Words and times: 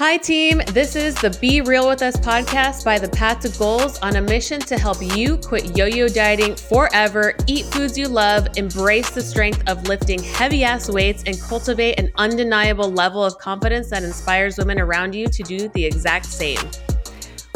Hi, 0.00 0.16
team. 0.16 0.62
This 0.68 0.96
is 0.96 1.14
the 1.16 1.28
Be 1.42 1.60
Real 1.60 1.86
With 1.86 2.00
Us 2.00 2.16
podcast 2.16 2.86
by 2.86 2.98
The 2.98 3.10
Path 3.10 3.40
to 3.40 3.58
Goals 3.58 3.98
on 3.98 4.16
a 4.16 4.22
mission 4.22 4.58
to 4.60 4.78
help 4.78 4.96
you 5.14 5.36
quit 5.36 5.76
yo 5.76 5.84
yo 5.84 6.08
dieting 6.08 6.56
forever, 6.56 7.34
eat 7.46 7.66
foods 7.66 7.98
you 7.98 8.08
love, 8.08 8.48
embrace 8.56 9.10
the 9.10 9.20
strength 9.20 9.62
of 9.68 9.86
lifting 9.88 10.22
heavy 10.22 10.64
ass 10.64 10.88
weights, 10.88 11.22
and 11.26 11.38
cultivate 11.38 12.00
an 12.00 12.10
undeniable 12.16 12.90
level 12.90 13.22
of 13.22 13.36
confidence 13.36 13.90
that 13.90 14.02
inspires 14.02 14.56
women 14.56 14.80
around 14.80 15.14
you 15.14 15.26
to 15.26 15.42
do 15.42 15.68
the 15.68 15.84
exact 15.84 16.24
same. 16.24 16.60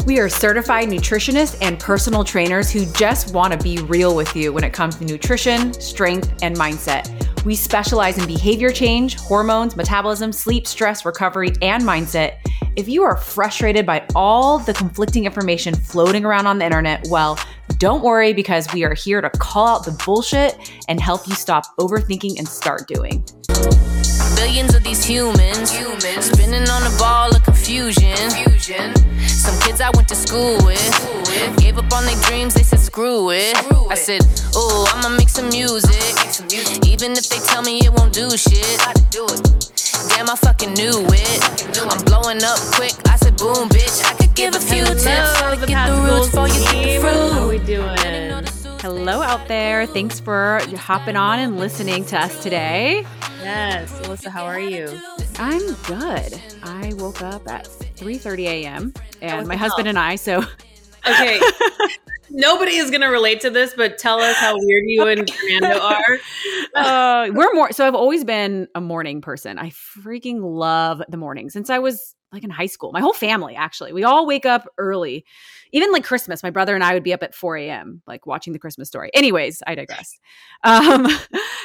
We 0.05 0.19
are 0.19 0.29
certified 0.29 0.87
nutritionists 0.87 1.57
and 1.63 1.79
personal 1.79 2.23
trainers 2.23 2.69
who 2.69 2.85
just 2.93 3.33
want 3.33 3.53
to 3.53 3.57
be 3.57 3.79
real 3.79 4.15
with 4.15 4.35
you 4.35 4.53
when 4.53 4.63
it 4.63 4.71
comes 4.71 4.97
to 4.97 5.03
nutrition, 5.03 5.73
strength, 5.73 6.31
and 6.43 6.55
mindset. 6.55 7.24
We 7.45 7.53
specialize 7.55 8.17
in 8.17 8.25
behavior 8.25 8.71
change, 8.71 9.15
hormones, 9.17 9.75
metabolism, 9.75 10.31
sleep, 10.31 10.65
stress, 10.65 11.05
recovery, 11.05 11.53
and 11.61 11.83
mindset. 11.83 12.37
If 12.75 12.89
you 12.89 13.03
are 13.03 13.15
frustrated 13.15 13.85
by 13.85 14.03
all 14.15 14.57
the 14.57 14.73
conflicting 14.73 15.25
information 15.25 15.75
floating 15.75 16.25
around 16.25 16.47
on 16.47 16.57
the 16.57 16.65
internet, 16.65 17.05
well, 17.07 17.37
don't 17.77 18.03
worry 18.03 18.33
because 18.33 18.67
we 18.73 18.83
are 18.83 18.95
here 18.95 19.21
to 19.21 19.29
call 19.29 19.67
out 19.67 19.85
the 19.85 19.91
bullshit 20.03 20.57
and 20.89 20.99
help 20.99 21.27
you 21.27 21.35
stop 21.35 21.65
overthinking 21.77 22.39
and 22.39 22.47
start 22.47 22.87
doing. 22.87 23.23
Billions 24.35 24.75
of 24.75 24.83
these 24.83 25.03
humans, 25.03 25.71
humans 25.71 26.25
spinning 26.31 26.67
on 26.69 26.83
a 26.83 26.97
ball 26.97 27.35
of 27.35 27.43
confusion. 27.43 28.15
confusion. 28.29 28.93
Some 29.27 29.59
kids 29.61 29.81
I 29.81 29.89
went 29.95 30.07
to 30.09 30.15
school 30.15 30.57
with 30.65 30.83
gave 31.57 31.77
up 31.77 31.91
on 31.93 32.05
their 32.05 32.19
dreams. 32.23 32.53
They 32.53 32.63
said 32.63 32.79
screw 32.79 33.31
it. 33.31 33.55
Screw 33.57 33.87
I 33.89 33.95
said, 33.95 34.21
oh, 34.55 34.91
I'ma 34.93 35.15
make 35.15 35.29
some 35.29 35.49
music. 35.49 35.91
Some 36.31 36.47
music. 36.47 36.85
Even 36.85 37.13
if 37.13 37.29
they 37.29 37.39
tell 37.39 37.61
me 37.61 37.79
it 37.79 37.91
won't 37.93 38.13
do 38.13 38.29
shit. 38.37 38.79
Do 39.09 39.25
it. 39.25 39.41
Damn, 40.09 40.29
I 40.29 40.35
fucking 40.35 40.73
knew 40.73 41.05
it. 41.09 41.79
I'm 41.79 42.03
blowing 42.05 42.43
up 42.43 42.59
quick. 42.75 42.93
I 43.07 43.17
said, 43.17 43.37
boom, 43.37 43.69
bitch. 43.69 44.03
I 44.05 44.13
could 44.15 44.35
give 44.35 44.55
a 44.55 44.59
few 44.59 44.85
tips. 44.85 45.39
How 45.39 45.53
to 45.55 45.65
get 45.65 45.87
the 45.87 45.95
roots 46.01 46.29
before 46.29 46.47
you 46.47 46.61
get 46.71 46.85
the 46.85 46.99
fruit. 46.99 47.31
How 47.31 47.47
we 47.49 47.59
doing? 47.59 48.54
Hello 48.85 49.23
out 49.23 49.47
there. 49.47 49.87
Thanks 49.87 50.19
for 50.19 50.59
hopping 50.77 51.15
on 51.15 51.39
and 51.39 51.57
listening 51.57 52.05
to 52.05 52.19
us 52.19 52.43
today. 52.43 53.03
Yes, 53.41 53.91
Alyssa, 54.01 54.27
how 54.27 54.45
are 54.45 54.59
you? 54.59 55.01
I'm 55.39 55.73
good. 55.85 56.39
I 56.61 56.93
woke 56.93 57.23
up 57.23 57.47
at 57.47 57.65
3:30 57.65 58.43
a.m. 58.45 58.93
and 59.23 59.47
my 59.47 59.55
husband 59.55 59.87
and 59.87 59.97
I 59.97 60.17
so 60.17 60.43
Okay. 61.07 61.41
Nobody 62.29 62.75
is 62.75 62.91
gonna 62.91 63.09
relate 63.09 63.41
to 63.41 63.49
this, 63.49 63.73
but 63.75 63.97
tell 63.97 64.19
us 64.19 64.37
how 64.37 64.53
weird 64.55 64.83
you 64.85 65.07
and 65.07 65.27
Fernando 65.31 65.79
are. 65.81 66.19
uh, 66.75 67.31
we're 67.33 67.55
more 67.55 67.71
so 67.71 67.87
I've 67.87 67.95
always 67.95 68.23
been 68.23 68.67
a 68.75 68.81
morning 68.81 69.19
person. 69.19 69.57
I 69.57 69.71
freaking 69.71 70.41
love 70.43 71.01
the 71.09 71.17
morning 71.17 71.49
since 71.49 71.71
I 71.71 71.79
was 71.79 72.13
like 72.31 72.43
in 72.43 72.51
high 72.51 72.67
school. 72.67 72.91
My 72.91 73.01
whole 73.01 73.13
family 73.13 73.55
actually. 73.55 73.93
We 73.93 74.03
all 74.03 74.27
wake 74.27 74.45
up 74.45 74.67
early. 74.77 75.25
Even 75.75 75.91
like 75.91 76.05
Christmas, 76.05 76.41
my 76.41 76.49
brother 76.49 76.73
and 76.73 76.83
I 76.83 76.93
would 76.93 77.03
be 77.03 77.13
up 77.13 77.21
at 77.21 77.35
4 77.35 77.57
a.m. 77.57 78.01
like 78.07 78.25
watching 78.25 78.53
the 78.53 78.59
Christmas 78.59 78.87
story. 78.87 79.11
Anyways, 79.13 79.61
I 79.67 79.75
digress. 79.75 80.17
Um, 80.63 81.07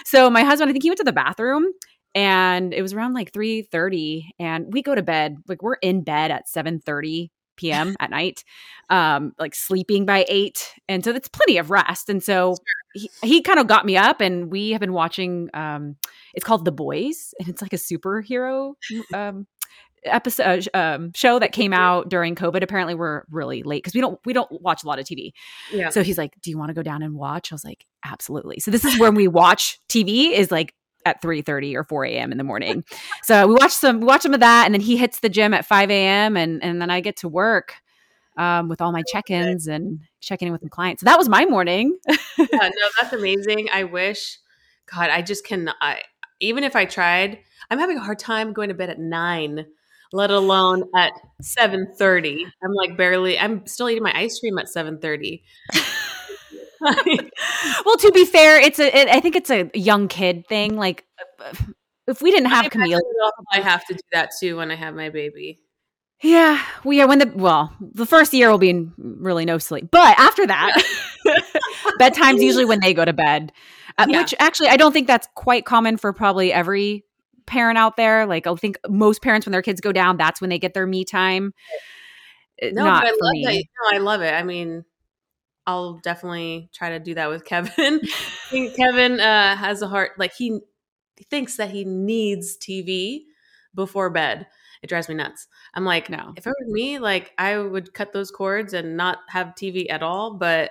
so 0.04 0.28
my 0.28 0.42
husband, 0.42 0.68
I 0.68 0.72
think 0.72 0.82
he 0.82 0.90
went 0.90 0.98
to 0.98 1.04
the 1.04 1.12
bathroom 1.12 1.72
and 2.14 2.74
it 2.74 2.82
was 2.82 2.92
around 2.92 3.14
like 3.14 3.32
3 3.32 3.62
30 3.62 4.34
and 4.38 4.72
we 4.72 4.82
go 4.82 4.94
to 4.94 5.02
bed 5.02 5.36
like 5.48 5.62
we're 5.62 5.74
in 5.74 6.02
bed 6.02 6.30
at 6.30 6.48
7 6.48 6.80
30 6.80 7.30
p.m 7.56 7.94
at 8.00 8.10
night 8.10 8.44
um 8.88 9.32
like 9.38 9.54
sleeping 9.54 10.06
by 10.06 10.24
8 10.28 10.74
and 10.88 11.04
so 11.04 11.12
that's 11.12 11.28
plenty 11.28 11.58
of 11.58 11.70
rest 11.70 12.08
and 12.08 12.22
so 12.22 12.56
he, 12.94 13.10
he 13.22 13.42
kind 13.42 13.60
of 13.60 13.68
got 13.68 13.86
me 13.86 13.96
up 13.96 14.20
and 14.20 14.50
we 14.50 14.70
have 14.70 14.80
been 14.80 14.92
watching 14.92 15.48
um 15.54 15.96
it's 16.34 16.44
called 16.44 16.64
the 16.64 16.72
boys 16.72 17.32
and 17.38 17.48
it's 17.48 17.62
like 17.62 17.72
a 17.72 17.76
superhero 17.76 18.74
um 19.14 19.46
episode 20.04 20.66
um 20.74 21.12
show 21.14 21.38
that 21.38 21.52
came 21.52 21.72
out 21.72 22.08
during 22.08 22.34
covid 22.34 22.62
apparently 22.62 22.94
we're 22.94 23.22
really 23.30 23.62
late 23.62 23.82
because 23.82 23.94
we 23.94 24.00
don't 24.00 24.18
we 24.24 24.32
don't 24.32 24.50
watch 24.62 24.82
a 24.82 24.86
lot 24.86 24.98
of 24.98 25.04
tv 25.04 25.32
Yeah. 25.72 25.90
so 25.90 26.02
he's 26.02 26.16
like, 26.16 26.32
"Do 26.40 26.50
you 26.50 26.56
want 26.58 26.70
to 26.70 26.74
go 26.74 26.82
down 26.82 27.02
and 27.02 27.14
watch?" 27.14 27.52
I 27.52 27.54
was 27.54 27.64
like, 27.64 27.84
"Absolutely." 28.04 28.60
So 28.60 28.70
this 28.70 28.84
is 28.84 28.98
when 28.98 29.14
we 29.14 29.28
watch 29.28 29.78
TV 29.88 30.32
is 30.32 30.50
like 30.50 30.74
at 31.06 31.20
three 31.22 31.42
thirty 31.42 31.76
or 31.76 31.84
four 31.84 32.04
a.m. 32.04 32.32
in 32.32 32.38
the 32.38 32.44
morning. 32.44 32.84
So 33.24 33.46
we 33.46 33.54
watch 33.54 33.72
some 33.72 34.00
we 34.00 34.06
watch 34.06 34.22
some 34.22 34.34
of 34.34 34.40
that, 34.40 34.64
and 34.64 34.74
then 34.74 34.80
he 34.80 34.96
hits 34.96 35.20
the 35.20 35.28
gym 35.28 35.52
at 35.54 35.64
five 35.66 35.90
a.m. 35.90 36.36
and 36.36 36.62
and 36.64 36.80
then 36.80 36.90
I 36.90 37.00
get 37.00 37.16
to 37.18 37.28
work 37.28 37.74
um, 38.38 38.68
with 38.68 38.80
all 38.80 38.92
my 38.92 39.02
check-ins 39.12 39.66
and 39.66 40.00
checking 40.20 40.46
in 40.46 40.52
with 40.52 40.62
my 40.62 40.68
clients. 40.70 41.00
So 41.02 41.04
that 41.04 41.18
was 41.18 41.28
my 41.28 41.44
morning. 41.44 41.98
yeah, 42.08 42.16
no, 42.52 42.70
that's 43.00 43.12
amazing. 43.12 43.68
I 43.72 43.84
wish, 43.84 44.38
God, 44.92 45.10
I 45.10 45.20
just 45.22 45.44
cannot. 45.44 45.76
I, 45.80 46.02
even 46.40 46.64
if 46.64 46.74
I 46.74 46.86
tried, 46.86 47.38
I'm 47.70 47.78
having 47.78 47.98
a 47.98 48.00
hard 48.02 48.18
time 48.18 48.52
going 48.54 48.68
to 48.68 48.74
bed 48.74 48.88
at 48.90 48.98
nine, 48.98 49.66
let 50.12 50.30
alone 50.30 50.84
at 50.94 51.12
seven 51.40 51.92
thirty. 51.96 52.46
I'm 52.62 52.72
like 52.74 52.96
barely. 52.96 53.38
I'm 53.38 53.66
still 53.66 53.88
eating 53.88 54.02
my 54.02 54.12
ice 54.16 54.38
cream 54.40 54.58
at 54.58 54.68
seven 54.68 54.98
thirty. 54.98 55.44
well, 56.80 57.96
to 57.98 58.10
be 58.12 58.24
fair, 58.24 58.58
it's 58.60 58.78
a 58.78 58.96
it, 58.96 59.08
I 59.08 59.20
think 59.20 59.36
it's 59.36 59.50
a 59.50 59.70
young 59.74 60.08
kid 60.08 60.46
thing. 60.48 60.76
Like 60.76 61.04
if 62.06 62.22
we 62.22 62.30
didn't 62.30 62.50
have 62.50 62.70
Camille, 62.70 63.00
I 63.52 63.60
have 63.60 63.84
to 63.86 63.94
do 63.94 64.00
that 64.12 64.30
too 64.38 64.56
when 64.56 64.70
I 64.70 64.76
have 64.76 64.94
my 64.94 65.10
baby. 65.10 65.58
Yeah, 66.22 66.62
we 66.84 67.00
are 67.00 67.08
when 67.08 67.18
the 67.18 67.32
well, 67.34 67.74
the 67.80 68.04
first 68.06 68.34
year 68.34 68.50
will 68.50 68.58
be 68.58 68.70
in 68.70 68.92
really 68.98 69.44
no 69.44 69.58
sleep, 69.58 69.88
but 69.90 70.18
after 70.18 70.46
that, 70.46 70.82
bedtime's 71.98 72.42
usually 72.42 72.66
when 72.66 72.80
they 72.80 72.92
go 72.92 73.04
to 73.04 73.12
bed. 73.12 73.52
Uh, 73.98 74.06
Yeah. 74.08 74.20
Which 74.20 74.34
actually, 74.38 74.68
I 74.68 74.76
don't 74.76 74.92
think 74.92 75.06
that's 75.06 75.28
quite 75.34 75.64
common 75.64 75.96
for 75.96 76.12
probably 76.12 76.52
every 76.52 77.04
parent 77.50 77.76
out 77.76 77.96
there. 77.96 78.24
Like, 78.26 78.46
I 78.46 78.54
think 78.54 78.78
most 78.88 79.20
parents, 79.22 79.46
when 79.46 79.52
their 79.52 79.62
kids 79.62 79.80
go 79.80 79.92
down, 79.92 80.16
that's 80.16 80.40
when 80.40 80.48
they 80.48 80.58
get 80.58 80.72
their 80.72 80.86
me 80.86 81.04
time. 81.04 81.52
Uh, 82.62 82.68
No, 82.72 82.84
Not 82.84 83.02
but 83.02 83.08
I 83.08 83.10
love 83.10 83.32
me. 83.32 83.44
that. 83.44 83.64
No, 83.92 83.98
I 83.98 84.00
love 84.00 84.22
it. 84.22 84.32
I 84.32 84.42
mean, 84.42 84.84
I'll 85.66 85.98
definitely 85.98 86.70
try 86.72 86.90
to 86.90 86.98
do 86.98 87.14
that 87.14 87.28
with 87.28 87.44
Kevin. 87.44 88.00
I 88.04 88.50
think 88.50 88.76
Kevin 88.76 89.20
uh, 89.20 89.56
has 89.56 89.82
a 89.82 89.88
heart 89.88 90.12
like 90.18 90.32
he, 90.34 90.60
he 91.16 91.24
thinks 91.24 91.56
that 91.56 91.70
he 91.70 91.84
needs 91.84 92.56
TV 92.56 93.24
before 93.74 94.10
bed. 94.10 94.46
It 94.82 94.86
drives 94.88 95.08
me 95.10 95.14
nuts. 95.14 95.46
I'm 95.74 95.84
like, 95.84 96.08
No. 96.08 96.32
if 96.36 96.46
it 96.46 96.50
were 96.58 96.72
me, 96.72 96.98
like 96.98 97.32
I 97.36 97.58
would 97.58 97.92
cut 97.92 98.12
those 98.14 98.30
cords 98.30 98.72
and 98.72 98.96
not 98.96 99.18
have 99.28 99.48
TV 99.54 99.90
at 99.90 100.02
all. 100.02 100.34
But 100.34 100.70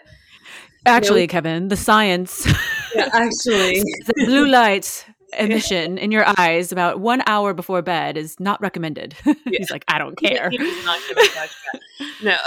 Actually, 0.85 1.27
Kevin, 1.27 1.67
the 1.67 1.75
science, 1.77 2.45
yeah, 2.95 3.09
actually, 3.13 3.83
the 4.07 4.13
blue 4.25 4.47
light 4.47 5.05
emission 5.37 5.97
in 5.99 6.11
your 6.11 6.25
eyes 6.37 6.71
about 6.71 6.99
one 6.99 7.21
hour 7.27 7.53
before 7.53 7.81
bed 7.81 8.17
is 8.17 8.39
not 8.39 8.59
recommended. 8.61 9.15
He's 9.45 9.71
like, 9.71 9.85
I 9.87 9.97
don't 9.97 10.17
care. 10.17 10.49
He's 10.49 10.85
not 10.85 10.99
gonna 11.07 11.27
touch 11.29 11.51
that. 11.73 11.81
No. 12.23 12.37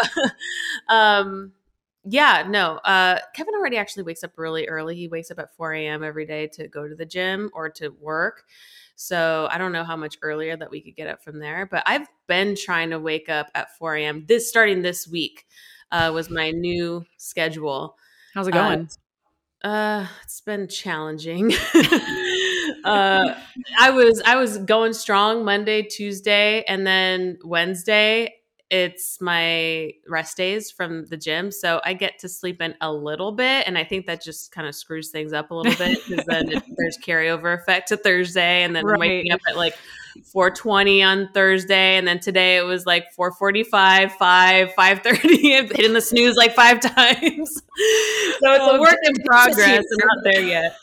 um 0.88 1.52
yeah, 2.04 2.44
no. 2.48 2.76
Uh 2.78 3.18
Kevin 3.34 3.54
already 3.54 3.76
actually 3.76 4.02
wakes 4.02 4.24
up 4.24 4.32
really 4.36 4.66
early. 4.66 4.96
He 4.96 5.08
wakes 5.08 5.30
up 5.30 5.38
at 5.38 5.54
4 5.56 5.74
a.m. 5.74 6.02
every 6.02 6.26
day 6.26 6.48
to 6.54 6.66
go 6.68 6.88
to 6.88 6.94
the 6.94 7.06
gym 7.06 7.50
or 7.54 7.68
to 7.70 7.90
work. 8.00 8.44
So 8.96 9.48
I 9.50 9.58
don't 9.58 9.72
know 9.72 9.84
how 9.84 9.96
much 9.96 10.16
earlier 10.22 10.56
that 10.56 10.70
we 10.70 10.80
could 10.80 10.96
get 10.96 11.08
up 11.08 11.22
from 11.22 11.38
there. 11.38 11.66
But 11.66 11.82
I've 11.86 12.06
been 12.26 12.56
trying 12.56 12.90
to 12.90 12.98
wake 12.98 13.28
up 13.28 13.48
at 13.54 13.76
4 13.78 13.96
a.m. 13.96 14.24
This 14.26 14.48
starting 14.48 14.82
this 14.82 15.06
week 15.06 15.46
uh 15.92 16.10
was 16.12 16.28
my 16.30 16.50
new 16.50 17.04
schedule. 17.18 17.96
How's 18.34 18.48
it 18.48 18.54
Uh, 18.54 18.68
going? 18.68 18.88
Uh, 19.62 20.06
it's 20.24 20.40
been 20.40 20.66
challenging. 20.66 21.52
Uh, 22.84 23.34
I 23.78 23.90
was 23.90 24.22
I 24.24 24.36
was 24.36 24.58
going 24.58 24.92
strong 24.92 25.44
Monday, 25.44 25.82
Tuesday, 25.82 26.64
and 26.66 26.86
then 26.86 27.38
Wednesday. 27.44 28.34
It's 28.70 29.20
my 29.20 29.92
rest 30.08 30.38
days 30.38 30.70
from 30.70 31.04
the 31.04 31.16
gym, 31.18 31.50
so 31.52 31.78
I 31.84 31.92
get 31.92 32.18
to 32.20 32.28
sleep 32.28 32.62
in 32.62 32.74
a 32.80 32.90
little 32.90 33.32
bit, 33.32 33.66
and 33.66 33.76
I 33.76 33.84
think 33.84 34.06
that 34.06 34.22
just 34.22 34.50
kind 34.50 34.66
of 34.66 34.74
screws 34.74 35.10
things 35.10 35.34
up 35.34 35.50
a 35.50 35.54
little 35.54 35.76
bit 35.76 35.98
because 36.08 36.24
then 36.24 36.50
it, 36.50 36.62
there's 36.78 36.96
carryover 36.96 37.54
effect 37.54 37.88
to 37.88 37.98
Thursday, 37.98 38.62
and 38.62 38.74
then 38.74 38.88
I'm 38.88 38.98
waking 38.98 39.30
up 39.30 39.40
at 39.46 39.58
like 39.58 39.74
4:20 40.34 41.04
on 41.06 41.28
Thursday, 41.34 41.98
and 41.98 42.08
then 42.08 42.18
today 42.18 42.56
it 42.56 42.62
was 42.64 42.86
like 42.86 43.14
4:45, 43.14 44.12
5, 44.12 44.68
5:30, 44.70 45.58
I've 45.58 45.70
hitting 45.76 45.92
the 45.92 46.00
snooze 46.00 46.36
like 46.36 46.54
five 46.54 46.80
times. 46.96 47.54
so 47.54 48.52
it's 48.54 48.64
Oh, 48.64 48.76
a 48.76 48.80
work 48.80 48.96
in 49.04 49.22
progress. 49.26 49.84
I'm 49.84 49.98
not 49.98 50.24
there 50.32 50.40
yet. 50.42 50.76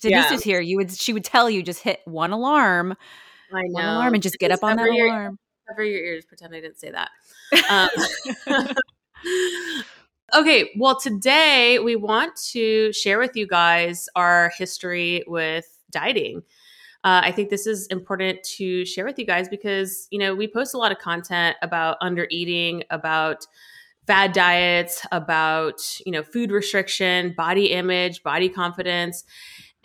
Denise 0.00 0.30
yeah. 0.30 0.34
is 0.34 0.42
here. 0.42 0.60
You 0.60 0.76
would 0.76 0.92
she 0.92 1.12
would 1.12 1.24
tell 1.24 1.48
you 1.50 1.62
just 1.62 1.82
hit 1.82 2.00
one 2.04 2.32
alarm, 2.32 2.96
I 3.52 3.62
know. 3.62 3.72
one 3.72 3.84
alarm, 3.84 4.14
and 4.14 4.22
just 4.22 4.38
get 4.38 4.50
up 4.50 4.62
on 4.62 4.76
that 4.76 4.92
your, 4.92 5.06
alarm. 5.06 5.38
Cover 5.68 5.84
your 5.84 5.98
ears. 5.98 6.24
Pretend 6.24 6.54
I 6.54 6.60
didn't 6.60 6.78
say 6.78 6.90
that. 6.90 7.10
Um, 7.70 7.88
okay. 10.34 10.70
Well, 10.76 11.00
today 11.00 11.78
we 11.78 11.96
want 11.96 12.36
to 12.50 12.92
share 12.92 13.18
with 13.18 13.36
you 13.36 13.46
guys 13.46 14.06
our 14.14 14.52
history 14.58 15.24
with 15.26 15.66
dieting. 15.90 16.42
Uh, 17.04 17.22
I 17.24 17.32
think 17.32 17.48
this 17.48 17.66
is 17.66 17.86
important 17.86 18.42
to 18.56 18.84
share 18.84 19.04
with 19.04 19.18
you 19.18 19.24
guys 19.24 19.48
because 19.48 20.08
you 20.10 20.18
know 20.18 20.34
we 20.34 20.46
post 20.48 20.74
a 20.74 20.78
lot 20.78 20.92
of 20.92 20.98
content 20.98 21.56
about 21.62 21.96
under 22.00 22.26
eating, 22.30 22.82
about 22.90 23.46
fad 24.06 24.32
diets, 24.32 25.06
about 25.12 25.80
you 26.04 26.10
know 26.10 26.22
food 26.22 26.50
restriction, 26.50 27.34
body 27.36 27.66
image, 27.72 28.22
body 28.22 28.48
confidence, 28.48 29.24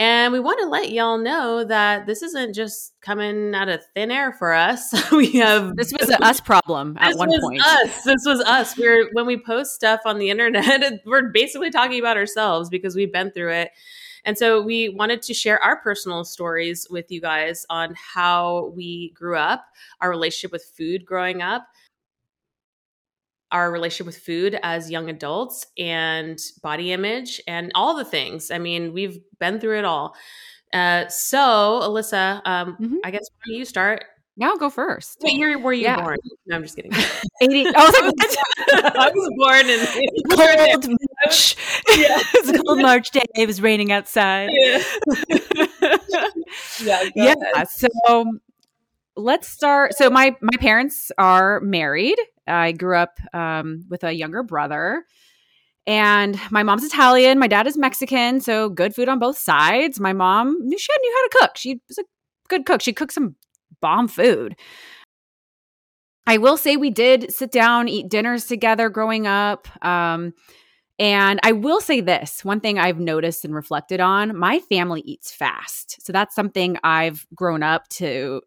And 0.04 0.34
we 0.34 0.42
want 0.42 0.60
to 0.60 0.68
let 0.68 0.92
y'all 0.92 1.18
know 1.18 1.64
that 1.64 2.08
this 2.08 2.22
isn't 2.24 2.54
just 2.54 2.92
coming 3.00 3.56
out 3.56 3.70
of 3.70 3.80
thin 3.96 4.12
air 4.12 4.34
for 4.34 4.52
us. 4.52 4.94
we 5.14 5.32
have 5.38 5.78
this 5.78 5.94
was 5.98 6.10
an 6.10 6.22
us 6.22 6.42
problem 6.42 6.98
at 7.00 7.16
one 7.16 7.30
point. 7.40 7.62
Us. 7.66 8.04
This 8.04 8.26
was 8.26 8.42
us. 8.42 8.78
We're 8.78 9.10
when 9.14 9.26
we 9.26 9.42
post 9.42 9.72
stuff 9.72 10.02
on 10.06 10.20
the 10.20 10.30
internet, 10.30 11.00
we're 11.06 11.30
basically 11.30 11.72
talking 11.72 12.02
about 12.02 12.18
ourselves 12.18 12.70
because 12.70 12.98
we've 12.98 13.14
been 13.14 13.32
through 13.32 13.54
it. 13.54 13.72
And 14.26 14.38
so 14.38 14.62
we 14.62 14.90
wanted 14.90 15.22
to 15.22 15.34
share 15.34 15.64
our 15.64 15.78
personal 15.82 16.26
stories 16.26 16.86
with 16.90 17.10
you 17.10 17.22
guys 17.22 17.66
on 17.70 17.96
how 17.96 18.74
we 18.76 19.14
grew 19.16 19.38
up, 19.38 19.64
our 20.02 20.10
relationship 20.10 20.52
with 20.52 20.66
food 20.78 21.06
growing 21.06 21.42
up, 21.42 21.66
our 23.54 23.72
relationship 23.72 24.08
with 24.08 24.18
food 24.18 24.60
as 24.64 24.92
young 24.92 25.10
adults 25.10 25.68
and 25.78 26.40
body 26.62 26.92
image 26.92 27.40
and 27.48 27.72
all 27.76 27.96
the 27.96 28.04
things. 28.04 28.52
I 28.52 28.58
mean, 28.58 28.92
we've 28.92 29.20
been 29.40 29.60
through 29.60 29.80
it 29.80 29.86
all. 29.86 30.16
Uh, 30.74 31.08
so, 31.08 31.38
Alyssa, 31.38 32.42
um, 32.46 32.76
mm-hmm. 32.82 32.96
I 33.04 33.12
guess 33.12 33.30
why 33.30 33.52
don't 33.52 33.60
you 33.60 33.66
start? 33.66 34.06
Now 34.36 34.56
go 34.56 34.72
first. 34.72 35.20
Wait, 35.22 35.36
you're, 35.36 35.60
were 35.60 35.74
you 35.74 35.84
yeah. 35.84 36.02
born? 36.02 36.18
No, 36.48 36.56
I'm 36.56 36.64
just 36.64 36.76
kidding. 36.76 36.92
80. 37.42 37.68
I 37.68 37.72
was 37.72 37.94
like, 38.02 38.96
I 38.96 39.12
was 39.14 39.30
born 39.38 39.70
in 39.70 39.86
cold 40.32 40.98
March. 41.24 41.56
Yeah. 41.96 42.18
it 42.20 42.48
was 42.48 42.50
a 42.50 42.64
cold 42.64 42.82
March 42.82 43.12
day. 43.12 43.26
It 43.36 43.46
was 43.46 43.62
raining 43.62 43.92
outside. 43.92 44.50
Yeah. 44.52 44.84
yeah, 46.82 47.04
yeah. 47.16 47.64
So 47.66 47.88
let's 49.16 49.48
start. 49.48 49.94
So 49.94 50.10
my 50.10 50.36
my 50.42 50.58
parents 50.60 51.12
are 51.20 51.60
married. 51.60 52.18
I 52.48 52.72
grew 52.72 52.98
up 52.98 53.20
um, 53.34 53.86
with 53.90 54.04
a 54.04 54.14
younger 54.14 54.44
brother. 54.44 55.06
And 55.86 56.40
my 56.50 56.64
mom's 56.64 56.84
Italian, 56.86 57.40
my 57.40 57.48
dad 57.48 57.68
is 57.68 57.78
Mexican, 57.78 58.40
so 58.40 58.70
good 58.70 58.96
food 58.96 59.10
on 59.10 59.20
both 59.20 59.38
sides. 59.38 60.00
My 60.00 60.14
mom 60.14 60.56
knew 60.62 60.78
she 60.78 60.94
knew 61.02 61.16
how 61.16 61.28
to 61.28 61.46
cook. 61.46 61.58
She 61.58 61.82
was 61.90 61.98
a 61.98 62.04
good 62.48 62.66
cook. 62.66 62.82
She 62.82 62.94
cooked 62.94 63.14
some 63.14 63.36
bomb 63.82 64.08
food. 64.08 64.56
I 66.26 66.38
will 66.38 66.56
say 66.56 66.78
we 66.78 66.90
did 66.90 67.34
sit 67.34 67.52
down, 67.52 67.90
eat 67.90 68.10
dinners 68.10 68.46
together 68.46 68.90
growing 68.90 69.28
up. 69.28 69.68
Um, 69.86 70.34
and 71.00 71.40
I 71.44 71.52
will 71.52 71.82
say 71.82 72.00
this 72.00 72.46
one 72.46 72.62
thing 72.62 72.80
I've 72.80 73.00
noticed 73.00 73.44
and 73.44 73.54
reflected 73.54 74.00
on 74.00 74.38
my 74.38 74.60
family 74.60 75.02
eats 75.02 75.34
fast. 75.34 76.06
So 76.06 76.14
that's 76.14 76.36
something 76.36 76.78
I've 76.84 77.26
grown 77.36 77.62
up 77.62 77.90
to 77.90 78.42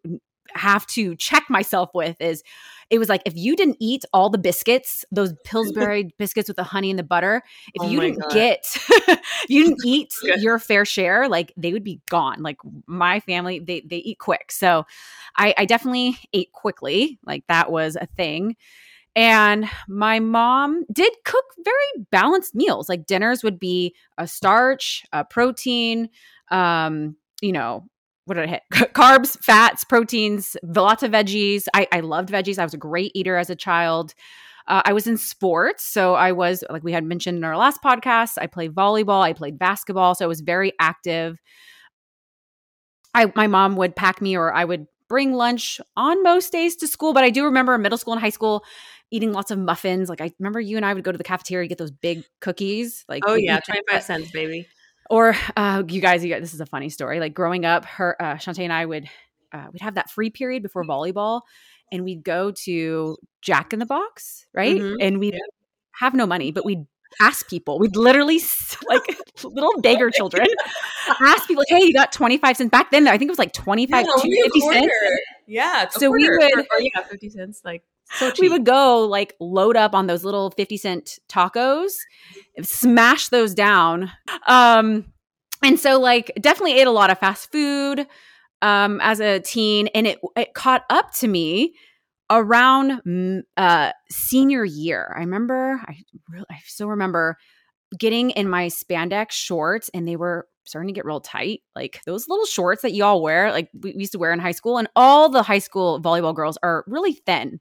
have 0.53 0.87
to 0.87 1.15
check 1.15 1.49
myself 1.49 1.89
with 1.93 2.19
is 2.19 2.41
it 2.89 2.99
was 2.99 3.09
like 3.09 3.21
if 3.25 3.35
you 3.35 3.55
didn't 3.55 3.77
eat 3.79 4.05
all 4.13 4.29
the 4.29 4.37
biscuits, 4.37 5.03
those 5.11 5.33
Pillsbury 5.43 6.09
biscuits 6.17 6.47
with 6.47 6.57
the 6.57 6.63
honey 6.63 6.89
and 6.89 6.99
the 6.99 7.03
butter, 7.03 7.43
if 7.73 7.81
oh 7.81 7.89
you 7.89 7.99
didn't 7.99 8.21
God. 8.21 8.31
get, 8.31 8.77
you 9.47 9.63
didn't 9.65 9.85
eat 9.85 10.13
your 10.37 10.59
fair 10.59 10.85
share, 10.85 11.27
like 11.27 11.53
they 11.57 11.73
would 11.73 11.83
be 11.83 12.01
gone. 12.09 12.41
Like 12.41 12.57
my 12.85 13.19
family, 13.19 13.59
they 13.59 13.81
they 13.81 13.97
eat 13.97 14.19
quick, 14.19 14.51
so 14.51 14.85
I, 15.37 15.53
I 15.57 15.65
definitely 15.65 16.17
ate 16.33 16.51
quickly. 16.53 17.19
Like 17.25 17.45
that 17.47 17.71
was 17.71 17.95
a 17.95 18.05
thing. 18.05 18.55
And 19.15 19.67
my 19.87 20.19
mom 20.19 20.85
did 20.93 21.11
cook 21.25 21.45
very 21.65 22.05
balanced 22.11 22.53
meals. 22.53 22.87
Like 22.87 23.07
dinners 23.07 23.43
would 23.43 23.59
be 23.59 23.95
a 24.19 24.27
starch, 24.27 25.03
a 25.11 25.25
protein, 25.25 26.09
um, 26.51 27.15
you 27.41 27.51
know, 27.51 27.87
what 28.27 28.33
did 28.35 28.43
I 28.43 28.47
hit? 28.47 28.63
Carbs, 28.93 29.41
fats, 29.41 29.85
proteins, 29.85 30.57
lots 30.61 31.01
of 31.01 31.11
veggies. 31.11 31.67
I, 31.73 31.87
I 31.93 32.01
loved 32.01 32.29
veggies. 32.29 32.59
I 32.59 32.63
was 32.63 32.73
a 32.73 32.77
great 32.77 33.11
eater 33.15 33.37
as 33.37 33.49
a 33.49 33.55
child. 33.55 34.13
Uh, 34.67 34.81
I 34.83 34.91
was 34.91 35.07
in 35.07 35.17
sports. 35.17 35.85
So 35.85 36.13
I 36.13 36.33
was, 36.33 36.61
like 36.69 36.83
we 36.83 36.91
had 36.91 37.05
mentioned 37.05 37.37
in 37.37 37.43
our 37.45 37.55
last 37.55 37.81
podcast, 37.81 38.33
I 38.37 38.47
played 38.47 38.75
volleyball, 38.75 39.21
I 39.21 39.31
played 39.31 39.57
basketball. 39.57 40.13
So 40.13 40.25
I 40.25 40.27
was 40.27 40.41
very 40.41 40.73
active. 40.77 41.39
I, 43.13 43.31
my 43.33 43.47
mom 43.47 43.77
would 43.77 43.95
pack 43.95 44.21
me 44.21 44.35
or 44.35 44.53
I 44.53 44.65
would 44.65 44.87
bring 45.07 45.31
lunch 45.31 45.79
on 45.95 46.21
most 46.21 46.51
days 46.51 46.75
to 46.77 46.87
school. 46.87 47.13
But 47.13 47.23
I 47.23 47.29
do 47.29 47.45
remember 47.45 47.75
in 47.75 47.81
middle 47.81 47.97
school 47.97 48.11
and 48.11 48.21
high 48.21 48.29
school 48.29 48.65
eating 49.09 49.31
lots 49.31 49.51
of 49.51 49.57
muffins. 49.57 50.09
Like 50.09 50.19
I 50.19 50.31
remember 50.37 50.59
you 50.59 50.75
and 50.75 50.85
I 50.85 50.93
would 50.93 51.05
go 51.05 51.13
to 51.13 51.17
the 51.17 51.23
cafeteria 51.23 51.69
get 51.69 51.77
those 51.77 51.91
big 51.91 52.25
cookies. 52.41 53.05
Like 53.07 53.23
oh 53.25 53.35
yeah, 53.35 53.61
twenty 53.61 53.83
five 53.89 54.03
cents, 54.03 54.31
baby. 54.31 54.67
Or 55.09 55.35
uh, 55.55 55.83
you 55.87 56.01
guys, 56.01 56.23
you 56.23 56.31
guys, 56.31 56.41
this 56.41 56.53
is 56.53 56.61
a 56.61 56.65
funny 56.65 56.89
story. 56.89 57.19
Like 57.19 57.33
growing 57.33 57.65
up, 57.65 57.85
her 57.85 58.21
uh, 58.21 58.35
Chauntae 58.35 58.63
and 58.63 58.73
I 58.73 58.85
would 58.85 59.07
uh, 59.53 59.67
we'd 59.71 59.81
have 59.81 59.95
that 59.95 60.09
free 60.09 60.29
period 60.29 60.63
before 60.63 60.83
volleyball, 60.83 61.41
and 61.91 62.03
we'd 62.03 62.23
go 62.23 62.51
to 62.65 63.17
Jack 63.41 63.73
in 63.73 63.79
the 63.79 63.85
Box, 63.85 64.45
right? 64.53 64.77
Mm-hmm. 64.77 64.95
And 64.99 65.19
we'd 65.19 65.33
yeah. 65.33 65.39
have 65.99 66.13
no 66.13 66.25
money, 66.25 66.51
but 66.51 66.65
we'd 66.65 66.85
ask 67.21 67.47
people. 67.47 67.79
We'd 67.79 67.95
literally 67.95 68.39
like 68.87 69.17
little 69.43 69.79
beggar 69.81 70.09
children 70.09 70.47
ask 71.21 71.47
people, 71.47 71.63
"Hey, 71.67 71.83
you 71.83 71.93
got 71.93 72.11
twenty 72.11 72.37
five 72.37 72.57
cents 72.57 72.71
back 72.71 72.91
then? 72.91 73.07
I 73.07 73.17
think 73.17 73.29
it 73.29 73.31
was 73.31 73.39
like 73.39 73.53
25 73.53 74.05
yeah, 74.05 74.43
50 74.43 74.59
cents." 74.59 74.93
Yeah, 75.47 75.87
so 75.89 76.11
we 76.11 76.29
would, 76.29 76.57
or, 76.57 76.59
or 76.59 76.81
yeah, 76.81 77.03
fifty 77.09 77.29
cents, 77.29 77.61
like 77.63 77.83
so 78.13 78.31
we 78.39 78.49
would 78.49 78.65
go 78.65 79.05
like 79.05 79.33
load 79.39 79.75
up 79.75 79.93
on 79.93 80.07
those 80.07 80.23
little 80.23 80.51
50 80.51 80.77
cent 80.77 81.19
tacos, 81.29 81.93
smash 82.61 83.29
those 83.29 83.53
down. 83.53 84.11
Um, 84.47 85.05
and 85.63 85.79
so 85.79 85.99
like 85.99 86.31
definitely 86.39 86.79
ate 86.79 86.87
a 86.87 86.91
lot 86.91 87.09
of 87.09 87.19
fast 87.19 87.51
food 87.51 88.07
um, 88.61 88.99
as 89.01 89.19
a 89.19 89.39
teen, 89.39 89.87
and 89.87 90.07
it 90.07 90.19
it 90.35 90.53
caught 90.53 90.83
up 90.89 91.13
to 91.15 91.27
me 91.27 91.73
around 92.29 93.43
uh, 93.55 93.91
senior 94.09 94.65
year. 94.65 95.13
I 95.15 95.21
remember, 95.21 95.81
I 95.85 95.95
really, 96.29 96.45
I 96.49 96.59
still 96.65 96.89
remember 96.89 97.37
getting 97.97 98.31
in 98.31 98.49
my 98.49 98.67
spandex 98.67 99.31
shorts, 99.31 99.89
and 99.93 100.07
they 100.07 100.15
were 100.15 100.47
starting 100.67 100.87
to 100.87 100.93
get 100.93 101.05
real 101.05 101.21
tight. 101.21 101.61
Like 101.75 102.01
those 102.05 102.27
little 102.27 102.45
shorts 102.45 102.81
that 102.81 102.93
you 102.93 103.03
all 103.03 103.21
wear, 103.21 103.51
like 103.51 103.69
we 103.79 103.93
used 103.95 104.11
to 104.11 104.19
wear 104.19 104.31
in 104.33 104.39
high 104.39 104.51
school, 104.51 104.77
and 104.77 104.87
all 104.95 105.29
the 105.29 105.43
high 105.43 105.59
school 105.59 106.01
volleyball 106.01 106.35
girls 106.35 106.57
are 106.63 106.83
really 106.87 107.13
thin. 107.13 107.59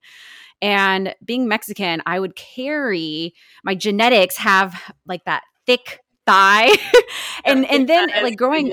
And 0.62 1.14
being 1.25 1.49
Mexican, 1.49 2.03
I 2.06 2.19
would 2.19 2.35
carry 2.37 3.35
my 3.64 3.75
genetics 3.75 4.37
have 4.38 4.81
like 5.06 5.25
that 5.25 5.43
thick 5.67 6.00
thigh. 6.26 6.70
and 7.44 7.64
and 7.70 7.88
then 7.88 8.11
like 8.23 8.37
growing 8.37 8.73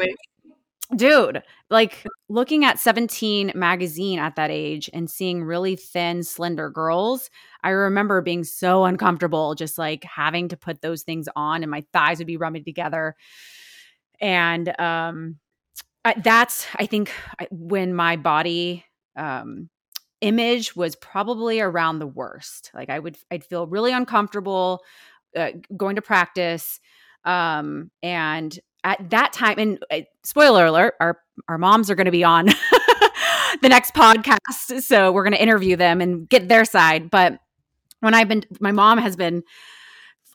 dude 0.95 1.41
like 1.69 2.05
looking 2.29 2.65
at 2.65 2.79
17 2.79 3.53
magazine 3.55 4.19
at 4.19 4.35
that 4.35 4.51
age 4.51 4.89
and 4.93 5.09
seeing 5.09 5.43
really 5.43 5.75
thin 5.75 6.23
slender 6.23 6.69
girls 6.69 7.29
i 7.63 7.69
remember 7.69 8.21
being 8.21 8.43
so 8.43 8.85
uncomfortable 8.85 9.55
just 9.55 9.77
like 9.77 10.03
having 10.03 10.47
to 10.49 10.57
put 10.57 10.81
those 10.81 11.03
things 11.03 11.27
on 11.35 11.63
and 11.63 11.71
my 11.71 11.83
thighs 11.93 12.19
would 12.19 12.27
be 12.27 12.37
rubbing 12.37 12.63
together 12.63 13.15
and 14.23 14.79
um 14.79 15.37
I, 16.05 16.15
that's 16.17 16.65
i 16.77 16.87
think 16.87 17.11
when 17.51 17.93
my 17.93 18.15
body 18.15 18.85
um 19.15 19.69
image 20.21 20.73
was 20.73 20.95
probably 20.95 21.59
around 21.59 21.99
the 21.99 22.07
worst. 22.07 22.71
Like 22.73 22.89
i 22.89 22.97
would 22.97 23.17
i'd 23.29 23.43
feel 23.43 23.67
really 23.67 23.91
uncomfortable 23.91 24.81
uh, 25.35 25.51
going 25.75 25.97
to 25.97 26.01
practice 26.01 26.79
um 27.25 27.91
and 28.01 28.57
at 28.83 29.09
that 29.09 29.33
time 29.33 29.59
and 29.59 29.83
uh, 29.91 30.01
spoiler 30.23 30.65
alert 30.65 30.95
our 30.99 31.19
our 31.47 31.57
moms 31.57 31.89
are 31.89 31.95
going 31.95 32.05
to 32.05 32.11
be 32.11 32.23
on 32.23 32.45
the 33.61 33.69
next 33.69 33.93
podcast 33.93 34.81
so 34.81 35.11
we're 35.11 35.23
going 35.23 35.33
to 35.33 35.41
interview 35.41 35.75
them 35.75 36.01
and 36.01 36.27
get 36.29 36.47
their 36.47 36.65
side. 36.65 37.09
But 37.11 37.39
when 37.99 38.13
i've 38.13 38.27
been 38.27 38.43
my 38.59 38.71
mom 38.71 38.97
has 38.97 39.15
been 39.15 39.43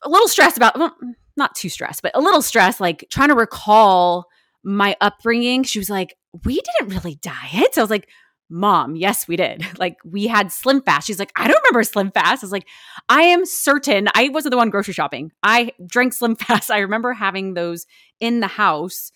a 0.03 0.09
little 0.09 0.27
stressed 0.27 0.57
about 0.57 0.77
well, 0.77 0.95
not 1.39 1.55
too 1.55 1.69
stressed, 1.69 2.03
but 2.03 2.11
a 2.15 2.21
little 2.21 2.43
stressed, 2.43 2.79
like 2.79 3.07
trying 3.09 3.29
to 3.29 3.35
recall 3.35 4.25
my 4.63 4.95
upbringing. 5.01 5.63
She 5.63 5.79
was 5.79 5.89
like, 5.89 6.15
We 6.45 6.61
didn't 6.61 6.93
really 6.93 7.15
diet. 7.15 7.73
So 7.73 7.81
I 7.81 7.83
was 7.83 7.89
like, 7.89 8.07
Mom, 8.49 8.95
yes, 8.95 9.27
we 9.27 9.35
did. 9.35 9.65
Like 9.79 9.97
we 10.03 10.27
had 10.27 10.51
Slim 10.51 10.81
Fast. 10.81 11.07
She's 11.07 11.19
like, 11.19 11.31
I 11.37 11.47
don't 11.47 11.61
remember 11.63 11.83
Slim 11.83 12.11
Fast. 12.11 12.43
I 12.43 12.45
was 12.45 12.51
like, 12.51 12.67
I 13.07 13.21
am 13.23 13.45
certain 13.45 14.09
I 14.13 14.29
wasn't 14.29 14.51
the 14.51 14.57
one 14.57 14.69
grocery 14.69 14.93
shopping. 14.93 15.31
I 15.41 15.71
drank 15.85 16.13
Slim 16.13 16.35
Fast. 16.47 16.69
I 16.69 16.79
remember 16.79 17.13
having 17.13 17.53
those 17.53 17.85
in 18.19 18.39
the 18.41 18.47
house. 18.47 19.11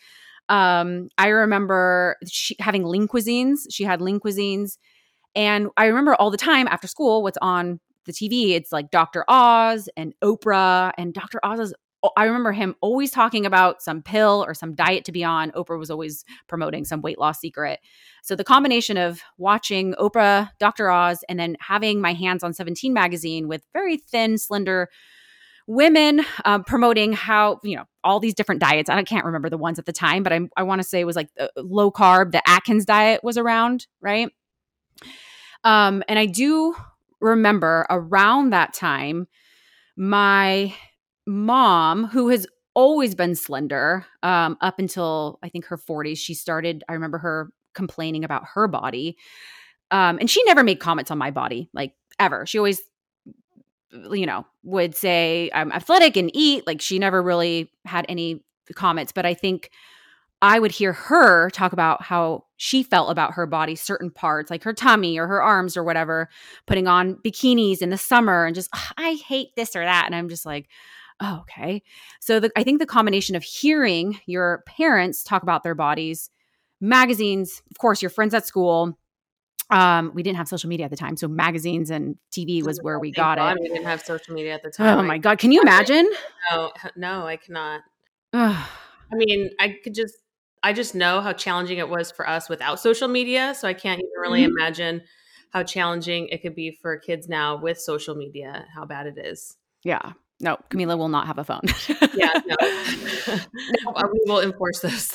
Um, 0.50 1.10
I 1.18 1.30
remember 1.30 2.16
she 2.28 2.56
having 2.60 2.86
lean 2.86 3.08
cuisines. 3.08 3.60
She 3.72 3.84
had 3.84 4.02
lean 4.02 4.20
cuisines. 4.20 4.78
And 5.36 5.70
I 5.78 5.86
remember 5.88 6.16
all 6.16 6.32
the 6.32 6.38
time 6.38 6.68
after 6.68 6.88
school, 6.88 7.24
what's 7.24 7.38
on 7.42 7.80
the 8.06 8.14
TV, 8.14 8.52
it's 8.52 8.72
like 8.72 8.92
Dr. 8.92 9.26
Oz 9.28 9.90
and 9.98 10.14
Oprah. 10.24 10.92
And 10.98 11.14
Dr. 11.14 11.40
Oz 11.44 11.60
is 11.60 11.74
I 12.18 12.26
remember 12.26 12.52
him 12.52 12.76
always 12.82 13.12
talking 13.12 13.46
about 13.46 13.82
some 13.82 14.02
pill 14.02 14.44
or 14.46 14.54
some 14.54 14.76
diet 14.76 15.06
to 15.06 15.12
be 15.12 15.24
on. 15.24 15.52
Oprah 15.52 15.80
was 15.80 15.90
always 15.90 16.26
promoting 16.48 16.84
some 16.86 17.02
weight 17.02 17.18
loss 17.18 17.40
secret. 17.40 17.80
So 18.22 18.36
the 18.36 18.44
combination 18.44 18.98
of 18.98 19.22
watching 19.38 19.94
Oprah, 19.96 20.50
Dr. 20.60 20.90
Oz, 20.90 21.24
and 21.30 21.40
then 21.40 21.56
having 21.60 22.02
my 22.02 22.14
hands 22.14 22.44
on 22.44 22.54
17 22.54 22.94
magazine 22.94 23.48
with 23.48 23.64
very 23.74 23.98
thin, 23.98 24.38
slender 24.38 24.90
women 25.66 26.26
um, 26.44 26.64
promoting 26.64 27.14
how, 27.14 27.60
you 27.64 27.78
know, 27.78 27.86
all 28.04 28.20
these 28.20 28.34
different 28.34 28.60
diets. 28.60 28.90
I 28.90 29.02
can't 29.04 29.26
remember 29.26 29.50
the 29.50 29.58
ones 29.58 29.80
at 29.80 29.86
the 29.86 29.94
time, 29.94 30.24
but 30.24 30.34
I, 30.34 30.42
I 30.58 30.64
want 30.64 30.82
to 30.82 30.88
say 30.88 31.00
it 31.00 31.06
was 31.06 31.16
like 31.16 31.30
low 31.56 31.90
carb, 31.90 32.32
the 32.32 32.42
Atkins 32.48 32.86
diet 32.86 33.24
was 33.24 33.38
around, 33.38 33.88
right? 34.02 34.30
Um, 35.64 36.04
and 36.10 36.20
I 36.20 36.26
do 36.26 36.76
remember 37.22 37.86
around 37.90 38.50
that 38.50 38.74
time, 38.74 39.28
my 39.96 40.74
mom, 41.26 42.06
who 42.08 42.30
has 42.30 42.48
always 42.76 43.16
been 43.16 43.36
slender 43.36 44.06
um, 44.24 44.58
up 44.62 44.80
until 44.80 45.40
I 45.44 45.50
think 45.50 45.66
her 45.66 45.78
40s. 45.78 46.18
She 46.18 46.34
started, 46.34 46.84
I 46.90 46.94
remember 46.94 47.18
her 47.20 47.52
complaining 47.74 48.24
about 48.24 48.44
her 48.54 48.68
body. 48.68 49.18
Um, 49.92 50.18
and 50.20 50.30
she 50.30 50.44
never 50.46 50.64
made 50.64 50.80
comments 50.80 51.12
on 51.12 51.18
my 51.18 51.32
body, 51.32 51.70
like 51.74 51.94
ever. 52.20 52.46
She 52.46 52.58
always, 52.58 52.82
you 53.92 54.26
know, 54.26 54.46
would 54.64 54.96
say, 54.96 55.52
I'm 55.54 55.72
athletic 55.72 56.18
and 56.18 56.32
eat. 56.34 56.66
Like 56.66 56.82
she 56.82 56.98
never 56.98 57.22
really 57.22 57.72
had 57.86 58.06
any 58.10 58.44
comments. 58.74 59.12
But 59.12 59.26
I 59.26 59.34
think 59.34 59.70
I 60.42 60.60
would 60.60 60.72
hear 60.72 60.94
her 60.94 61.50
talk 61.52 61.74
about 61.74 62.02
how 62.02 62.46
she 62.58 62.84
felt 62.84 63.12
about 63.12 63.36
her 63.36 63.46
body, 63.46 63.76
certain 63.76 64.10
parts, 64.10 64.50
like 64.50 64.64
her 64.64 64.74
tummy 64.74 65.18
or 65.18 65.28
her 65.28 65.42
arms 65.42 65.78
or 65.78 65.84
whatever, 65.84 66.28
putting 66.66 66.88
on 66.88 67.16
bikinis 67.16 67.82
in 67.82 67.92
the 67.92 67.98
summer 67.98 68.46
and 68.46 68.56
just, 68.56 68.70
I 68.98 69.14
hate 69.26 69.50
this 69.56 69.76
or 69.76 69.86
that. 69.86 70.06
And 70.06 70.16
I'm 70.16 70.28
just 70.28 70.46
like, 70.46 70.68
oh, 71.24 71.40
okay. 71.42 71.82
So 72.20 72.40
the, 72.40 72.52
I 72.56 72.64
think 72.64 72.80
the 72.80 72.86
combination 72.86 73.36
of 73.36 73.44
hearing 73.44 74.20
your 74.26 74.64
parents 74.68 75.24
talk 75.24 75.44
about 75.44 75.64
their 75.64 75.76
bodies, 75.76 76.30
magazines, 76.82 77.62
of 77.72 77.78
course, 77.78 78.02
your 78.02 78.10
friends 78.10 78.34
at 78.34 78.46
school. 78.46 78.98
Um, 79.70 80.12
we 80.14 80.22
didn't 80.22 80.38
have 80.38 80.48
social 80.48 80.70
media 80.70 80.86
at 80.86 80.92
the 80.92 80.98
time, 80.98 81.16
so 81.18 81.28
magazines 81.28 81.90
and 81.90 82.18
TV 82.32 82.62
was 82.64 82.80
where 82.82 83.00
we 83.00 83.12
got 83.16 83.38
God 83.38 83.56
it. 83.56 83.62
We 83.62 83.70
didn't 83.70 83.86
have 83.88 84.02
social 84.02 84.34
media 84.34 84.54
at 84.54 84.62
the 84.62 84.70
time. 84.70 85.00
Oh 85.00 85.02
my 85.04 85.18
god, 85.18 85.40
can 85.40 85.52
you 85.52 85.62
imagine? 85.62 86.08
No, 86.52 86.72
no, 86.96 87.26
I 87.26 87.38
cannot. 87.38 87.82
I 89.12 89.16
mean, 89.16 89.52
I 89.60 89.78
could 89.84 89.94
just, 89.94 90.16
I 90.64 90.74
just 90.74 90.96
know 90.96 91.22
how 91.22 91.34
challenging 91.34 91.78
it 91.78 91.90
was 91.90 92.12
for 92.12 92.28
us 92.28 92.50
without 92.50 92.80
social 92.80 93.08
media. 93.08 93.54
So 93.56 93.68
I 93.68 93.74
can't 93.74 94.00
even 94.00 94.12
really 94.20 94.42
Mhm. 94.42 94.50
imagine 94.58 95.04
how 95.52 95.64
challenging 95.64 96.28
it 96.30 96.42
could 96.42 96.56
be 96.56 96.72
for 96.72 96.98
kids 96.98 97.30
now 97.30 97.56
with 97.56 97.80
social 97.80 98.16
media, 98.16 98.68
how 98.74 98.86
bad 98.86 99.08
it 99.08 99.18
is. 99.18 99.58
yeah. 99.84 100.14
No, 100.44 100.58
Camila 100.70 100.98
will 100.98 101.08
not 101.10 101.26
have 101.28 101.38
a 101.40 101.44
phone. 101.44 101.62
Yeah, 102.16 102.32
no. 102.46 102.56
Uh, 103.96 104.04
we 104.12 104.22
will 104.26 104.40
enforce 104.42 104.82
this. 104.82 105.12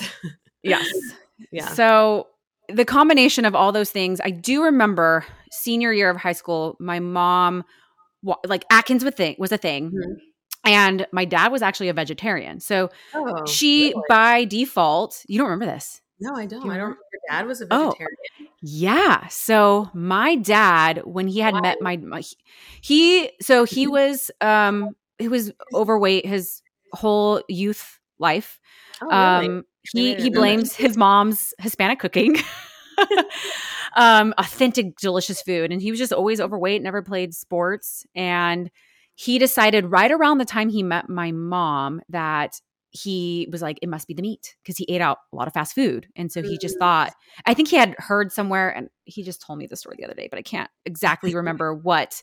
yes. 0.63 0.85
yeah. 1.51 1.67
So 1.69 2.27
the 2.67 2.83
combination 2.83 3.45
of 3.45 3.55
all 3.55 3.71
those 3.71 3.89
things, 3.91 4.19
I 4.21 4.31
do 4.31 4.63
remember 4.63 5.25
senior 5.51 5.93
year 5.93 6.09
of 6.09 6.17
high 6.17 6.33
school, 6.33 6.75
my 6.79 6.99
mom, 6.99 7.63
like 8.45 8.65
Atkins 8.69 9.05
was 9.05 9.13
thing 9.13 9.35
was 9.39 9.51
a 9.53 9.57
thing, 9.57 9.91
Mhm. 9.91 10.15
and 10.65 11.07
my 11.13 11.23
dad 11.23 11.53
was 11.53 11.61
actually 11.61 11.87
a 11.87 11.93
vegetarian. 11.93 12.59
So 12.59 12.89
Oh, 13.13 13.45
she, 13.45 13.89
really? 13.93 14.03
by 14.09 14.45
default, 14.45 15.23
you 15.27 15.37
don't 15.37 15.47
remember 15.47 15.65
this. 15.73 16.01
No, 16.19 16.35
I 16.35 16.45
don't. 16.47 16.65
you 16.65 16.71
I 16.71 16.75
don't. 16.75 16.83
remember? 16.83 16.99
Your 17.13 17.21
dad 17.29 17.45
was 17.47 17.61
a 17.61 17.67
Oh. 17.71 17.85
vegetarian. 17.91 18.17
Yeah. 18.61 19.27
So 19.29 19.89
my 19.93 20.35
dad, 20.35 21.03
when 21.05 21.27
he 21.27 21.39
had 21.39 21.53
met 21.61 21.77
my, 21.81 21.95
my 21.95 22.23
he, 22.81 23.31
so 23.41 23.63
he 23.63 23.85
Mm-hmm. 23.85 23.91
was, 23.93 24.31
um, 24.41 24.95
he 25.19 25.27
was 25.27 25.51
overweight 25.73 26.25
his 26.25 26.61
whole 26.93 27.43
youth 27.47 27.99
life. 28.17 28.59
Oh, 29.01 29.07
really? 29.07 29.47
Um, 29.47 29.65
he 29.93 30.15
he 30.15 30.29
blames 30.29 30.75
his 30.75 30.97
mom's 30.97 31.53
Hispanic 31.59 31.99
cooking. 31.99 32.35
um, 33.95 34.33
authentic, 34.37 34.97
delicious 34.97 35.41
food, 35.41 35.71
and 35.71 35.81
he 35.81 35.91
was 35.91 35.99
just 35.99 36.13
always 36.13 36.41
overweight. 36.41 36.81
Never 36.81 37.01
played 37.01 37.33
sports, 37.33 38.05
and 38.15 38.71
he 39.15 39.37
decided 39.37 39.85
right 39.91 40.11
around 40.11 40.37
the 40.37 40.45
time 40.45 40.69
he 40.69 40.83
met 40.83 41.09
my 41.09 41.31
mom 41.31 42.01
that 42.09 42.59
he 42.91 43.47
was 43.51 43.61
like, 43.61 43.77
it 43.81 43.89
must 43.89 44.07
be 44.07 44.13
the 44.13 44.21
meat 44.21 44.55
because 44.63 44.77
he 44.77 44.85
ate 44.89 45.01
out 45.01 45.19
a 45.31 45.35
lot 45.35 45.47
of 45.47 45.53
fast 45.53 45.75
food, 45.75 46.07
and 46.15 46.31
so 46.31 46.41
he 46.41 46.57
just 46.57 46.75
Mm. 46.75 46.79
thought. 46.79 47.13
I 47.45 47.53
think 47.53 47.67
he 47.67 47.75
had 47.75 47.95
heard 47.97 48.31
somewhere, 48.31 48.69
and 48.69 48.89
he 49.05 49.23
just 49.23 49.41
told 49.41 49.59
me 49.59 49.67
the 49.67 49.75
story 49.75 49.95
the 49.99 50.05
other 50.05 50.13
day, 50.15 50.27
but 50.29 50.39
I 50.39 50.41
can't 50.41 50.69
exactly 50.85 51.35
remember 51.35 51.73
what 51.73 52.21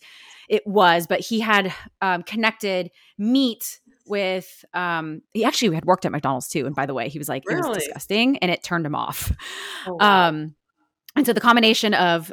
it 0.48 0.66
was. 0.66 1.06
But 1.06 1.20
he 1.20 1.40
had 1.40 1.72
um, 2.00 2.22
connected 2.22 2.90
meat 3.18 3.80
with 4.08 4.64
um 4.72 5.20
he 5.34 5.44
actually 5.44 5.74
had 5.74 5.84
worked 5.84 6.04
at 6.04 6.12
McDonald's 6.12 6.46
too 6.46 6.64
and 6.64 6.76
by 6.76 6.86
the 6.86 6.94
way 6.94 7.08
he 7.08 7.18
was 7.18 7.28
like 7.28 7.42
it 7.50 7.56
was 7.56 7.68
disgusting 7.70 8.38
and 8.38 8.52
it 8.52 8.62
turned 8.62 8.86
him 8.86 8.94
off 8.94 9.32
Oh, 9.84 9.94
wow. 10.00 10.28
um 10.28 10.54
and 11.16 11.26
so 11.26 11.32
the 11.32 11.40
combination 11.40 11.92
of 11.92 12.32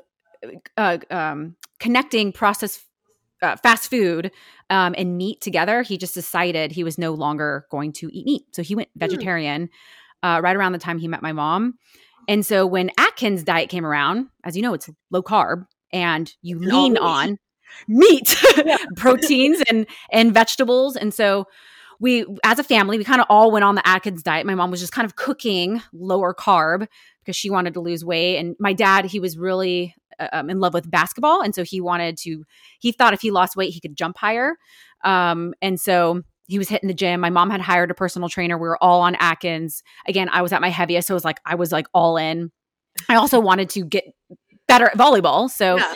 uh, 0.78 1.00
um 1.10 1.56
connecting 1.80 2.32
processed 2.32 2.82
uh, 3.44 3.56
fast 3.58 3.90
food 3.90 4.32
um 4.70 4.96
and 4.98 5.18
meat 5.18 5.42
together 5.42 5.82
he 5.84 5.98
just 5.98 6.14
decided 6.14 6.72
he 6.72 6.84
was 6.84 6.98
no 6.98 7.14
longer 7.14 7.68
going 7.70 7.92
to 7.92 8.10
eat 8.14 8.26
meat. 8.26 8.44
So 8.54 8.64
he 8.64 8.76
went 8.76 8.90
Hmm. 8.96 9.00
vegetarian 9.00 9.70
uh 10.24 10.40
right 10.44 10.56
around 10.56 10.72
the 10.72 10.80
time 10.80 10.98
he 10.98 11.08
met 11.08 11.22
my 11.22 11.34
mom. 11.34 11.76
And 12.28 12.46
so 12.46 12.66
when 12.66 12.90
Atkins 12.98 13.44
diet 13.44 13.70
came 13.70 13.86
around 13.86 14.30
as 14.44 14.56
you 14.56 14.64
know 14.64 14.74
it's 14.74 14.90
low 15.12 15.22
carb 15.22 15.66
and 15.92 16.34
you 16.42 16.58
all 16.72 16.90
lean 16.90 16.98
on 16.98 17.38
meat 17.88 18.36
proteins 18.96 19.62
and 19.70 19.86
and 20.12 20.34
vegetables. 20.34 20.96
And 20.96 21.14
so 21.14 21.46
we 22.00 22.26
as 22.44 22.60
a 22.60 22.64
family 22.64 22.98
we 22.98 23.04
kind 23.04 23.22
of 23.22 23.28
all 23.30 23.52
went 23.52 23.64
on 23.66 23.76
the 23.76 23.88
atkins 23.88 24.24
diet. 24.24 24.46
My 24.46 24.56
mom 24.56 24.72
was 24.72 24.80
just 24.80 24.94
kind 24.94 25.06
of 25.06 25.16
cooking 25.16 25.82
lower 25.94 26.34
carb 26.34 26.88
because 27.22 27.36
she 27.36 27.50
wanted 27.50 27.74
to 27.76 27.82
lose 27.82 28.04
weight. 28.06 28.38
And 28.38 28.56
my 28.60 28.74
dad 28.74 29.06
he 29.06 29.20
was 29.20 29.38
really 29.38 29.96
um, 30.32 30.50
in 30.50 30.60
love 30.60 30.74
with 30.74 30.90
basketball 30.90 31.42
and 31.42 31.54
so 31.56 31.64
he 31.64 31.80
wanted 31.82 32.18
to 32.18 32.44
he 32.80 32.92
thought 32.92 33.14
if 33.14 33.22
he 33.22 33.32
lost 33.32 33.56
weight 33.56 33.74
he 33.74 33.80
could 33.80 33.96
jump 33.96 34.18
higher 34.18 34.58
um, 35.04 35.54
and 35.62 35.80
so 35.80 36.22
he 36.48 36.58
was 36.58 36.70
hitting 36.70 36.88
the 36.88 36.94
gym 36.94 37.20
my 37.22 37.30
mom 37.30 37.50
had 37.50 37.62
hired 37.62 37.90
a 37.92 37.94
personal 37.94 38.30
trainer 38.30 38.58
we 38.58 38.68
were 38.68 38.82
all 38.84 39.02
on 39.02 39.16
atkins 39.16 39.84
again 40.08 40.30
i 40.32 40.42
was 40.42 40.52
at 40.54 40.62
my 40.62 40.70
heaviest 40.70 41.08
so 41.08 41.14
it 41.14 41.16
was 41.16 41.26
like 41.26 41.40
i 41.46 41.56
was 41.56 41.72
like 41.72 41.88
all 41.94 42.18
in 42.18 42.52
i 43.10 43.16
also 43.16 43.40
wanted 43.40 43.70
to 43.70 43.84
get 43.86 44.04
better 44.68 44.86
at 44.88 44.98
volleyball 44.98 45.50
so 45.50 45.78
Yeah. 45.78 45.94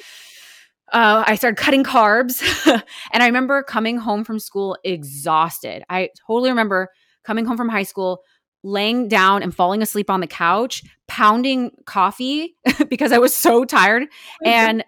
uh, 0.93 1.23
I 1.27 1.35
started 1.35 1.57
cutting 1.57 1.83
carbs. 1.83 2.41
and 3.11 3.21
I 3.23 3.25
remember 3.25 3.61
coming 3.61 3.97
home 3.97 4.23
from 4.23 4.39
school 4.39 4.77
exhausted. 4.85 5.83
I 5.89 6.09
totally 6.25 6.49
remember 6.49 6.89
coming 7.25 7.45
home 7.45 7.57
from 7.57 7.67
high 7.67 7.83
school, 7.83 8.21
laying 8.63 9.07
down 9.07 9.43
and 9.43 9.53
falling 9.55 9.81
asleep 9.81 10.09
on 10.09 10.19
the 10.19 10.27
couch, 10.27 10.83
pounding 11.07 11.71
coffee 11.85 12.55
because 12.89 13.11
I 13.11 13.17
was 13.17 13.35
so 13.35 13.63
tired. 13.65 14.03
And 14.45 14.83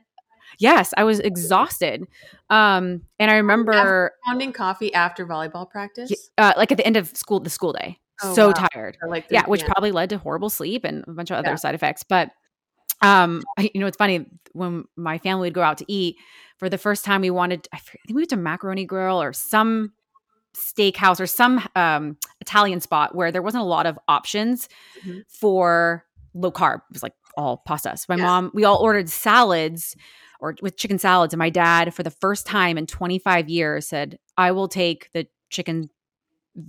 yes, 0.59 0.93
I 0.97 1.03
was 1.05 1.19
exhausted. 1.19 2.03
Um, 2.49 3.03
and 3.19 3.31
I 3.31 3.35
remember 3.35 4.11
pounding 4.25 4.51
coffee 4.53 4.93
after 4.93 5.25
volleyball 5.25 5.69
practice. 5.69 6.29
uh, 6.37 6.53
like 6.57 6.71
at 6.71 6.77
the 6.77 6.85
end 6.85 6.97
of 6.97 7.07
school, 7.15 7.39
the 7.39 7.49
school 7.49 7.73
day, 7.73 7.99
Oh, 8.21 8.33
so 8.35 8.47
wow. 8.47 8.53
tired 8.73 8.97
like 9.07 9.29
the- 9.29 9.35
yeah 9.35 9.45
which 9.47 9.63
probably 9.63 9.91
led 9.93 10.09
to 10.09 10.17
horrible 10.17 10.49
sleep 10.49 10.83
and 10.83 11.05
a 11.07 11.11
bunch 11.13 11.31
of 11.31 11.37
other 11.37 11.51
Yeah. 11.51 11.55
side 11.55 11.73
effects 11.73 12.03
but 12.03 12.29
um 13.01 13.41
I, 13.57 13.71
you 13.73 13.79
know 13.79 13.87
it's 13.87 13.95
funny 13.95 14.25
when 14.51 14.83
my 14.97 15.19
family 15.19 15.47
would 15.47 15.53
go 15.53 15.61
out 15.61 15.77
to 15.77 15.85
eat 15.87 16.17
for 16.57 16.67
the 16.67 16.77
first 16.77 17.05
time 17.05 17.21
we 17.21 17.29
wanted 17.29 17.65
i, 17.71 17.77
forget, 17.77 18.01
I 18.03 18.07
think 18.07 18.15
we 18.17 18.21
went 18.23 18.29
to 18.31 18.35
macaroni 18.35 18.83
grill 18.83 19.21
or 19.21 19.31
some 19.31 19.93
steakhouse 20.59 21.19
or 21.19 21.27
some 21.27 21.65
um 21.75 22.17
italian 22.41 22.79
spot 22.81 23.15
where 23.15 23.31
there 23.31 23.41
wasn't 23.41 23.61
a 23.61 23.65
lot 23.65 23.85
of 23.85 23.97
options 24.07 24.67
Mhm. 25.05 25.23
for 25.27 26.05
low 26.33 26.51
carb 26.51 26.77
it 26.89 26.93
was 26.93 27.03
like 27.03 27.13
all 27.37 27.57
pasta 27.65 27.95
so 27.97 28.05
my 28.09 28.15
Yeah. 28.15 28.23
mom 28.25 28.51
we 28.53 28.63
all 28.65 28.77
ordered 28.77 29.09
salads 29.09 29.95
or 30.41 30.55
with 30.61 30.77
chicken 30.77 30.99
salads 30.99 31.33
and 31.33 31.39
my 31.39 31.49
dad 31.49 31.93
for 31.93 32.03
the 32.03 32.11
first 32.11 32.45
time 32.45 32.77
in 32.77 32.85
25 32.85 33.49
years 33.49 33.87
said 33.87 34.19
i 34.37 34.51
will 34.51 34.67
take 34.67 35.11
the 35.13 35.27
chicken 35.49 35.89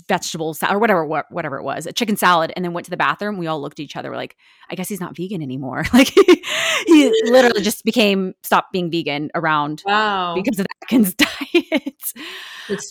vegetable 0.09 0.55
salad 0.55 0.77
or 0.77 0.79
whatever 0.79 1.05
wha- 1.07 1.23
whatever 1.31 1.57
it 1.57 1.65
was 1.65 1.87
a 1.87 1.93
chicken 1.93 2.17
salad 2.17 2.53
and 2.55 2.65
then 2.65 2.73
went 2.73 2.85
to 2.85 2.91
the 2.91 2.97
bathroom 2.97 3.39
we 3.39 3.47
all 3.49 3.61
looked 3.61 3.81
at 3.81 3.83
each 3.83 3.97
other 3.97 4.11
we're 4.11 4.17
like 4.17 4.37
i 4.71 4.75
guess 4.75 4.89
he's 4.89 5.01
not 5.01 5.17
vegan 5.17 5.43
anymore 5.43 5.85
like 5.93 6.09
he, 6.09 6.45
he 6.87 7.31
literally 7.31 7.63
just 7.63 7.85
became 7.85 8.33
stopped 8.43 8.71
being 8.73 8.91
vegan 8.91 9.31
around 9.35 9.83
wow. 9.87 10.35
because 10.35 10.61
of 10.61 10.67
Atkins 10.83 11.15
diet 11.15 12.13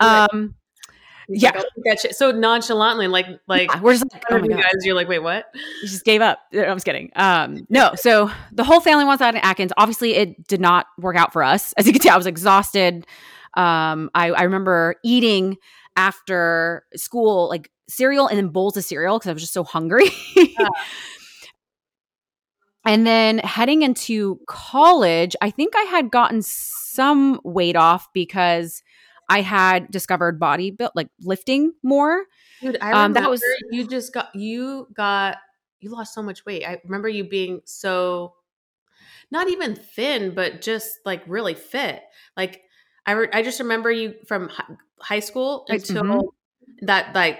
um 0.01 0.55
yeah. 1.29 1.51
like, 1.51 1.65
that 1.85 1.99
shit- 1.99 2.15
So 2.15 2.31
nonchalantly, 2.31 3.07
like 3.07 3.27
like 3.47 3.69
yeah, 3.73 3.81
we're 3.81 3.93
just 3.93 4.05
like 4.11 4.23
oh 4.31 4.37
my 4.39 4.43
you 4.45 4.49
god. 4.49 4.61
guys, 4.63 4.71
you're 4.83 4.95
like, 4.95 5.07
wait, 5.07 5.19
what? 5.19 5.45
you 5.53 5.87
just 5.87 6.03
gave 6.05 6.21
up. 6.21 6.39
No, 6.51 6.63
i'm 6.63 6.75
just 6.75 6.85
kidding. 6.85 7.11
Um 7.15 7.65
no 7.69 7.91
so 7.95 8.31
the 8.51 8.63
whole 8.63 8.79
family 8.81 9.05
wants 9.05 9.21
out 9.21 9.35
in 9.35 9.41
atkins. 9.41 9.71
Obviously 9.77 10.15
it 10.15 10.47
did 10.47 10.59
not 10.61 10.87
work 10.97 11.15
out 11.15 11.31
for 11.31 11.43
us. 11.43 11.73
As 11.73 11.85
you 11.87 11.93
can 11.93 12.01
see 12.01 12.09
i 12.09 12.17
was 12.17 12.25
exhausted. 12.27 13.05
Um 13.55 14.09
i, 14.15 14.31
I 14.31 14.43
remember 14.43 14.95
eating 15.03 15.57
after 15.95 16.85
school 16.95 17.49
like 17.49 17.69
cereal 17.87 18.27
and 18.27 18.37
then 18.37 18.49
bowls 18.49 18.77
of 18.77 18.83
cereal 18.83 19.17
because 19.19 19.29
i 19.29 19.33
was 19.33 19.41
just 19.43 19.53
so 19.53 19.63
hungry. 19.63 20.09
And 22.85 23.05
then 23.05 23.39
heading 23.39 23.81
into 23.81 24.39
college 24.47 25.35
i 25.41 25.51
think 25.51 25.75
i 25.75 25.81
had 25.83 26.09
gotten 26.09 26.41
some 26.41 27.39
weight 27.43 27.75
off 27.75 28.07
because 28.13 28.81
i 29.29 29.41
had 29.41 29.89
discovered 29.91 30.39
body 30.39 30.71
built 30.71 30.91
like 30.95 31.09
lifting 31.21 31.73
more 31.83 32.25
Dude, 32.61 32.77
I 32.81 32.91
Um, 32.91 33.13
remember 33.13 33.19
that 33.21 33.29
was- 33.29 33.43
you 33.71 33.87
just 33.87 34.13
got 34.13 34.35
you 34.35 34.87
got 34.93 35.37
you 35.79 35.91
lost 35.91 36.13
so 36.13 36.21
much 36.21 36.45
weight. 36.45 36.65
I 36.65 36.81
remember 36.83 37.07
you 37.07 37.23
being 37.23 37.61
so 37.63 38.33
not 39.31 39.47
even 39.49 39.75
thin, 39.75 40.33
but 40.35 40.61
just 40.61 40.99
like 41.05 41.23
really 41.27 41.53
fit. 41.53 42.01
Like 42.35 42.63
I 43.05 43.13
re- 43.13 43.29
I 43.31 43.41
just 43.43 43.59
remember 43.59 43.91
you 43.91 44.15
from 44.27 44.49
hi- 44.49 44.75
high 44.99 45.19
school 45.19 45.65
until 45.69 46.03
mhm. 46.03 46.21
that 46.81 47.15
like 47.15 47.39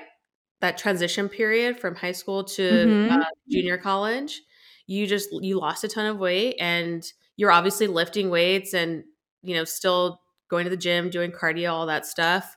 that 0.62 0.78
transition 0.78 1.30
period 1.30 1.80
from 1.80 1.96
high 1.96 2.12
school 2.14 2.44
to 2.44 2.62
Mhm. 2.62 3.12
uh, 3.22 3.26
junior 3.50 3.78
college. 3.78 4.42
You 4.88 5.06
just 5.08 5.30
you 5.34 5.60
lost 5.60 5.84
a 5.84 5.88
ton 5.88 6.06
of 6.06 6.18
weight, 6.18 6.56
and 6.60 7.04
you're 7.36 7.52
obviously 7.52 7.88
lifting 7.88 8.30
weights, 8.30 8.74
and 8.74 9.04
you 9.44 9.56
know 9.56 9.64
still 9.66 10.22
going 10.50 10.66
to 10.66 10.70
the 10.70 10.78
gym, 10.78 11.10
doing 11.10 11.32
cardio, 11.32 11.72
all 11.72 11.86
that 11.86 12.06
stuff. 12.06 12.56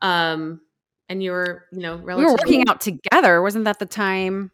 Um, 0.00 0.60
and 1.08 1.22
you 1.22 1.32
were, 1.32 1.66
you 1.72 1.80
know, 1.80 1.96
we 1.96 2.24
were 2.24 2.32
working 2.32 2.64
out 2.68 2.80
together. 2.80 3.42
Wasn't 3.42 3.64
that 3.64 3.78
the 3.78 3.86
time? 3.86 4.50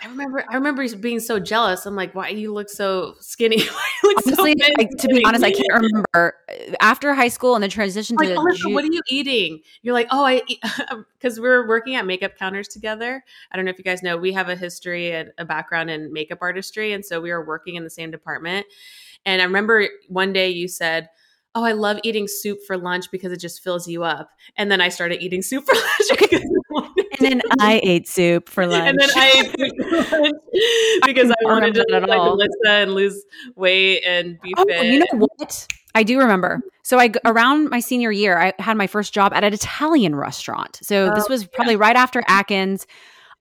I 0.00 0.06
remember. 0.06 0.44
I 0.48 0.54
remember 0.54 0.86
being 0.96 1.18
so 1.18 1.40
jealous. 1.40 1.84
I'm 1.84 1.96
like, 1.96 2.14
why 2.14 2.28
you 2.28 2.52
look 2.54 2.70
so 2.70 3.14
skinny? 3.20 3.56
Look 4.04 4.16
Honestly, 4.24 4.54
thin, 4.54 4.72
I, 4.78 4.84
to 4.84 5.08
be 5.08 5.24
honest, 5.24 5.44
I 5.44 5.50
can't 5.50 5.72
remember 5.72 6.36
after 6.80 7.14
high 7.14 7.28
school 7.28 7.56
and 7.56 7.64
the 7.64 7.68
transition 7.68 8.16
Like, 8.16 8.28
to 8.28 8.34
Alyssa, 8.36 8.72
what 8.72 8.84
are 8.84 8.92
you 8.92 9.00
eating? 9.08 9.60
You're 9.82 9.94
like, 9.94 10.06
oh, 10.12 10.24
I 10.24 10.42
because 11.18 11.40
we 11.40 11.48
were 11.48 11.66
working 11.66 11.96
at 11.96 12.06
makeup 12.06 12.36
counters 12.38 12.68
together. 12.68 13.24
I 13.50 13.56
don't 13.56 13.64
know 13.64 13.72
if 13.72 13.78
you 13.78 13.84
guys 13.84 14.02
know, 14.02 14.16
we 14.16 14.32
have 14.32 14.48
a 14.48 14.54
history 14.54 15.12
and 15.12 15.32
a 15.36 15.44
background 15.44 15.90
in 15.90 16.12
makeup 16.12 16.38
artistry, 16.40 16.92
and 16.92 17.04
so 17.04 17.20
we 17.20 17.32
were 17.32 17.44
working 17.44 17.74
in 17.74 17.82
the 17.82 17.90
same 17.90 18.12
department. 18.12 18.66
And 19.26 19.42
I 19.42 19.46
remember 19.46 19.88
one 20.06 20.32
day 20.32 20.50
you 20.50 20.68
said, 20.68 21.08
"Oh, 21.54 21.64
I 21.64 21.72
love 21.72 21.98
eating 22.04 22.26
soup 22.28 22.58
for 22.66 22.76
lunch 22.76 23.10
because 23.10 23.32
it 23.32 23.38
just 23.40 23.62
fills 23.62 23.88
you 23.88 24.04
up." 24.04 24.30
And 24.56 24.70
then 24.70 24.80
I 24.80 24.88
started 24.88 25.22
eating 25.22 25.42
soup 25.42 25.64
for 25.64 25.74
lunch 25.74 26.20
because 26.20 26.42
and 27.20 27.32
then 27.32 27.42
I 27.58 27.80
ate 27.82 28.08
soup 28.08 28.48
for 28.48 28.66
lunch. 28.66 28.84
and 28.88 28.98
then 28.98 29.08
I 29.16 29.28
ate 29.36 29.58
soup 29.58 30.08
for 30.08 30.18
lunch 30.20 30.34
because 31.06 31.30
I, 31.30 31.34
don't 31.42 31.52
wanted 31.52 31.74
to 31.74 31.84
look 31.88 32.06
like 32.08 32.18
all. 32.20 32.36
Alyssa 32.38 32.82
and 32.82 32.94
lose 32.94 33.24
weight 33.56 34.02
and 34.06 34.40
be 34.40 34.54
Oh, 34.56 34.64
fit. 34.66 34.86
you 34.86 34.98
know 35.00 35.26
what? 35.36 35.66
I 35.94 36.02
do 36.02 36.18
remember. 36.18 36.60
So 36.82 36.98
I 36.98 37.10
around 37.24 37.70
my 37.70 37.80
senior 37.80 38.12
year, 38.12 38.38
I 38.38 38.52
had 38.58 38.76
my 38.76 38.86
first 38.86 39.12
job 39.12 39.32
at 39.32 39.42
an 39.44 39.52
Italian 39.52 40.14
restaurant. 40.14 40.78
So 40.82 41.10
this 41.14 41.24
Oh, 41.24 41.32
was 41.32 41.46
probably 41.46 41.76
right 41.76 41.96
after 41.96 42.22
Atkins. 42.28 42.86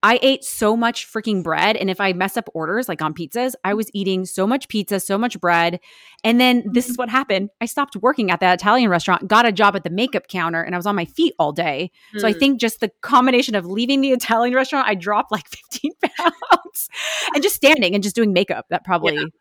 I 0.03 0.19
ate 0.21 0.43
so 0.43 0.77
much 0.77 1.11
freaking 1.11 1.43
bread, 1.43 1.75
and 1.75 1.89
if 1.89 1.99
I 1.99 2.13
mess 2.13 2.37
up 2.37 2.47
orders 2.53 2.87
like 2.87 3.01
on 3.01 3.13
pizzas, 3.13 3.53
I 3.63 3.73
was 3.73 3.89
eating 3.93 4.25
so 4.25 4.45
much 4.45 4.67
pizza, 4.67 4.99
so 4.99 5.17
much 5.17 5.39
bread, 5.41 5.79
and 6.23 6.39
then 6.39 6.63
this 6.71 6.87
is 6.89 6.97
what 6.97 7.09
happened. 7.09 7.49
I 7.61 7.65
stopped 7.65 7.95
working 7.95 8.29
at 8.29 8.39
that 8.41 8.53
Italian 8.59 8.89
restaurant, 8.89 9.27
got 9.27 9.47
a 9.47 9.51
job 9.51 9.75
at 9.75 9.83
the 9.83 9.89
makeup 9.89 10.27
counter, 10.27 10.61
and 10.61 10.75
I 10.75 10.77
was 10.77 10.85
on 10.85 10.95
my 10.95 11.05
feet 11.05 11.33
all 11.39 11.51
day. 11.51 11.91
So 12.17 12.27
I 12.27 12.33
Hmm. 12.33 12.39
think 12.39 12.59
just 12.61 12.79
the 12.79 12.91
combination 13.01 13.55
of 13.55 13.65
leaving 13.65 14.01
the 14.01 14.11
Italian 14.11 14.53
restaurant, 14.53 14.87
I 14.87 14.93
dropped 14.93 15.31
like 15.31 15.47
15 15.71 15.91
pounds, 16.15 16.89
and 17.33 17.41
just 17.41 17.55
standing 17.55 17.95
and 17.95 18.03
just 18.03 18.15
doing 18.15 18.33
makeup 18.33 18.67
that 18.69 18.83
probably 18.85 19.31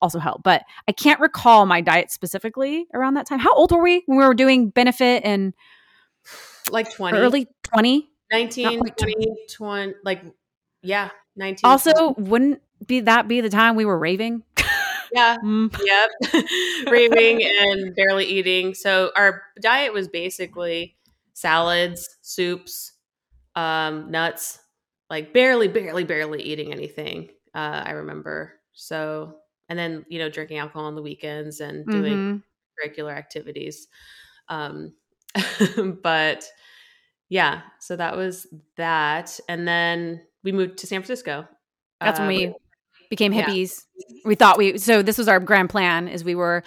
also 0.00 0.18
helped. 0.18 0.42
But 0.42 0.62
I 0.86 0.92
can't 0.92 1.20
recall 1.20 1.66
my 1.66 1.80
diet 1.80 2.10
specifically 2.10 2.86
around 2.94 3.14
that 3.14 3.26
time. 3.26 3.40
How 3.40 3.52
old 3.52 3.72
were 3.72 3.82
we 3.82 4.04
when 4.06 4.16
we 4.16 4.24
were 4.24 4.34
doing 4.34 4.70
benefit 4.70 5.22
and 5.24 5.52
like 6.70 6.94
20 6.94 7.18
early 7.18 7.46
20? 7.64 8.08
19 8.30 8.92
not 8.96 8.96
20 8.96 9.36
20 9.50 9.94
like 10.04 10.22
yeah 10.82 11.10
19 11.36 11.78
Also, 11.80 12.14
wouldn't 12.16 12.62
be 12.86 13.00
that 13.00 13.28
be 13.28 13.40
the 13.40 13.50
time 13.50 13.76
we 13.76 13.84
were 13.84 13.98
raving? 13.98 14.42
yeah. 15.12 15.36
Mm. 15.44 15.70
yep. 15.80 16.10
Raving 16.90 17.42
and 17.44 17.94
barely 17.94 18.26
eating. 18.26 18.74
So 18.74 19.10
our 19.16 19.42
diet 19.60 19.92
was 19.92 20.08
basically 20.08 20.96
salads 21.34 22.16
soups 22.22 22.94
um 23.56 24.10
nuts 24.10 24.60
like 25.10 25.32
barely 25.32 25.68
barely 25.68 26.04
barely 26.04 26.42
eating 26.42 26.72
anything 26.72 27.30
uh 27.54 27.82
i 27.86 27.92
remember. 27.92 28.54
So 28.72 29.38
and 29.68 29.78
then 29.78 30.04
you 30.08 30.18
know 30.18 30.30
drinking 30.30 30.58
alcohol 30.58 30.86
on 30.86 30.94
the 30.96 31.02
weekends 31.02 31.60
and 31.60 31.88
doing 31.90 32.18
Mhm. 32.20 32.42
curricular 32.80 33.16
activities. 33.16 33.88
Um 34.48 34.94
but 36.02 36.48
yeah 37.28 37.60
so 37.80 37.96
that 37.96 38.16
was 38.16 38.46
that 38.76 39.38
and 39.48 39.66
then 39.68 40.20
we 40.44 40.52
moved 40.52 40.78
to 40.78 40.86
san 40.86 41.00
francisco 41.02 41.46
That's 42.00 42.18
when 42.18 42.28
Uh, 42.28 42.30
we 42.30 42.54
became 43.10 43.32
yeah. 43.32 43.46
hippies. 43.46 43.84
We 44.24 44.34
thought 44.34 44.58
we 44.58 44.76
so 44.78 45.02
this 45.02 45.16
was 45.18 45.28
our 45.28 45.40
grand 45.40 45.70
plan 45.70 46.08
is 46.08 46.24
we 46.24 46.34
were 46.34 46.62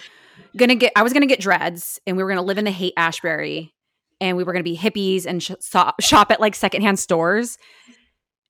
gonna 0.58 0.76
get 0.76 0.92
I 0.96 1.04
was 1.04 1.14
gonna 1.14 1.28
get 1.28 1.40
dreads 1.40 2.00
and 2.08 2.18
we 2.18 2.24
were 2.24 2.30
gonna 2.30 2.42
live 2.42 2.58
in 2.58 2.66
the 2.66 2.72
Haight 2.72 2.94
Ashbury 2.98 3.74
and 4.20 4.36
we 4.38 4.44
were 4.44 4.52
gonna 4.54 4.64
be 4.64 4.76
hippies 4.78 5.26
and 5.28 5.42
sh- 5.42 5.52
shop 5.62 6.32
at 6.32 6.40
like 6.40 6.56
secondhand 6.56 7.00
stores. 7.00 7.58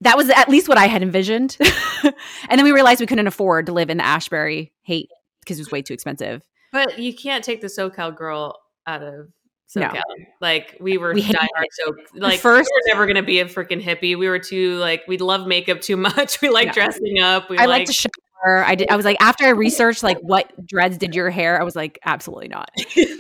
That 0.01 0.17
was 0.17 0.29
at 0.29 0.49
least 0.49 0.67
what 0.67 0.77
I 0.77 0.87
had 0.87 1.03
envisioned. 1.03 1.57
and 2.03 2.13
then 2.57 2.63
we 2.63 2.71
realized 2.71 3.01
we 3.01 3.05
couldn't 3.07 3.27
afford 3.27 3.67
to 3.67 3.71
live 3.73 3.89
in 3.89 3.97
the 3.97 4.05
Ashbury 4.05 4.71
Haight 4.83 5.09
because 5.41 5.59
it 5.59 5.61
was 5.61 5.71
way 5.71 5.81
too 5.81 5.93
expensive. 5.93 6.41
But 6.71 6.97
you 6.97 7.13
can't 7.13 7.43
take 7.43 7.61
the 7.61 7.67
SoCal 7.67 8.15
girl 8.15 8.57
out 8.87 9.03
of 9.03 9.27
No. 9.75 9.87
SoCal. 9.87 10.01
Like 10.41 10.77
we 10.79 10.97
were 10.97 11.13
We 11.13 11.23
diehard 11.23 11.65
so 11.71 11.93
like 12.15 12.39
first- 12.39 12.69
we 12.85 12.91
were 12.91 12.95
never 12.95 13.07
gonna 13.07 13.23
be 13.23 13.39
a 13.39 13.45
freaking 13.45 13.81
hippie. 13.81 14.17
We 14.17 14.27
were 14.27 14.39
too 14.39 14.75
like 14.77 15.03
we 15.07 15.17
love 15.17 15.47
makeup 15.47 15.81
too 15.81 15.97
much. 15.97 16.41
We 16.41 16.49
like 16.49 16.67
No. 16.67 16.73
dressing 16.73 17.19
up. 17.21 17.49
We 17.49 17.57
I 17.57 17.65
like 17.65 17.85
to 17.85 17.93
shower. 17.93 18.63
I 18.65 18.75
did. 18.75 18.89
I 18.89 18.95
was 18.95 19.05
like, 19.05 19.17
after 19.21 19.45
I 19.45 19.49
researched 19.49 20.03
like 20.03 20.17
what 20.19 20.51
dreads 20.65 20.97
did 20.97 21.13
your 21.15 21.29
hair, 21.29 21.59
I 21.59 21.63
was 21.63 21.75
like, 21.75 21.99
absolutely 22.05 22.47
not. 22.49 22.69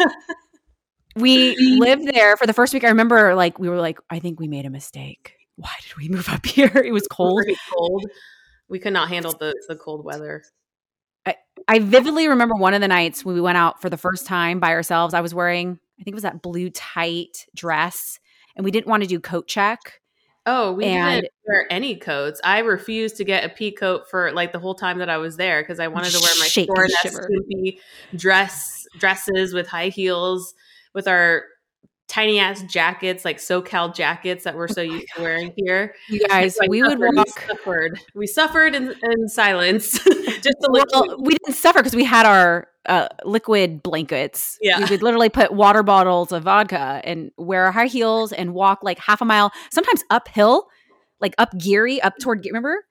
We 1.15 1.57
lived 1.77 2.07
there 2.07 2.37
for 2.37 2.47
the 2.47 2.53
first 2.53 2.73
week. 2.73 2.85
I 2.85 2.87
remember 2.87 3.35
like 3.35 3.59
we 3.59 3.67
were 3.67 3.81
like, 3.81 3.99
I 4.09 4.19
think 4.19 4.39
we 4.39 4.47
made 4.47 4.65
a 4.65 4.69
mistake. 4.69 5.33
Why 5.57 5.71
did 5.81 5.97
we 5.97 6.07
move 6.07 6.29
up 6.29 6.45
here? 6.47 6.71
It 6.73 6.93
was 6.93 7.05
cold. 7.07 7.37
pretty 7.43 7.59
cold. 7.73 8.05
We 8.69 8.79
could 8.79 8.93
not 8.93 9.09
handle 9.09 9.33
the 9.33 9.53
the 9.67 9.75
cold 9.75 10.05
weather. 10.05 10.43
I 11.67 11.77
vividly 11.79 12.27
remember 12.27 12.55
one 12.55 12.73
of 12.73 12.81
the 12.81 12.87
nights 12.87 13.23
when 13.23 13.35
we 13.35 13.41
went 13.41 13.57
out 13.57 13.81
for 13.81 13.89
the 13.89 13.97
first 13.97 14.25
time 14.25 14.59
by 14.59 14.71
ourselves. 14.71 15.13
I 15.13 15.21
was 15.21 15.33
wearing, 15.35 15.77
I 16.01 16.03
think 16.03 16.13
it 16.13 16.15
was 16.15 16.23
that 16.23 16.41
blue 16.41 16.71
tight 16.71 17.45
dress, 17.55 18.19
and 18.55 18.65
we 18.65 18.71
didn't 18.71 18.87
want 18.87 19.03
to 19.03 19.07
do 19.07 19.19
coat 19.19 19.47
check. 19.47 20.01
Oh, 20.47 20.71
we 20.71 20.85
And- 20.85 21.21
didn't 21.21 21.33
wear 21.47 21.67
any 21.69 21.95
coats. 21.95 22.41
I 22.43 22.59
refused 22.59 23.17
to 23.17 23.23
get 23.23 23.43
a 23.43 23.49
pea 23.49 23.71
coat 23.71 24.09
for 24.09 24.31
like 24.31 24.51
the 24.51 24.57
whole 24.59 24.73
time 24.73 24.97
that 24.97 25.09
I 25.09 25.17
was 25.17 25.37
there 25.37 25.61
because 25.61 25.79
I 25.79 25.87
wanted 25.87 26.11
to 26.13 26.19
wear 26.19 26.31
my 26.39 26.47
short, 26.47 26.89
skimpy 26.89 27.79
dress 28.15 28.87
dresses 28.97 29.53
with 29.53 29.67
high 29.67 29.89
heels, 29.89 30.55
with 30.95 31.07
our 31.07 31.43
tiny 32.11 32.39
ass 32.39 32.61
jackets, 32.63 33.23
like 33.23 33.37
SoCal 33.37 33.95
jackets 33.95 34.43
that 34.43 34.55
we're 34.55 34.67
so 34.67 34.81
used 34.81 35.07
to 35.15 35.21
wearing 35.21 35.53
here. 35.55 35.95
You 36.09 36.19
guys, 36.27 36.57
we 36.67 36.83
would 36.83 36.99
walk. 36.99 37.29
suffered. 37.29 37.99
We 38.13 38.27
suffered 38.27 38.75
in, 38.75 38.93
in 39.01 39.29
silence, 39.29 39.91
just 40.41 40.57
look. 40.69 40.89
Well, 40.91 41.21
we 41.21 41.31
didn't 41.31 41.55
suffer 41.55 41.79
because 41.79 41.95
we 41.95 42.03
had 42.03 42.25
our 42.25 42.67
uh, 42.85 43.07
liquid 43.23 43.81
blankets. 43.81 44.57
Yeah. 44.61 44.79
We 44.79 44.85
would 44.89 45.01
literally 45.01 45.29
put 45.29 45.53
water 45.53 45.83
bottles 45.83 46.33
of 46.33 46.43
vodka 46.43 46.99
and 47.05 47.31
wear 47.37 47.65
our 47.65 47.71
high 47.71 47.87
heels 47.87 48.33
and 48.33 48.53
walk 48.53 48.79
like 48.83 48.99
half 48.99 49.21
a 49.21 49.25
mile, 49.25 49.51
sometimes 49.71 50.03
uphill, 50.09 50.67
like 51.21 51.33
up 51.37 51.57
Geary, 51.57 52.01
up 52.01 52.15
toward, 52.21 52.45
remember? 52.45 52.83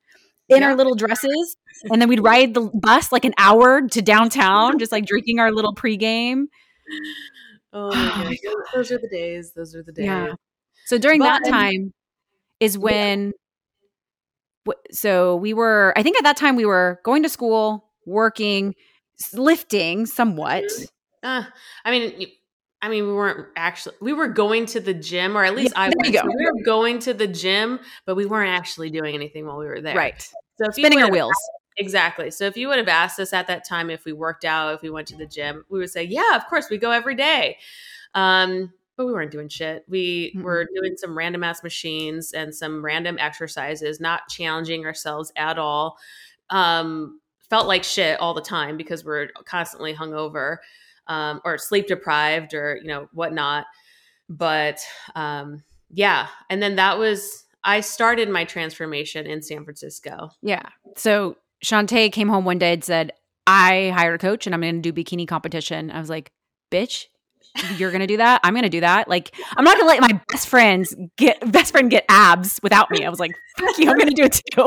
In 0.49 0.65
our 0.65 0.75
little 0.75 0.97
dresses. 0.97 1.57
And 1.85 2.03
then 2.03 2.09
we'd 2.09 2.25
ride 2.25 2.55
the 2.55 2.69
bus 2.75 3.13
like 3.13 3.25
an 3.25 3.35
hour 3.39 3.87
to 3.87 4.03
downtown, 4.03 4.81
just 4.81 4.91
like 4.91 5.07
drinking 5.07 5.39
our 5.39 5.53
little 5.53 5.73
pregame. 5.73 6.47
Oh 7.73 7.95
my 7.95 8.37
goodness. 8.43 8.69
those 8.75 8.93
are 8.93 8.99
the 8.99 9.09
days. 9.09 9.53
Those 9.53 9.75
are 9.75 9.83
the 9.83 9.93
days. 9.93 10.07
Yeah. 10.07 10.35
So 10.87 10.99
during 10.99 11.21
that 11.21 11.45
time 11.45 11.93
is 12.59 12.77
when, 12.77 13.33
wh- 14.67 14.73
so 14.91 15.37
we 15.37 15.55
were, 15.55 15.93
I 15.97 16.03
think 16.03 16.17
at 16.17 16.25
that 16.25 16.37
time 16.37 16.57
we 16.57 16.65
were 16.67 17.01
going 17.05 17.23
to 17.23 17.29
school, 17.29 17.85
working, 18.07 18.75
lifting 19.35 20.07
somewhat. 20.07 20.65
Uh, 21.23 21.45
I 21.85 21.91
mean, 21.91 22.29
I 22.83 22.89
mean, 22.89 23.07
we 23.07 23.13
weren't 23.13 23.47
actually. 23.57 23.97
We 24.01 24.15
were 24.15 24.29
going 24.29 24.65
to 24.67 24.81
the 24.81 24.95
gym, 24.95 25.37
or 25.37 25.45
at 25.45 25.55
least 25.55 25.75
Yeah, 25.77 25.83
I. 25.83 25.89
Was. 25.89 26.11
go. 26.11 26.23
We 26.25 26.45
were 26.47 26.65
going 26.65 26.99
to 27.01 27.13
the 27.13 27.27
gym, 27.27 27.79
but 28.07 28.15
we 28.15 28.25
weren't 28.25 28.59
actually 28.59 28.89
doing 28.89 29.15
anything 29.15 29.47
while 29.47 29.59
we 29.59 29.67
were 29.67 29.83
there. 29.83 29.95
Right. 29.95 30.27
So 30.57 30.71
Spinning 30.71 31.03
our 31.03 31.11
wheels. 31.11 31.35
Exactly. 31.81 32.31
So 32.31 32.45
if 32.45 32.59
you 32.59 32.69
would 32.69 32.77
have 32.77 32.89
asked 32.89 33.19
us 33.19 33.33
at 33.33 33.47
that 33.47 33.67
time 33.67 33.89
if 33.89 34.05
we 34.05 34.13
worked 34.13 34.45
out, 34.45 34.75
if 34.75 34.83
we 34.83 34.91
went 34.91 35.09
to 35.09 35.17
the 35.17 35.27
gym, 35.27 35.65
we 35.71 35.79
would 35.79 35.89
say, 35.89 36.05
"Yeah, 36.05 36.37
of 36.37 36.47
course, 36.47 36.69
we 36.69 36.77
go 36.77 36.91
every 36.91 37.15
day." 37.15 37.57
Um, 38.15 38.71
but 38.99 39.07
we 39.07 39.15
weren't 39.15 39.31
doing 39.31 39.49
shit. 39.49 39.87
We 39.89 40.35
Mm-mm. 40.37 40.43
were 40.43 40.69
doing 40.75 40.95
some 40.99 41.17
random 41.17 41.43
ass 41.43 41.63
machines 41.63 42.35
and 42.35 42.55
some 42.55 42.85
random 42.85 43.17
exercises, 43.19 43.99
not 43.99 44.29
challenging 44.29 44.85
ourselves 44.85 45.33
at 45.37 45.59
all. 45.59 45.97
Um, 46.51 47.19
felt 47.49 47.67
like 47.67 47.83
shit 47.83 48.21
all 48.21 48.35
the 48.35 48.43
time 48.43 48.77
because 48.77 49.03
we're 49.03 49.29
constantly 49.47 49.95
hungover 49.95 50.59
um, 51.07 51.41
or 51.47 51.57
sleep 51.57 51.87
deprived 51.87 52.53
or 52.53 52.77
you 52.77 52.89
know 52.89 53.09
whatnot. 53.15 53.65
But 54.29 54.81
um, 55.15 55.65
yeah, 55.91 56.27
and 56.51 56.63
then 56.63 56.77
that 56.77 56.99
was 56.99 57.47
I 57.65 57.81
started 57.81 58.29
my 58.29 58.45
transformation 58.45 59.27
in 59.27 59.41
San 59.41 59.65
Francisco. 59.65 60.31
Yeah. 60.43 60.69
So 60.97 61.39
Chauntae 61.65 62.11
came 62.13 62.29
home 62.29 62.45
one 62.45 62.59
day 62.59 62.73
and 62.75 62.85
said, 62.85 63.13
I 63.47 63.93
hired 63.95 64.15
a 64.15 64.19
coach 64.19 64.47
and 64.47 64.55
I'm 64.55 64.61
going 64.61 64.81
to 64.83 64.93
do 64.93 64.93
bikini 64.93 65.27
competition. 65.27 65.91
I 65.91 65.99
was 66.01 66.09
like, 66.11 66.31
bitch, 66.71 67.07
you're 67.79 67.91
going 67.91 68.01
to 68.01 68.07
do 68.07 68.19
that? 68.19 68.41
I'm 68.45 68.53
going 68.55 68.63
to 68.63 68.69
do 68.69 68.81
that. 68.81 69.09
Like, 69.09 69.35
I'm 69.57 69.65
not 69.65 69.77
going 69.77 69.85
to 69.99 70.01
let 70.01 70.13
my 70.13 70.21
best 70.29 70.49
friends 70.49 70.95
get, 71.17 71.51
best 71.51 71.73
friend 71.73 71.91
get 71.91 72.05
abs 72.09 72.61
without 72.63 72.91
me. 72.91 73.05
I 73.05 73.09
was 73.11 73.19
like, 73.19 73.33
fuck 73.59 73.77
you, 73.79 73.91
I'm 73.91 73.97
going 73.97 74.09
to 74.09 74.15
do 74.15 74.25
it 74.25 74.41
too. 74.53 74.67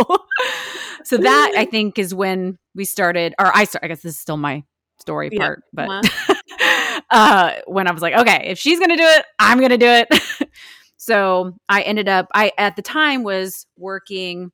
so 1.05 1.17
that 1.17 1.53
I 1.55 1.65
think 1.65 1.97
is 1.97 2.13
when 2.13 2.57
we 2.75 2.85
started, 2.85 3.33
or 3.39 3.55
I 3.55 3.63
start, 3.65 3.83
I 3.85 3.87
guess 3.87 4.01
this 4.01 4.13
is 4.15 4.19
still 4.19 4.37
my 4.37 4.63
story 4.99 5.29
Yeah. 5.31 5.39
part, 5.39 5.63
but 5.71 5.89
Uh-huh. 5.89 7.01
uh, 7.09 7.51
when 7.67 7.87
I 7.87 7.91
was 7.91 8.01
like, 8.01 8.13
okay, 8.15 8.47
if 8.47 8.59
she's 8.59 8.79
going 8.79 8.91
to 8.91 8.97
do 8.97 9.03
it, 9.05 9.25
I'm 9.39 9.59
going 9.59 9.69
to 9.71 9.77
do 9.77 9.87
it. 9.87 10.49
so 10.97 11.53
I 11.69 11.81
ended 11.83 12.09
up, 12.09 12.27
I 12.33 12.51
at 12.57 12.75
the 12.75 12.81
time 12.81 13.23
was 13.23 13.65
working 13.77 14.51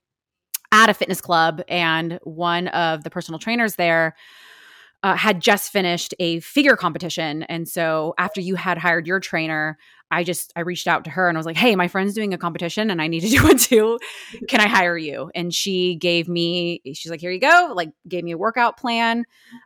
at 0.71 0.89
a 0.89 0.93
fitness 0.93 1.21
club, 1.21 1.61
and 1.67 2.19
one 2.23 2.67
of 2.69 3.03
the 3.03 3.09
personal 3.09 3.39
trainers 3.39 3.75
there 3.75 4.15
uh, 5.03 5.15
had 5.15 5.41
just 5.41 5.71
finished 5.71 6.13
a 6.19 6.39
figure 6.41 6.75
competition. 6.75 7.43
And 7.43 7.67
so 7.67 8.13
after 8.17 8.41
you 8.41 8.55
had 8.55 8.77
hired 8.77 9.07
your 9.07 9.19
trainer, 9.19 9.77
I 10.11 10.23
just 10.23 10.51
I 10.55 10.61
reached 10.61 10.87
out 10.87 11.03
to 11.05 11.09
her 11.11 11.29
and 11.29 11.37
I 11.37 11.39
was 11.39 11.45
like, 11.45 11.55
"Hey, 11.55 11.75
my 11.75 11.87
friend's 11.87 12.13
doing 12.15 12.33
a 12.33 12.37
competition 12.37 12.89
and 12.89 13.01
I 13.01 13.07
need 13.07 13.21
to 13.21 13.29
do 13.37 13.47
it 13.47 13.59
too. 13.59 13.99
Can 14.47 14.59
I 14.59 14.67
hire 14.67 14.97
you?" 14.97 15.31
And 15.35 15.53
she 15.53 15.95
gave 15.95 16.27
me 16.27 16.81
she's 16.93 17.11
like, 17.11 17.21
"Here 17.21 17.31
you 17.31 17.39
go." 17.39 17.71
Like 17.75 17.89
gave 18.07 18.23
me 18.23 18.31
a 18.31 18.37
workout 18.37 18.77
plan. 18.77 19.25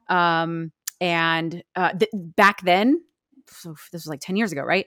Um 0.09 0.71
and 1.01 1.63
uh 1.75 1.93
th- 1.93 2.11
back 2.13 2.61
then 2.63 3.01
so 3.47 3.75
this 3.91 4.03
was 4.03 4.07
like 4.07 4.21
10 4.21 4.35
years 4.35 4.51
ago, 4.51 4.61
right? 4.61 4.85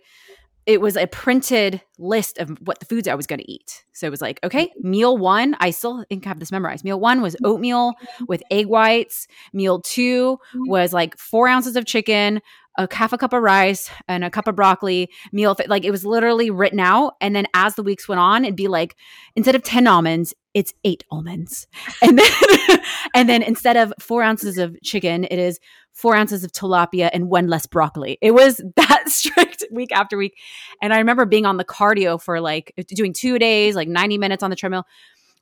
It 0.66 0.80
was 0.80 0.96
a 0.96 1.06
printed 1.06 1.80
list 1.98 2.38
of 2.38 2.50
what 2.60 2.80
the 2.80 2.86
foods 2.86 3.08
I 3.08 3.14
was 3.14 3.26
going 3.26 3.38
to 3.38 3.50
eat. 3.50 3.84
So 3.92 4.06
it 4.06 4.10
was 4.10 4.20
like, 4.20 4.40
okay, 4.44 4.66
mm-hmm. 4.66 4.90
meal 4.90 5.16
one, 5.16 5.56
I 5.60 5.70
still 5.70 6.04
think 6.08 6.26
I 6.26 6.28
have 6.28 6.40
this 6.40 6.52
memorized. 6.52 6.84
Meal 6.84 7.00
one 7.00 7.22
was 7.22 7.34
mm-hmm. 7.34 7.46
oatmeal 7.46 7.94
with 8.28 8.42
egg 8.50 8.66
whites. 8.66 9.28
Meal 9.52 9.80
two 9.80 10.38
mm-hmm. 10.54 10.68
was 10.68 10.92
like 10.92 11.16
four 11.18 11.48
ounces 11.48 11.76
of 11.76 11.86
chicken, 11.86 12.40
a 12.78 12.88
half 12.92 13.12
a 13.12 13.18
cup 13.18 13.32
of 13.32 13.42
rice 13.42 13.90
and 14.08 14.24
a 14.24 14.30
cup 14.30 14.46
of 14.48 14.56
broccoli 14.56 15.10
meal 15.32 15.56
like 15.66 15.84
it 15.84 15.90
was 15.90 16.04
literally 16.04 16.50
written 16.50 16.80
out 16.80 17.14
and 17.20 17.34
then 17.34 17.46
as 17.54 17.74
the 17.74 17.82
weeks 17.82 18.08
went 18.08 18.20
on 18.20 18.44
it'd 18.44 18.56
be 18.56 18.68
like 18.68 18.96
instead 19.34 19.54
of 19.54 19.62
10 19.62 19.86
almonds 19.86 20.34
it's 20.54 20.74
eight 20.84 21.04
almonds 21.10 21.66
and 22.02 22.18
then 22.18 22.80
and 23.14 23.28
then 23.28 23.42
instead 23.42 23.76
of 23.76 23.92
four 23.98 24.22
ounces 24.22 24.58
of 24.58 24.76
chicken 24.82 25.24
it 25.24 25.38
is 25.38 25.58
four 25.96 26.14
ounces 26.14 26.44
of 26.44 26.52
tilapia 26.52 27.08
and 27.12 27.28
one 27.30 27.48
less 27.48 27.66
broccoli. 27.66 28.18
It 28.20 28.32
was 28.32 28.60
that 28.76 29.08
strict 29.08 29.64
week 29.70 29.90
after 29.92 30.16
week. 30.18 30.34
And 30.82 30.92
i 30.92 30.98
remember 30.98 31.24
being 31.24 31.46
on 31.46 31.56
the 31.56 31.64
cardio 31.64 32.20
for 32.22 32.40
like 32.40 32.72
doing 32.88 33.12
two 33.14 33.38
days 33.38 33.74
like 33.74 33.88
90 33.88 34.18
minutes 34.18 34.42
on 34.42 34.50
the 34.50 34.56
treadmill. 34.56 34.84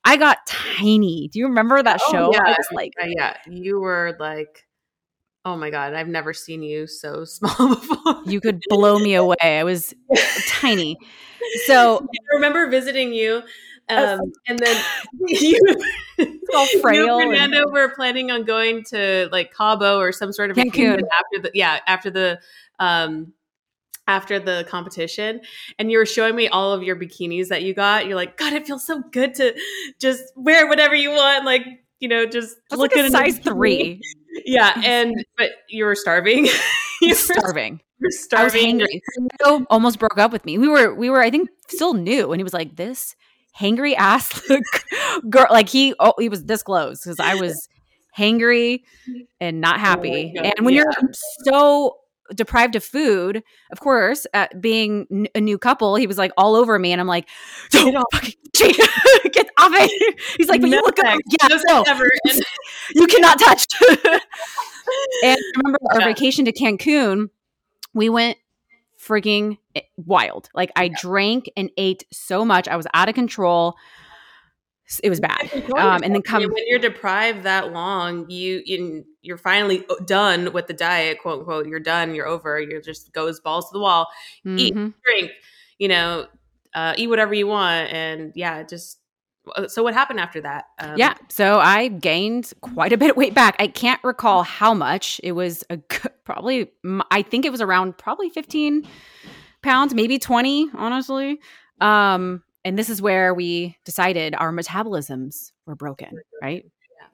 I 0.05 0.17
got 0.17 0.37
tiny. 0.47 1.27
Do 1.31 1.39
you 1.39 1.47
remember 1.47 1.83
that 1.83 1.99
Oh, 2.07 2.11
show? 2.11 2.31
Yeah. 2.31 2.41
i 2.45 2.49
was 2.57 2.67
like 2.71 2.93
Uh, 3.01 3.07
yeah, 3.07 3.35
you 3.49 3.79
were 3.81 4.15
like, 4.19 4.65
oh 5.43 5.57
my 5.57 5.69
god, 5.69 5.93
I've 5.93 6.07
never 6.07 6.33
seen 6.33 6.63
you 6.63 6.87
so 6.87 7.25
small 7.35 7.75
before. 7.75 8.21
you 8.25 8.39
could 8.39 8.61
blow 8.69 8.97
me 8.97 9.15
away. 9.15 9.35
I 9.41 9.63
was 9.63 9.93
tiny. 10.47 10.97
So 11.65 11.97
I 11.99 12.35
remember 12.35 12.67
visiting 12.69 13.13
you, 13.13 13.43
um, 13.89 14.19
and 14.47 14.59
then 14.59 14.83
you, 15.27 15.59
you 16.17 16.79
frail 16.81 17.19
and 17.19 17.29
Fernando 17.29 17.69
were 17.69 17.89
planning 17.89 18.31
on 18.31 18.43
going 18.43 18.83
to 18.85 19.29
like 19.31 19.53
Cabo 19.53 19.99
or 19.99 20.11
some 20.11 20.33
sort 20.33 20.51
of 20.51 20.57
Cancun. 20.57 21.01
after 21.01 21.41
the 21.41 21.51
yeah 21.53 21.79
after 21.87 22.09
the 22.09 22.39
um 22.79 23.33
after 24.07 24.39
the 24.39 24.65
competition 24.69 25.41
and 25.79 25.91
you 25.91 25.97
were 25.97 26.05
showing 26.05 26.35
me 26.35 26.47
all 26.47 26.71
of 26.71 26.83
your 26.83 26.95
bikinis 26.95 27.47
that 27.47 27.63
you 27.63 27.73
got 27.73 28.05
you're 28.05 28.15
like 28.15 28.37
god 28.37 28.53
it 28.53 28.67
feels 28.67 28.85
so 28.85 29.01
good 29.11 29.33
to 29.33 29.55
just 29.99 30.23
wear 30.35 30.67
whatever 30.67 30.93
you 30.93 31.09
want 31.09 31.43
like 31.43 31.65
you 31.99 32.07
know 32.07 32.25
just 32.25 32.55
That's 32.69 32.79
look 32.79 32.95
like 32.95 33.03
a 33.03 33.05
at 33.05 33.11
size 33.11 33.39
three. 33.39 33.99
yeah 34.45 34.79
and 34.83 35.15
but 35.37 35.51
you 35.69 35.85
were 35.85 35.95
starving 35.95 36.47
you 37.01 37.09
were 37.09 37.15
starving. 37.15 37.73
you 37.73 37.77
were 37.77 37.81
I 38.01 38.07
was 38.07 38.23
starving 38.23 38.79
hangry. 38.79 39.65
Almost 39.69 39.99
broke 39.99 40.17
up 40.17 40.31
with 40.31 40.45
me. 40.45 40.57
We 40.57 40.67
were, 40.67 40.93
we 40.93 41.09
were, 41.09 41.21
I 41.21 41.29
think, 41.31 41.49
still 41.69 41.93
new, 41.93 42.31
and 42.31 42.39
he 42.39 42.43
was 42.43 42.53
like, 42.53 42.75
"This 42.75 43.15
hangry 43.59 43.95
ass 43.95 44.41
girl." 45.29 45.47
Like 45.49 45.69
he, 45.69 45.93
oh, 45.99 46.13
he 46.19 46.29
was 46.29 46.43
this 46.45 46.63
close 46.63 47.01
because 47.03 47.19
I 47.19 47.35
was 47.35 47.67
hangry 48.17 48.81
and 49.39 49.59
not 49.61 49.75
oh 49.77 49.79
happy. 49.79 50.33
God, 50.35 50.45
and 50.57 50.65
when 50.65 50.73
yeah. 50.73 50.83
you're 51.01 51.11
so 51.45 51.97
deprived 52.35 52.75
of 52.75 52.83
food, 52.83 53.43
of 53.71 53.79
course, 53.79 54.25
at 54.33 54.59
being 54.59 55.05
n- 55.11 55.27
a 55.35 55.41
new 55.41 55.57
couple, 55.59 55.95
he 55.95 56.07
was 56.07 56.17
like 56.17 56.31
all 56.37 56.55
over 56.55 56.77
me, 56.79 56.91
and 56.91 56.99
I'm 57.01 57.07
like, 57.07 57.27
"Don't 57.71 57.85
Get 57.91 57.95
off. 57.95 58.05
fucking 58.13 58.33
get 59.31 59.49
off 59.57 59.71
it." 59.73 60.19
He's 60.37 60.47
like, 60.49 60.61
"But 60.61 60.69
you 60.69 60.75
No 60.77 60.81
look 60.81 60.95
good." 60.95 61.05
Yeah, 61.05 61.47
No 61.49 61.83
no. 61.83 61.83
You 62.95 63.07
cannot 63.07 63.39
touch. 63.39 63.65
and 65.23 65.37
I 65.37 65.37
remember 65.57 65.79
our 65.91 65.99
Yeah. 66.01 66.05
vacation 66.07 66.45
to 66.45 66.51
Cancun, 66.53 67.29
we 67.93 68.09
went 68.09 68.37
freaking 69.05 69.57
wild. 69.97 70.49
Like 70.53 70.71
I 70.75 70.89
drank 70.89 71.49
and 71.55 71.69
ate 71.77 72.05
so 72.11 72.43
much, 72.45 72.67
I 72.67 72.75
was 72.75 72.87
out 72.93 73.09
of 73.09 73.15
control. 73.15 73.75
It 75.03 75.09
was 75.09 75.19
bad. 75.19 75.51
Um, 75.77 76.03
and 76.03 76.13
then 76.13 76.21
come 76.21 76.43
when 76.43 76.63
you're 76.67 76.77
deprived 76.77 77.43
that 77.43 77.73
long, 77.73 78.29
you, 78.29 78.61
you 78.65 79.03
you're 79.23 79.37
finally 79.37 79.83
done 80.05 80.53
with 80.53 80.67
the 80.67 80.73
diet, 80.73 81.17
quote 81.21 81.39
unquote. 81.39 81.67
You're 81.67 81.79
done. 81.79 82.13
You're 82.13 82.27
over. 82.27 82.61
You're 82.61 82.81
just 82.81 83.11
goes 83.11 83.39
balls 83.39 83.69
to 83.69 83.73
the 83.73 83.79
wall. 83.79 84.07
eat. 84.45 84.75
Mhm. 84.75 84.93
Drink. 85.03 85.31
You 85.79 85.87
know, 85.87 86.27
uh, 86.75 86.93
eat 86.97 87.07
whatever 87.07 87.33
you 87.33 87.47
want, 87.47 87.91
and 87.91 88.31
yeah, 88.35 88.61
just. 88.63 88.99
Uh, 89.55 89.67
So 89.67 89.83
what 89.83 89.93
happened 89.93 90.19
after 90.19 90.41
that? 90.41 90.65
Um, 90.79 90.97
yeah, 90.97 91.15
so 91.29 91.59
I 91.59 91.87
gained 91.89 92.51
quite 92.61 92.93
a 92.93 92.97
bit 92.97 93.11
of 93.11 93.17
weight 93.17 93.33
back. 93.33 93.55
I 93.59 93.67
can't 93.67 94.03
recall 94.03 94.43
how 94.43 94.73
much. 94.73 95.19
It 95.23 95.33
was 95.33 95.63
a 95.69 95.77
g- 95.77 95.83
probably 96.23 96.71
i 97.11 97.21
think 97.21 97.45
it 97.45 97.51
was 97.51 97.61
around 97.61 97.97
probably 97.97 98.29
15 98.29 98.87
pounds, 99.61 99.93
maybe 99.93 100.17
20, 100.19 100.69
honestly. 100.75 101.39
Um 101.81 102.43
and 102.63 102.79
this 102.79 102.89
is 102.89 102.99
where 102.99 103.31
we 103.33 103.77
decided 103.85 104.33
our 104.35 104.51
metabolisms 104.51 105.51
were 105.67 105.75
broken, 105.75 106.19
right? 106.41 106.65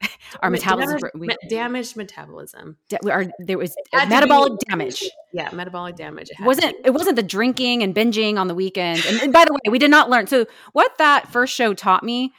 our 0.42 0.50
metabolism 0.50 0.98
damaged, 1.00 1.16
we, 1.16 1.50
damaged 1.50 1.96
metabolism. 1.98 2.78
da- 2.90 3.00
there 3.40 3.58
was 3.58 3.76
metabolic 4.08 4.60
be- 4.60 4.66
damage. 4.70 5.04
Yeah, 5.34 5.50
metabolic 5.54 5.96
damage. 5.96 6.30
It 6.30 6.34
It 6.34 6.36
had 6.38 6.44
to 6.44 6.48
wasn't 6.48 6.76
it 6.86 6.90
wasn't 6.92 7.16
the 7.16 7.24
drinking 7.24 7.84
and 7.84 7.96
binging 7.96 8.38
on 8.38 8.48
the 8.48 8.56
weekends. 8.56 9.06
And, 9.06 9.22
and 9.22 9.34
by 9.34 9.46
the 9.46 9.54
way, 9.54 9.60
we 9.70 9.80
did 9.80 9.92
not 9.92 10.10
learn. 10.10 10.28
So 10.28 10.46
what 10.74 10.98
that 10.98 11.32
first 11.32 11.54
show 11.54 11.74
taught 11.74 12.04
me 12.04 12.34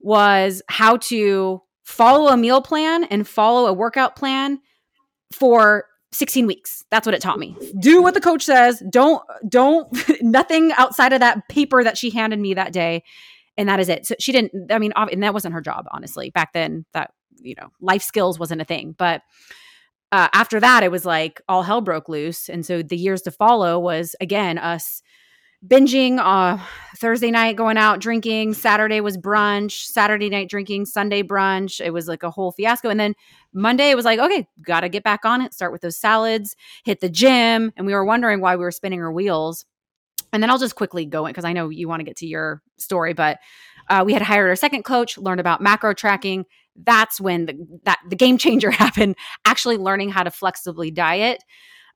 was 0.00 0.62
how 0.68 0.96
to 0.98 1.62
follow 1.84 2.28
a 2.32 2.36
meal 2.36 2.60
plan 2.60 3.04
and 3.04 3.26
follow 3.26 3.66
a 3.66 3.72
workout 3.72 4.14
plan 4.14 4.60
for 5.32 5.86
16 6.12 6.46
weeks. 6.46 6.84
That's 6.90 7.06
what 7.06 7.14
it 7.14 7.20
taught 7.20 7.38
me. 7.38 7.56
Do 7.80 8.02
what 8.02 8.14
the 8.14 8.20
coach 8.20 8.44
says. 8.44 8.82
Don't 8.90 9.22
don't 9.48 9.88
nothing 10.22 10.72
outside 10.76 11.12
of 11.12 11.20
that 11.20 11.48
paper 11.48 11.82
that 11.84 11.98
she 11.98 12.10
handed 12.10 12.38
me 12.38 12.54
that 12.54 12.72
day. 12.72 13.04
And 13.58 13.68
that 13.68 13.80
is 13.80 13.90
it. 13.90 14.06
So 14.06 14.14
she 14.18 14.32
didn't 14.32 14.72
I 14.72 14.78
mean 14.78 14.92
and 14.96 15.22
that 15.22 15.34
wasn't 15.34 15.52
her 15.52 15.60
job 15.60 15.84
honestly. 15.90 16.30
Back 16.30 16.54
then 16.54 16.86
that 16.94 17.10
you 17.40 17.54
know, 17.60 17.68
life 17.80 18.02
skills 18.02 18.38
wasn't 18.38 18.62
a 18.62 18.64
thing, 18.64 18.94
but 18.96 19.22
uh, 20.10 20.28
after 20.32 20.58
that, 20.58 20.82
it 20.82 20.90
was 20.90 21.04
like 21.04 21.42
all 21.48 21.62
hell 21.62 21.82
broke 21.82 22.08
loose. 22.08 22.48
And 22.48 22.64
so 22.64 22.82
the 22.82 22.96
years 22.96 23.20
to 23.22 23.30
follow 23.30 23.78
was 23.78 24.16
again 24.20 24.56
us 24.56 25.02
binging 25.66 26.18
uh, 26.18 26.58
Thursday 26.96 27.30
night, 27.30 27.56
going 27.56 27.76
out 27.76 28.00
drinking. 28.00 28.54
Saturday 28.54 29.00
was 29.00 29.16
brunch. 29.16 29.84
Saturday 29.84 30.30
night 30.30 30.48
drinking. 30.48 30.86
Sunday 30.86 31.22
brunch. 31.22 31.84
It 31.84 31.92
was 31.92 32.06
like 32.06 32.22
a 32.22 32.30
whole 32.30 32.52
fiasco. 32.52 32.88
And 32.88 33.00
then 33.00 33.14
Monday, 33.52 33.90
it 33.90 33.96
was 33.96 34.04
like, 34.04 34.20
okay, 34.20 34.46
got 34.62 34.80
to 34.80 34.88
get 34.88 35.02
back 35.02 35.24
on 35.24 35.42
it. 35.42 35.52
Start 35.52 35.72
with 35.72 35.80
those 35.80 35.96
salads. 35.96 36.54
Hit 36.84 37.00
the 37.00 37.08
gym. 37.08 37.72
And 37.76 37.86
we 37.86 37.94
were 37.94 38.04
wondering 38.04 38.40
why 38.40 38.56
we 38.56 38.62
were 38.62 38.70
spinning 38.70 39.02
our 39.02 39.12
wheels. 39.12 39.64
And 40.32 40.42
then 40.42 40.50
I'll 40.50 40.58
just 40.58 40.74
quickly 40.74 41.06
go 41.06 41.26
in 41.26 41.30
because 41.32 41.44
I 41.44 41.52
know 41.52 41.68
you 41.70 41.88
want 41.88 42.00
to 42.00 42.04
get 42.04 42.16
to 42.18 42.26
your 42.26 42.62
story, 42.76 43.12
but 43.14 43.38
uh, 43.88 44.02
we 44.04 44.12
had 44.12 44.22
hired 44.22 44.48
our 44.50 44.56
second 44.56 44.82
coach, 44.84 45.16
learned 45.16 45.40
about 45.40 45.60
macro 45.62 45.94
tracking. 45.94 46.44
That's 46.76 47.20
when 47.20 47.46
the 47.46 47.80
that 47.84 47.98
the 48.08 48.16
game 48.16 48.36
changer 48.38 48.70
happened. 48.84 49.16
Actually, 49.44 49.78
learning 49.78 50.10
how 50.10 50.22
to 50.24 50.30
flexibly 50.30 50.90
diet. 50.90 51.42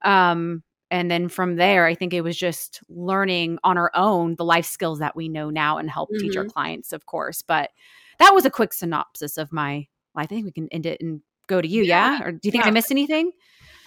Um, 0.03 0.63
and 0.91 1.09
then 1.09 1.27
from 1.29 1.55
there, 1.55 1.85
I 1.85 1.95
think 1.95 2.13
it 2.13 2.21
was 2.21 2.37
just 2.37 2.81
learning 2.89 3.57
on 3.63 3.77
our 3.77 3.91
own 3.95 4.35
the 4.35 4.45
life 4.45 4.65
skills 4.65 4.99
that 4.99 5.15
we 5.15 5.27
know 5.29 5.49
now 5.49 5.77
and 5.77 5.89
help 5.89 6.09
teach 6.19 6.35
our 6.35 6.45
clients, 6.45 6.93
of 6.93 7.05
course. 7.05 7.41
But 7.41 7.71
that 8.19 8.33
was 8.33 8.45
a 8.45 8.51
quick 8.51 8.73
synopsis 8.73 9.37
of 9.37 9.51
my. 9.51 9.87
I 10.15 10.25
think 10.27 10.45
we 10.45 10.51
can 10.51 10.67
end 10.71 10.85
it 10.85 11.01
and 11.01 11.21
go 11.47 11.61
to 11.61 11.67
you. 11.67 11.83
Yeah, 11.83 12.19
Yeah. 12.19 12.25
or 12.25 12.31
do 12.31 12.39
you 12.43 12.51
think 12.51 12.63
Yeah. 12.63 12.69
I 12.69 12.71
missed 12.71 12.91
anything? 12.91 13.31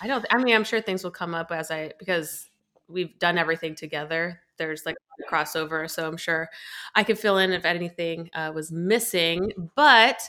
I 0.01 0.07
don't. 0.09 0.25
I 0.31 0.43
mean, 0.43 0.55
I'm 0.55 0.65
sure 0.65 0.81
things 0.81 1.05
will 1.05 1.11
come 1.13 1.35
up 1.35 1.53
as 1.53 1.71
I 1.71 1.93
because 1.99 2.49
we've 2.89 3.19
done 3.19 3.39
everything 3.39 3.75
together. 3.75 4.41
There's 4.59 4.87
like 4.87 4.97
a 5.21 5.33
crossover, 5.33 5.91
so 5.91 6.07
I'm 6.07 6.17
sure 6.17 6.49
I 6.95 7.03
could 7.05 7.19
fill 7.19 7.39
in 7.39 7.53
if 7.53 7.65
anything 7.65 8.31
uh, 8.35 8.53
was 8.55 8.73
missing. 8.73 9.53
But 9.77 10.23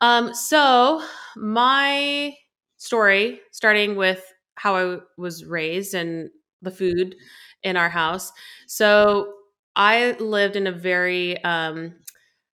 um, 0.00 0.34
so 0.34 1.02
my 1.36 2.34
story, 2.76 3.40
starting 3.52 3.96
with 3.96 4.24
how 4.56 4.76
I 4.76 4.98
was 5.16 5.44
raised 5.44 5.94
and 5.94 6.30
the 6.62 6.70
food 6.70 7.16
in 7.62 7.76
our 7.76 7.88
house. 7.88 8.32
So 8.66 9.34
I 9.74 10.12
lived 10.12 10.56
in 10.56 10.66
a 10.66 10.72
very 10.72 11.42
um, 11.44 11.94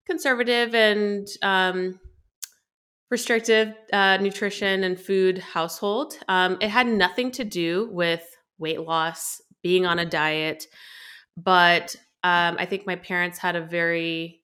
conservative 0.05 0.73
and 0.75 1.27
um, 1.41 1.99
restrictive 3.09 3.73
uh, 3.91 4.17
nutrition 4.17 4.83
and 4.83 4.99
food 4.99 5.37
household. 5.39 6.17
Um, 6.27 6.57
it 6.61 6.69
had 6.69 6.87
nothing 6.87 7.31
to 7.31 7.43
do 7.43 7.89
with 7.91 8.23
weight 8.61 8.79
loss, 8.81 9.41
being 9.61 9.85
on 9.85 9.99
a 9.99 10.05
diet, 10.05 10.67
but 11.35 11.95
um, 12.23 12.55
I 12.59 12.65
think 12.65 12.85
my 12.85 12.95
parents 12.95 13.37
had 13.37 13.55
a 13.55 13.61
very 13.61 14.41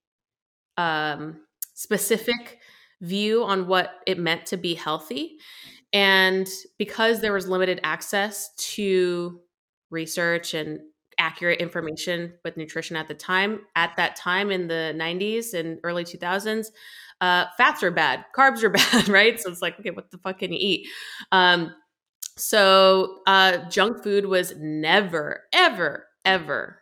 um, 0.77 1.41
specific 1.73 2.59
view 3.01 3.43
on 3.43 3.67
what 3.67 3.91
it 4.05 4.17
meant 4.19 4.47
to 4.47 4.57
be 4.57 4.73
healthy. 4.73 5.37
And 5.93 6.47
because 6.77 7.21
there 7.21 7.33
was 7.33 7.47
limited 7.47 7.79
access 7.83 8.53
to 8.73 9.39
research 9.89 10.53
and 10.53 10.79
accurate 11.19 11.59
information 11.59 12.33
with 12.43 12.57
nutrition 12.57 12.95
at 12.95 13.07
the 13.07 13.13
time, 13.13 13.61
at 13.75 13.95
that 13.97 14.15
time 14.15 14.51
in 14.51 14.67
the 14.67 14.93
90s 14.95 15.53
and 15.53 15.79
early 15.83 16.03
2000s, 16.03 16.67
uh, 17.21 17.45
fats 17.57 17.81
are 17.83 17.91
bad, 17.91 18.25
carbs 18.35 18.63
are 18.63 18.69
bad, 18.91 19.07
right? 19.07 19.39
So 19.39 19.49
it's 19.49 19.61
like, 19.61 19.79
okay, 19.79 19.91
what 19.91 20.11
the 20.11 20.17
fuck 20.17 20.39
can 20.39 20.51
you 20.51 20.59
eat? 20.59 20.87
Um, 21.31 21.73
so 22.37 23.19
uh, 23.27 23.57
junk 23.69 24.03
food 24.03 24.25
was 24.25 24.53
never, 24.57 25.43
ever, 25.53 26.07
ever 26.23 26.81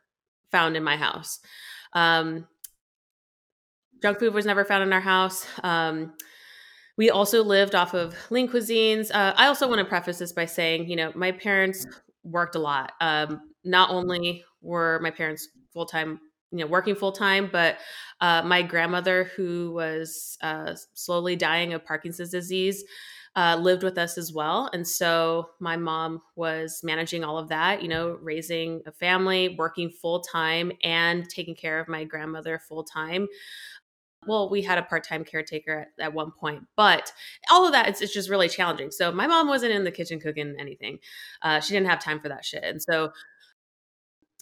found 0.52 0.76
in 0.78 0.84
my 0.84 0.98
house. 0.98 1.40
Um, 1.94 2.48
junk 4.02 4.20
food 4.20 4.34
was 4.34 4.46
never 4.46 4.66
found 4.66 4.84
in 4.84 4.94
our 4.94 5.02
house. 5.02 5.46
Um, 5.64 6.14
we 6.98 7.10
also 7.10 7.44
lived 7.44 7.76
off 7.76 7.94
of 7.94 8.16
lean 8.30 8.48
cuisines. 8.48 9.12
Uh, 9.14 9.34
I 9.36 9.48
also 9.48 9.68
want 9.68 9.80
to 9.80 9.86
preface 9.86 10.20
this 10.20 10.32
by 10.32 10.46
saying, 10.46 10.90
you 10.90 10.96
know, 10.96 11.12
my 11.16 11.32
parents 11.32 11.86
worked 12.24 12.56
a 12.56 12.60
lot. 12.60 12.94
Um, 13.02 13.42
not 13.64 13.90
only 13.90 14.44
were 14.62 15.00
my 15.02 15.12
parents 15.12 15.50
full 15.74 15.86
time, 15.86 16.20
you 16.52 16.60
know, 16.60 16.68
working 16.68 16.96
full 16.96 17.12
time, 17.12 17.50
but 17.52 17.78
uh, 18.22 18.42
my 18.44 18.62
grandmother, 18.62 19.26
who 19.36 19.74
was 19.74 20.38
uh, 20.42 20.74
slowly 20.94 21.36
dying 21.36 21.74
of 21.74 21.84
Parkinson's 21.84 22.30
disease, 22.30 22.84
uh, 23.36 23.58
lived 23.60 23.84
with 23.84 23.98
us 23.98 24.18
as 24.18 24.32
well. 24.34 24.70
And 24.74 24.88
so 24.88 25.50
my 25.60 25.76
mom 25.76 26.22
was 26.36 26.82
managing 26.84 27.24
all 27.24 27.38
of 27.38 27.50
that, 27.50 27.82
you 27.82 27.90
know, 27.90 28.18
raising 28.22 28.82
a 28.86 28.92
family, 28.92 29.56
working 29.58 29.90
full 29.90 30.22
time, 30.22 30.72
and 30.84 31.28
taking 31.30 31.56
care 31.56 31.80
of 31.80 31.88
my 31.88 32.04
grandmother 32.04 32.60
full 32.60 32.84
time 32.84 33.28
well, 34.28 34.50
we 34.50 34.62
had 34.62 34.78
a 34.78 34.84
part 34.84 35.04
time 35.04 35.24
caretaker 35.24 35.88
at, 36.00 36.06
at, 36.06 36.14
one 36.14 36.32
point, 36.32 36.64
but 36.76 37.12
all 37.52 37.66
of 37.66 37.74
that, 37.74 37.88
it's, 37.88 38.02
it's, 38.02 38.14
just 38.14 38.30
really 38.30 38.50
challenging. 38.50 38.92
So 38.92 39.12
my 39.12 39.28
mom 39.28 39.48
wasn't 39.48 39.74
in 39.74 39.84
the 39.84 39.92
kitchen 39.92 40.20
cooking 40.20 40.56
anything. 40.60 41.00
Uh, 41.42 41.60
she 41.60 41.74
didn't 41.74 41.90
have 41.90 42.00
time 42.00 42.20
for 42.20 42.30
that 42.30 42.46
shit. 42.46 42.64
And 42.64 42.82
so, 42.82 43.12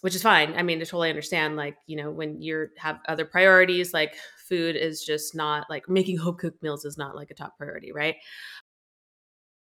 which 0.01 0.15
is 0.15 0.21
fine. 0.21 0.53
I 0.55 0.63
mean, 0.63 0.79
to 0.79 0.85
totally 0.85 1.09
understand, 1.09 1.55
like, 1.55 1.77
you 1.87 1.95
know, 1.95 2.11
when 2.11 2.41
you 2.41 2.67
have 2.77 2.99
other 3.07 3.25
priorities, 3.25 3.93
like 3.93 4.15
food 4.49 4.75
is 4.75 5.03
just 5.03 5.33
not 5.33 5.65
like 5.69 5.87
making 5.87 6.17
home 6.17 6.35
cooked 6.35 6.61
meals 6.61 6.85
is 6.85 6.97
not 6.97 7.15
like 7.15 7.31
a 7.31 7.35
top 7.35 7.57
priority, 7.57 7.91
right? 7.93 8.15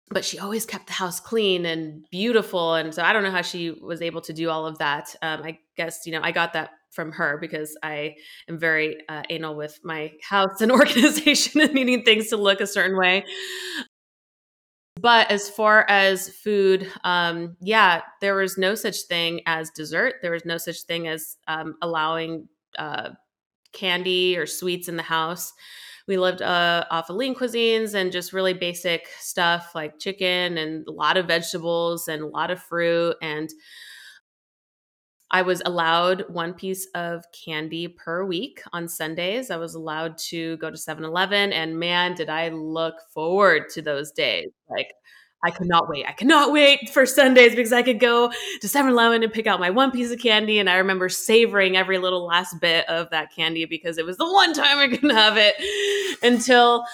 But 0.09 0.25
she 0.25 0.39
always 0.39 0.65
kept 0.65 0.87
the 0.87 0.93
house 0.93 1.19
clean 1.19 1.67
and 1.67 2.05
beautiful. 2.11 2.75
And 2.75 2.95
so 2.95 3.03
I 3.03 3.13
don't 3.13 3.25
know 3.25 3.31
how 3.33 3.43
she 3.43 3.73
was 3.73 4.01
able 4.01 4.21
to 4.23 4.33
do 4.33 4.49
all 4.51 4.65
of 4.67 4.79
that. 4.79 5.15
Um, 5.21 5.43
I 5.43 5.59
guess, 5.77 6.07
you 6.07 6.13
know, 6.13 6.21
I 6.23 6.31
got 6.31 6.53
that 6.53 6.71
from 6.93 7.13
her 7.13 7.39
because 7.39 7.77
I 7.83 8.17
am 8.49 8.59
very 8.59 8.97
uh, 9.09 9.23
anal 9.31 9.57
with 9.57 9.79
my 9.83 10.13
house 10.23 10.61
and 10.61 10.71
organization 10.81 11.61
and 11.61 11.75
needing 11.75 12.05
things 12.05 12.29
to 12.29 12.37
look 12.37 12.61
a 12.61 12.67
certain 12.67 12.97
way. 12.97 13.25
But 14.99 15.31
as 15.31 15.51
far 15.51 15.85
as 15.89 16.31
food, 16.31 16.91
um, 17.05 17.57
yeah, 17.61 18.01
there 18.21 18.35
was 18.35 18.57
no 18.57 18.75
such 18.75 19.03
thing 19.03 19.43
as 19.45 19.71
dessert. 19.71 20.15
There 20.23 20.33
was 20.33 20.47
no 20.47 20.57
such 20.57 20.83
thing 20.83 21.07
as 21.07 21.37
um, 21.47 21.77
allowing 21.83 22.49
uh, 22.79 23.11
candy 23.73 24.39
or 24.39 24.47
sweets 24.47 24.89
in 24.89 24.97
the 24.97 25.03
house. 25.03 25.53
We 26.07 26.17
lived 26.19 26.41
uh, 26.43 26.85
off 26.91 27.11
of 27.11 27.17
lean 27.17 27.35
cuisines 27.35 27.95
and 27.95 28.13
just 28.13 28.33
really 28.33 28.55
basic 28.55 29.09
stuff 29.19 29.73
like 29.75 29.99
chicken 29.99 30.59
and 30.59 30.87
a 30.87 30.93
lot 30.93 31.17
of 31.17 31.27
vegetables 31.27 32.09
and 32.09 32.23
a 32.23 32.27
lot 32.27 32.51
of 32.51 32.63
fruit 32.63 33.17
and 33.23 33.51
I 35.31 35.43
was 35.43 35.61
allowed 35.65 36.25
one 36.29 36.55
piece 36.55 36.87
of 36.95 37.25
candy 37.33 37.89
per 37.89 38.25
week 38.25 38.63
on 38.73 38.89
Sundays. 38.89 39.51
I 39.51 39.57
was 39.57 39.75
allowed 39.75 40.17
to 40.31 40.57
go 40.59 40.71
to 40.71 40.77
7 40.77 41.05
Eleven, 41.05 41.53
and 41.53 41.79
man, 41.79 42.15
did 42.15 42.29
I 42.31 42.49
look 42.51 42.95
forward 43.13 43.69
to 43.71 43.83
those 43.83 44.13
days. 44.13 44.51
Like, 44.69 44.93
I 45.47 45.51
could 45.51 45.69
not 45.69 45.89
wait. 45.89 46.05
I 46.09 46.13
cannot 46.13 46.51
wait 46.51 46.91
for 46.91 47.07
Sundays 47.07 47.55
because 47.55 47.73
I 47.73 47.83
could 47.83 48.01
go 48.01 48.33
to 48.61 48.69
7 48.69 48.91
Eleven 48.91 49.23
and 49.23 49.33
pick 49.33 49.47
out 49.47 49.61
my 49.61 49.71
one 49.71 49.93
piece 49.93 50.11
of 50.11 50.19
candy. 50.19 50.59
And 50.59 50.69
I 50.69 50.79
remember 50.79 51.09
savoring 51.09 51.77
every 51.77 51.99
little 51.99 52.27
last 52.27 52.61
bit 52.61 52.89
of 52.89 53.11
that 53.11 53.33
candy 53.33 53.65
because 53.65 53.97
it 53.97 54.05
was 54.05 54.17
the 54.17 54.25
one 54.25 54.53
time 54.53 54.79
I 54.79 54.89
could 54.89 55.13
have 55.13 55.37
it 55.37 55.55
until 56.21 56.85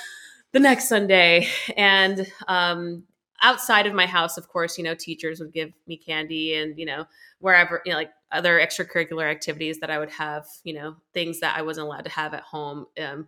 the 0.52 0.60
next 0.60 0.86
Sunday. 0.90 1.48
And 1.78 2.30
um, 2.46 3.04
outside 3.42 3.86
of 3.86 3.94
my 3.94 4.06
house, 4.06 4.38
of 4.38 4.48
course, 4.48 4.78
you 4.78 4.84
know, 4.84 4.94
teachers 4.94 5.40
would 5.40 5.52
give 5.52 5.72
me 5.86 5.96
candy 5.96 6.54
and, 6.54 6.78
you 6.78 6.86
know, 6.86 7.04
wherever, 7.40 7.82
you 7.84 7.90
know, 7.90 7.98
like 7.98 8.12
other 8.30 8.58
extracurricular 8.58 9.30
activities 9.30 9.80
that 9.80 9.90
I 9.90 9.98
would 9.98 10.10
have, 10.10 10.46
you 10.64 10.72
know, 10.72 10.96
things 11.12 11.40
that 11.40 11.58
I 11.58 11.62
wasn't 11.62 11.86
allowed 11.86 12.04
to 12.04 12.10
have 12.10 12.34
at 12.34 12.42
home. 12.42 12.86
Um, 13.02 13.26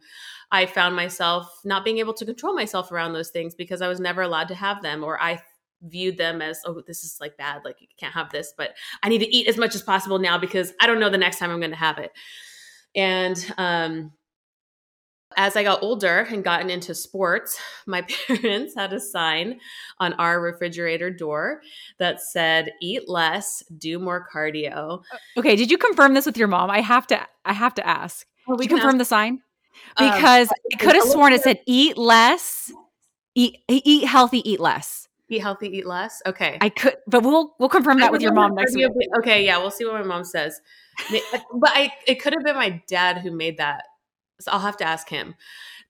I 0.51 0.67
found 0.67 0.95
myself 0.95 1.61
not 1.65 1.85
being 1.85 1.99
able 1.99 2.15
to 2.15 2.25
control 2.25 2.55
myself 2.55 2.93
around 2.93 3.13
those 3.13 3.31
things 3.31 3.55
because 3.55 3.83
I 3.83 3.89
was 3.89 4.01
never 4.01 4.23
allowed 4.23 4.49
to 4.49 4.55
have 4.55 4.83
them, 4.83 5.03
or 5.03 5.21
I 5.21 5.43
viewed 5.83 6.17
them 6.17 6.41
as, 6.41 6.61
oh, 6.65 6.83
this 6.87 7.05
is 7.05 7.19
like 7.21 7.37
bad, 7.37 7.63
like 7.65 7.81
you 7.81 7.89
can't 7.99 8.15
have 8.15 8.31
this, 8.31 8.55
but 8.57 8.71
I 9.03 9.09
need 9.09 9.19
to 9.19 9.37
eat 9.37 9.49
as 9.49 9.59
much 9.59 9.75
as 9.75 9.83
possible 9.83 10.19
now 10.19 10.39
because 10.39 10.73
I 10.81 10.87
don't 10.87 11.01
know 11.01 11.11
the 11.11 11.19
next 11.19 11.39
time 11.39 11.51
I'm 11.51 11.61
going 11.61 11.71
to 11.71 11.77
have 11.77 11.99
it. 11.99 12.13
And 12.95 13.53
um, 13.59 14.13
as 15.37 15.57
I 15.57 15.63
got 15.63 15.83
older 15.83 16.21
and 16.31 16.45
gotten 16.45 16.71
into 16.71 16.95
sports, 16.95 17.59
my 17.87 18.03
parents 18.27 18.75
had 18.75 18.93
a 18.93 19.01
sign 19.01 19.61
on 19.99 20.13
our 20.15 20.41
refrigerator 20.41 21.11
door 21.11 21.61
that 21.99 22.21
said 22.21 22.73
"Eat 22.81 23.09
less, 23.09 23.63
do 23.77 23.99
more 23.99 24.27
cardio." 24.33 25.03
Okay, 25.37 25.57
did 25.57 25.71
you 25.71 25.79
confirm 25.79 26.15
this 26.15 26.27
with 26.27 26.37
your 26.37 26.49
mom? 26.49 26.71
I 26.71 26.81
have 26.81 27.07
to. 27.09 27.21
I 27.45 27.53
have 27.53 27.75
to 27.75 27.87
ask. 27.87 28.27
Oh, 28.49 28.57
did 28.57 28.65
you 28.65 28.69
confirm 28.69 28.91
ask- 28.91 28.99
the 28.99 29.05
sign? 29.05 29.41
Um, 29.97 30.11
because 30.11 30.49
um, 30.49 30.55
I 30.73 30.77
could 30.77 30.95
have 30.95 31.05
sworn 31.05 31.33
it 31.33 31.43
said 31.43 31.61
"Eat 31.67 31.99
less, 31.99 32.73
eat 33.35 33.59
eat 33.69 34.05
healthy, 34.05 34.49
eat 34.49 34.61
less." 34.61 35.09
Eat 35.31 35.41
healthy, 35.41 35.69
eat 35.69 35.87
less. 35.87 36.23
Okay, 36.27 36.59
I 36.61 36.69
could, 36.69 36.97
but 37.07 37.23
we'll 37.23 37.55
we'll 37.59 37.71
confirm 37.71 37.99
that 38.01 38.13
with 38.13 38.21
your 38.23 38.33
mom 38.33 38.55
next 38.55 38.77
week. 38.77 38.91
Okay, 39.19 39.45
yeah, 39.45 39.59
we'll 39.59 39.71
see 39.71 39.85
what 39.85 39.95
my 39.95 40.03
mom 40.03 40.23
says. 40.23 40.61
but 41.11 41.71
I, 41.71 41.93
it 42.07 42.17
could 42.17 42.35
have 42.35 42.45
been 42.45 42.55
my 42.55 42.83
dad 42.87 43.19
who 43.19 43.31
made 43.31 43.57
that 43.57 43.85
so 44.41 44.53
I'll 44.53 44.61
have 44.61 44.77
to 44.79 44.85
ask 44.85 45.09
him. 45.09 45.35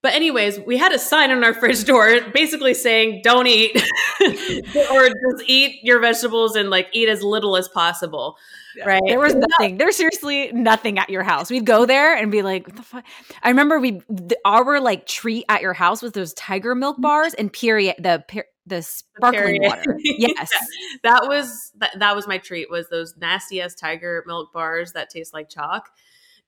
But 0.05 0.13
anyways, 0.13 0.61
we 0.61 0.77
had 0.77 0.93
a 0.93 0.99
sign 0.99 1.31
on 1.31 1.43
our 1.45 1.55
fridge 1.55 1.85
door 1.85 2.21
basically 2.35 2.75
saying 2.75 3.23
don't 3.25 3.47
eat 3.47 3.75
or 4.21 5.09
just 5.09 5.45
eat 5.47 5.83
your 5.83 5.99
vegetables 5.99 6.57
and 6.57 6.69
like 6.69 6.89
eat 6.93 7.09
as 7.09 7.23
little 7.23 7.57
as 7.57 7.69
possible. 7.69 8.37
Yeah. 8.77 8.85
Right. 8.85 9.03
There 9.07 9.19
was 9.19 9.35
nothing. 9.35 9.79
There's 9.79 9.97
seriously 9.97 10.53
nothing 10.53 10.99
at 10.99 11.09
your 11.09 11.23
house. 11.23 11.51
We'd 11.51 11.65
go 11.65 11.87
there 11.87 12.15
and 12.15 12.31
be 12.31 12.43
like, 12.43 12.67
what 12.67 12.77
the 12.77 12.83
fuck? 12.83 13.05
I 13.43 13.49
remember 13.49 13.81
we 13.81 14.03
our 14.45 14.79
like 14.79 15.07
treat 15.07 15.47
at 15.49 15.63
your 15.63 15.73
house 15.73 16.03
was 16.03 16.13
those 16.13 16.35
tiger 16.35 16.75
milk 16.75 16.97
mm-hmm. 16.97 17.03
bars 17.03 17.33
and 17.33 17.51
Perrier 17.51 17.95
the 17.99 18.23
the 18.67 18.83
sparkling 18.83 19.63
the 19.63 19.69
water. 19.69 19.99
Yes. 20.03 20.51
yeah. 20.53 20.61
That 21.03 21.29
was 21.29 21.73
that, 21.79 21.99
that 21.99 22.15
was 22.15 22.27
my 22.27 22.37
treat 22.37 22.71
was 22.71 22.91
those 22.91 23.15
nasty 23.17 23.63
ass 23.63 23.75
tiger 23.75 24.23
milk 24.27 24.53
bars 24.53 24.93
that 24.93 25.09
taste 25.09 25.33
like 25.33 25.49
chalk 25.49 25.89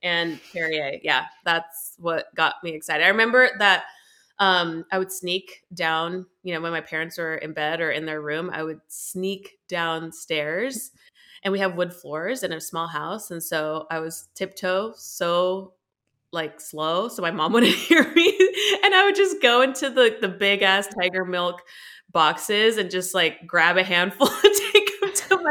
and 0.03 0.41
Perrier. 0.53 0.99
Yeah, 1.03 1.27
that's 1.45 1.95
what 1.99 2.35
got 2.35 2.57
me 2.63 2.71
excited. 2.71 3.05
I 3.05 3.09
remember 3.09 3.51
that 3.59 3.85
um, 4.39 4.85
I 4.93 4.99
would 4.99 5.13
sneak 5.13 5.63
down, 5.73 6.27
you 6.43 6.55
know, 6.55 6.61
when 6.61 6.73
my 6.73 6.81
parents 6.81 7.19
were 7.19 7.37
in 7.37 7.53
bed 7.53 7.81
or 7.81 7.91
in 7.91 8.05
their 8.05 8.21
room, 8.21 8.51
I 8.53 8.63
would 8.63 8.81
sneak 8.89 9.59
downstairs 9.69 10.91
and 11.43 11.53
we 11.53 11.59
have 11.61 11.77
wood 11.77 11.95
floors 11.95 12.43
in 12.43 12.53
a 12.53 12.61
small 12.61 12.87
house. 12.87 13.31
And 13.31 13.43
so 13.43 13.87
I 13.91 14.01
was 14.01 14.29
tiptoe 14.35 14.93
so 14.97 15.73
like 16.33 16.61
slow 16.61 17.09
so 17.09 17.23
my 17.23 17.31
mom 17.31 17.53
wouldn't 17.55 17.73
hear 17.73 18.03
me. 18.15 18.37
and 18.85 18.95
I 18.95 19.05
would 19.07 19.17
just 19.17 19.41
go 19.41 19.63
into 19.63 19.89
the, 19.91 20.19
the 20.21 20.29
big 20.29 20.63
ass 20.63 20.89
tiger 21.01 21.25
milk 21.25 21.63
boxes 22.13 22.79
and 22.79 22.91
just 22.91 23.15
like 23.15 23.47
grab 23.47 23.77
a 23.77 23.83
handful 23.83 24.27
to 24.43 24.66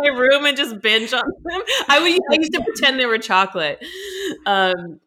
my 0.02 0.10
room 0.10 0.46
and 0.46 0.58
just 0.58 0.82
binge 0.82 1.14
on 1.14 1.24
them. 1.44 1.62
I 1.90 2.00
would 2.00 2.22
I 2.32 2.36
used 2.36 2.54
to 2.54 2.64
pretend 2.64 3.00
they 3.00 3.06
were 3.06 3.18
chocolate. 3.18 3.84
Um, 4.46 5.00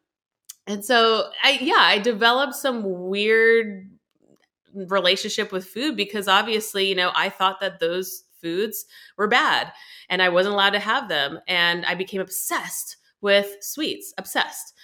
and 0.67 0.85
so 0.85 1.31
I 1.43 1.59
yeah, 1.61 1.77
I 1.79 1.99
developed 1.99 2.55
some 2.55 3.09
weird 3.09 3.89
relationship 4.75 5.53
with 5.53 5.67
food 5.67 5.97
because 5.97 6.29
obviously, 6.29 6.89
you 6.89 6.95
know, 6.95 7.11
I 7.15 7.29
thought 7.31 7.61
that 7.61 7.81
those 7.81 8.25
foods 8.41 8.85
were 9.17 9.29
bad 9.29 9.73
and 10.09 10.23
I 10.23 10.29
wasn't 10.29 10.55
allowed 10.55 10.71
to 10.71 10.79
have 10.79 11.09
them 11.09 11.41
and 11.49 11.85
I 11.87 11.95
became 11.95 12.21
obsessed 12.21 12.97
with 13.21 13.57
sweets, 13.61 14.15
obsessed. 14.17 14.75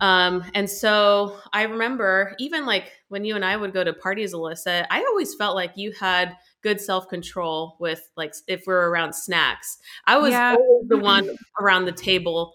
Um, 0.00 0.44
and 0.54 0.68
so 0.68 1.36
I 1.52 1.62
remember 1.62 2.34
even 2.38 2.66
like 2.66 2.90
when 3.08 3.24
you 3.24 3.36
and 3.36 3.44
I 3.44 3.56
would 3.56 3.72
go 3.72 3.84
to 3.84 3.92
parties, 3.92 4.34
Alyssa, 4.34 4.86
I 4.90 5.04
always 5.04 5.34
felt 5.34 5.54
like 5.54 5.72
you 5.76 5.92
had 5.92 6.36
good 6.64 6.80
self 6.80 7.08
control 7.08 7.76
with 7.78 8.10
like 8.16 8.34
if 8.48 8.64
we're 8.66 8.88
around 8.88 9.12
snacks. 9.12 9.78
I 10.06 10.18
was 10.18 10.32
yeah. 10.32 10.56
the 10.88 10.98
one 10.98 11.36
around 11.60 11.84
the 11.84 11.92
table 11.92 12.54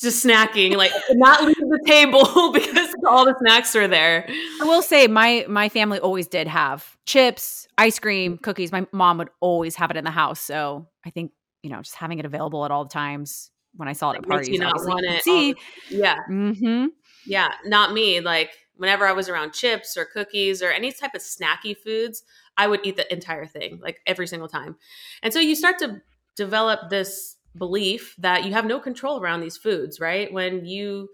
just 0.00 0.24
snacking, 0.24 0.76
like 0.76 0.92
not 1.10 1.42
leave 1.42 1.56
the 1.56 1.80
table 1.84 2.52
because 2.52 2.94
all 3.08 3.24
the 3.24 3.34
snacks 3.40 3.74
are 3.74 3.88
there. 3.88 4.28
I 4.60 4.64
will 4.64 4.82
say 4.82 5.08
my 5.08 5.44
my 5.48 5.68
family 5.68 5.98
always 5.98 6.28
did 6.28 6.46
have 6.46 6.96
chips, 7.06 7.66
ice 7.78 7.98
cream, 7.98 8.38
cookies. 8.38 8.70
My 8.70 8.86
mom 8.92 9.18
would 9.18 9.30
always 9.40 9.74
have 9.76 9.90
it 9.90 9.96
in 9.96 10.04
the 10.04 10.12
house, 10.12 10.40
so 10.40 10.86
I 11.04 11.10
think 11.10 11.32
you 11.62 11.70
know 11.70 11.78
just 11.78 11.96
having 11.96 12.20
it 12.20 12.26
available 12.26 12.64
at 12.64 12.70
all 12.70 12.86
times 12.86 13.50
when 13.74 13.88
I 13.88 13.94
saw 13.94 14.12
it 14.12 14.18
at 14.18 14.28
parties. 14.28 14.50
You 14.50 14.60
not 14.60 14.76
want 14.76 15.04
it. 15.06 15.22
See, 15.24 15.54
yeah, 15.88 16.18
mm-hmm. 16.30 16.86
yeah, 17.26 17.48
not 17.64 17.92
me. 17.92 18.20
Like 18.20 18.50
whenever 18.78 19.06
I 19.06 19.12
was 19.12 19.28
around 19.28 19.52
chips 19.52 19.96
or 19.96 20.04
cookies 20.04 20.62
or 20.62 20.70
any 20.70 20.92
type 20.92 21.14
of 21.14 21.20
snacky 21.20 21.76
foods, 21.76 22.22
I 22.56 22.66
would 22.66 22.80
eat 22.84 22.96
the 22.96 23.12
entire 23.12 23.46
thing, 23.46 23.78
like 23.82 24.00
every 24.06 24.26
single 24.26 24.48
time. 24.48 24.76
And 25.22 25.32
so 25.32 25.40
you 25.40 25.54
start 25.54 25.78
to 25.80 26.00
develop 26.36 26.88
this 26.88 27.36
belief 27.56 28.14
that 28.18 28.44
you 28.44 28.52
have 28.52 28.64
no 28.64 28.80
control 28.80 29.20
around 29.20 29.40
these 29.40 29.56
foods, 29.56 30.00
right? 30.00 30.32
When 30.32 30.64
you 30.64 31.08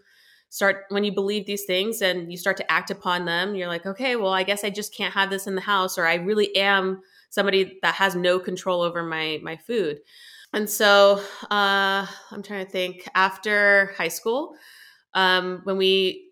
start 0.50 0.85
when 0.90 1.03
you 1.03 1.12
believe 1.12 1.46
these 1.46 1.64
things 1.64 2.00
and 2.00 2.31
you 2.31 2.38
start 2.38 2.57
to 2.59 2.70
act 2.70 2.90
upon 2.90 3.24
them, 3.24 3.55
you're 3.55 3.68
like, 3.68 3.87
okay, 3.87 4.14
well, 4.16 4.33
I 4.33 4.44
guess 4.44 4.62
I 4.62 4.70
just 4.70 4.94
can't 4.94 5.14
have 5.14 5.31
this 5.31 5.46
in 5.46 5.55
the 5.55 5.61
house 5.61 5.98
or 5.98 6.07
I 6.07 6.14
really 6.14 6.55
am 6.57 7.00
somebody 7.31 7.79
that 7.83 7.94
has 7.94 8.14
no 8.14 8.38
control 8.38 8.83
over 8.83 9.03
my 9.03 9.40
my 9.42 9.57
food. 9.57 9.98
and 10.53 10.70
so 10.70 11.20
uh, 11.50 12.07
I'm 12.31 12.42
trying 12.42 12.64
to 12.64 12.70
think. 12.70 13.09
After 13.14 13.92
high 13.98 14.09
school, 14.09 14.55
um, 15.14 15.61
when 15.64 15.77
we 15.77 16.31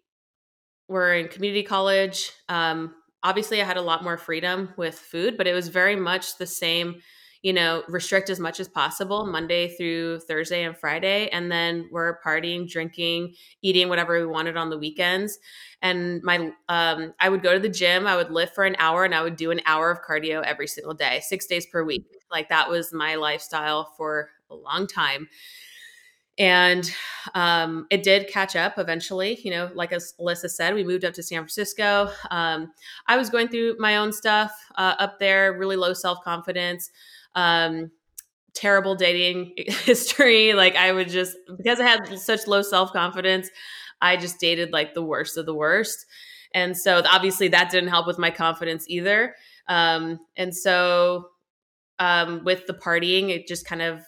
were 0.92 1.12
in 1.12 1.28
community 1.28 1.64
college, 1.64 2.30
um, 2.48 2.94
obviously 3.22 3.60
I 3.60 3.64
had 3.64 3.76
a 3.76 3.82
lot 3.82 4.04
more 4.04 4.16
freedom 4.16 4.72
with 4.76 4.96
food, 4.96 5.36
but 5.36 5.46
it 5.46 5.54
was 5.54 5.68
very 5.68 5.96
much 5.96 6.38
the 6.38 6.46
same 6.46 7.02
you 7.42 7.52
know, 7.52 7.82
restrict 7.88 8.30
as 8.30 8.38
much 8.38 8.60
as 8.60 8.68
possible 8.68 9.26
Monday 9.26 9.74
through 9.74 10.20
Thursday 10.20 10.62
and 10.62 10.76
Friday. 10.76 11.28
And 11.30 11.50
then 11.50 11.88
we're 11.90 12.20
partying, 12.20 12.70
drinking, 12.70 13.34
eating 13.62 13.88
whatever 13.88 14.18
we 14.20 14.26
wanted 14.26 14.56
on 14.56 14.70
the 14.70 14.78
weekends. 14.78 15.38
And 15.82 16.22
my, 16.22 16.52
um, 16.68 17.14
I 17.18 17.28
would 17.28 17.42
go 17.42 17.52
to 17.52 17.58
the 17.58 17.68
gym, 17.68 18.06
I 18.06 18.14
would 18.14 18.30
lift 18.30 18.54
for 18.54 18.62
an 18.62 18.76
hour, 18.78 19.04
and 19.04 19.12
I 19.12 19.22
would 19.22 19.34
do 19.34 19.50
an 19.50 19.60
hour 19.66 19.90
of 19.90 20.02
cardio 20.08 20.40
every 20.44 20.68
single 20.68 20.94
day, 20.94 21.20
six 21.24 21.46
days 21.46 21.66
per 21.66 21.82
week. 21.82 22.06
Like 22.30 22.48
that 22.50 22.70
was 22.70 22.92
my 22.92 23.16
lifestyle 23.16 23.92
for 23.96 24.30
a 24.48 24.54
long 24.54 24.86
time 24.86 25.28
and 26.38 26.90
um, 27.34 27.86
it 27.90 28.02
did 28.02 28.28
catch 28.28 28.56
up 28.56 28.78
eventually 28.78 29.38
you 29.42 29.50
know 29.50 29.70
like 29.74 29.92
as 29.92 30.14
alyssa 30.18 30.48
said 30.48 30.74
we 30.74 30.82
moved 30.82 31.04
up 31.04 31.12
to 31.12 31.22
san 31.22 31.40
francisco 31.40 32.10
um, 32.30 32.72
i 33.06 33.16
was 33.16 33.28
going 33.28 33.48
through 33.48 33.76
my 33.78 33.96
own 33.96 34.12
stuff 34.12 34.52
uh, 34.76 34.94
up 34.98 35.18
there 35.18 35.58
really 35.58 35.76
low 35.76 35.92
self-confidence 35.92 36.90
um, 37.34 37.90
terrible 38.54 38.94
dating 38.94 39.52
history. 39.66 40.52
Like 40.52 40.76
I 40.76 40.92
would 40.92 41.08
just 41.08 41.36
because 41.56 41.80
I 41.80 41.88
had 41.88 42.18
such 42.18 42.46
low 42.46 42.62
self 42.62 42.92
confidence, 42.92 43.50
I 44.00 44.16
just 44.16 44.40
dated 44.40 44.72
like 44.72 44.94
the 44.94 45.02
worst 45.02 45.36
of 45.36 45.46
the 45.46 45.54
worst. 45.54 46.06
And 46.54 46.76
so 46.76 47.02
obviously 47.10 47.48
that 47.48 47.70
didn't 47.70 47.88
help 47.88 48.06
with 48.06 48.18
my 48.18 48.30
confidence 48.30 48.84
either. 48.88 49.34
Um, 49.68 50.20
and 50.36 50.54
so 50.54 51.28
um, 51.98 52.42
with 52.44 52.66
the 52.66 52.74
partying, 52.74 53.30
it 53.30 53.46
just 53.46 53.64
kind 53.64 53.80
of 53.80 54.02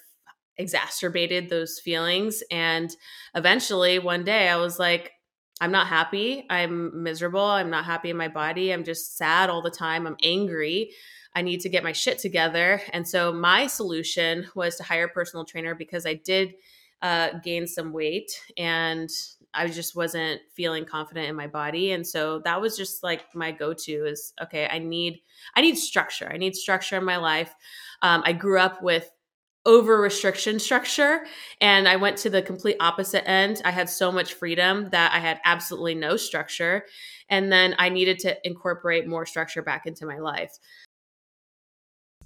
exacerbated 0.56 1.48
those 1.48 1.78
feelings. 1.78 2.42
And 2.50 2.94
eventually 3.34 3.98
one 3.98 4.24
day 4.24 4.48
I 4.48 4.56
was 4.56 4.78
like, 4.78 5.12
I'm 5.60 5.72
not 5.72 5.86
happy. 5.86 6.46
I'm 6.50 7.02
miserable. 7.02 7.40
I'm 7.40 7.70
not 7.70 7.84
happy 7.84 8.10
in 8.10 8.16
my 8.16 8.28
body. 8.28 8.72
I'm 8.72 8.84
just 8.84 9.16
sad 9.16 9.50
all 9.50 9.62
the 9.62 9.70
time. 9.70 10.06
I'm 10.06 10.16
angry. 10.22 10.90
I 11.34 11.42
need 11.42 11.60
to 11.60 11.68
get 11.68 11.84
my 11.84 11.92
shit 11.92 12.18
together. 12.18 12.80
And 12.92 13.06
so 13.06 13.32
my 13.32 13.66
solution 13.66 14.46
was 14.54 14.76
to 14.76 14.82
hire 14.82 15.06
a 15.06 15.08
personal 15.08 15.44
trainer 15.44 15.74
because 15.74 16.06
I 16.06 16.14
did 16.14 16.54
uh, 17.02 17.38
gain 17.42 17.66
some 17.66 17.92
weight 17.92 18.30
and 18.56 19.10
I 19.52 19.68
just 19.68 19.94
wasn't 19.94 20.40
feeling 20.54 20.84
confident 20.84 21.28
in 21.28 21.36
my 21.36 21.46
body. 21.46 21.92
And 21.92 22.06
so 22.06 22.40
that 22.40 22.60
was 22.60 22.76
just 22.76 23.02
like 23.02 23.22
my 23.34 23.52
go-to 23.52 24.06
is 24.06 24.32
okay, 24.42 24.68
I 24.70 24.78
need 24.78 25.20
I 25.54 25.60
need 25.60 25.76
structure. 25.76 26.30
I 26.32 26.38
need 26.38 26.56
structure 26.56 26.96
in 26.96 27.04
my 27.04 27.16
life. 27.16 27.54
Um, 28.02 28.22
I 28.24 28.32
grew 28.32 28.58
up 28.58 28.82
with 28.82 29.10
over 29.66 30.00
restriction 30.00 30.58
structure 30.58 31.24
and 31.60 31.88
I 31.88 31.96
went 31.96 32.18
to 32.18 32.30
the 32.30 32.42
complete 32.42 32.76
opposite 32.80 33.28
end. 33.28 33.62
I 33.64 33.70
had 33.70 33.88
so 33.88 34.12
much 34.12 34.34
freedom 34.34 34.90
that 34.90 35.12
I 35.14 35.18
had 35.18 35.40
absolutely 35.44 35.94
no 35.94 36.16
structure. 36.16 36.84
And 37.30 37.50
then 37.50 37.74
I 37.78 37.88
needed 37.88 38.18
to 38.20 38.36
incorporate 38.46 39.06
more 39.06 39.24
structure 39.24 39.62
back 39.62 39.86
into 39.86 40.04
my 40.04 40.18
life. 40.18 40.52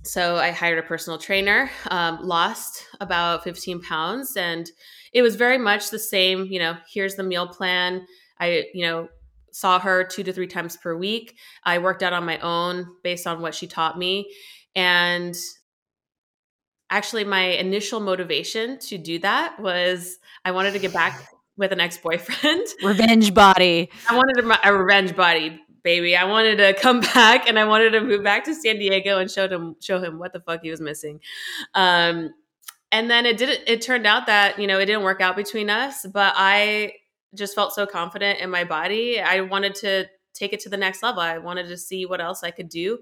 So 0.04 0.36
I 0.36 0.50
hired 0.50 0.78
a 0.78 0.82
personal 0.82 1.18
trainer, 1.18 1.70
um, 1.90 2.20
lost 2.22 2.84
about 3.00 3.44
15 3.44 3.82
pounds, 3.82 4.36
and 4.36 4.70
it 5.12 5.22
was 5.22 5.36
very 5.36 5.58
much 5.58 5.90
the 5.90 5.98
same. 5.98 6.46
You 6.46 6.60
know, 6.60 6.76
here's 6.92 7.16
the 7.16 7.24
meal 7.24 7.48
plan. 7.48 8.06
I, 8.40 8.64
you 8.74 8.86
know, 8.86 9.08
saw 9.52 9.78
her 9.80 10.04
two 10.04 10.22
to 10.22 10.32
three 10.32 10.46
times 10.46 10.76
per 10.76 10.96
week. 10.96 11.36
I 11.64 11.78
worked 11.78 12.02
out 12.02 12.12
on 12.12 12.24
my 12.24 12.38
own 12.38 12.86
based 13.02 13.26
on 13.26 13.42
what 13.42 13.54
she 13.54 13.66
taught 13.66 13.98
me. 13.98 14.32
And 14.76 15.34
actually, 16.90 17.24
my 17.24 17.44
initial 17.44 18.00
motivation 18.00 18.78
to 18.80 18.98
do 18.98 19.18
that 19.20 19.58
was 19.60 20.18
I 20.44 20.52
wanted 20.52 20.72
to 20.72 20.78
get 20.78 20.92
back 20.92 21.28
with 21.56 21.72
an 21.72 21.80
ex 21.80 21.98
boyfriend. 21.98 22.66
Revenge 22.82 23.34
body. 23.34 23.90
I 24.08 24.16
wanted 24.16 24.44
a, 24.44 24.68
a 24.68 24.76
revenge 24.76 25.16
body 25.16 25.60
baby. 25.82 26.16
I 26.16 26.24
wanted 26.24 26.56
to 26.56 26.74
come 26.74 27.00
back 27.14 27.48
and 27.48 27.58
I 27.58 27.64
wanted 27.64 27.90
to 27.90 28.00
move 28.00 28.22
back 28.22 28.44
to 28.44 28.54
San 28.54 28.78
Diego 28.78 29.18
and 29.18 29.30
show 29.30 29.48
him 29.48 29.76
show 29.80 30.00
him 30.00 30.18
what 30.18 30.32
the 30.32 30.40
fuck 30.40 30.62
he 30.62 30.70
was 30.70 30.80
missing. 30.80 31.20
Um, 31.74 32.34
and 32.90 33.10
then 33.10 33.26
it 33.26 33.36
did 33.36 33.60
it 33.66 33.82
turned 33.82 34.06
out 34.06 34.26
that, 34.26 34.58
you 34.58 34.66
know, 34.66 34.78
it 34.78 34.86
didn't 34.86 35.02
work 35.02 35.20
out 35.20 35.36
between 35.36 35.68
us, 35.70 36.06
but 36.06 36.34
I 36.36 36.94
just 37.34 37.54
felt 37.54 37.74
so 37.74 37.86
confident 37.86 38.40
in 38.40 38.50
my 38.50 38.64
body. 38.64 39.20
I 39.20 39.42
wanted 39.42 39.74
to 39.76 40.06
take 40.34 40.52
it 40.52 40.60
to 40.60 40.68
the 40.68 40.76
next 40.76 41.02
level. 41.02 41.20
I 41.20 41.38
wanted 41.38 41.68
to 41.68 41.76
see 41.76 42.06
what 42.06 42.20
else 42.20 42.42
I 42.42 42.50
could 42.50 42.68
do. 42.68 43.00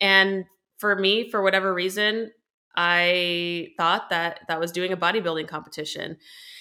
And 0.00 0.44
for 0.78 0.94
me, 0.94 1.30
for 1.30 1.42
whatever 1.42 1.72
reason, 1.72 2.30
I 2.76 3.68
thought 3.76 4.10
that 4.10 4.40
that 4.48 4.60
was 4.60 4.72
doing 4.72 4.92
a 4.92 4.96
bodybuilding 4.96 5.48
competition. 5.48 6.18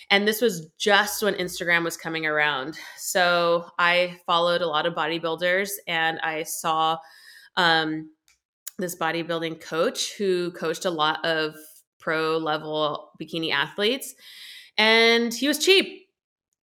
And 0.09 0.27
this 0.27 0.41
was 0.41 0.67
just 0.77 1.23
when 1.23 1.33
Instagram 1.33 1.83
was 1.83 1.97
coming 1.97 2.25
around. 2.25 2.77
So 2.97 3.65
I 3.79 4.17
followed 4.25 4.61
a 4.61 4.67
lot 4.67 4.85
of 4.85 4.93
bodybuilders 4.93 5.71
and 5.87 6.19
I 6.19 6.43
saw 6.43 6.97
um, 7.57 8.11
this 8.77 8.95
bodybuilding 8.95 9.61
coach 9.61 10.15
who 10.17 10.51
coached 10.51 10.85
a 10.85 10.91
lot 10.91 11.25
of 11.25 11.55
pro 11.99 12.37
level 12.37 13.11
bikini 13.21 13.51
athletes. 13.51 14.13
And 14.77 15.33
he 15.33 15.47
was 15.47 15.57
cheap, 15.57 16.07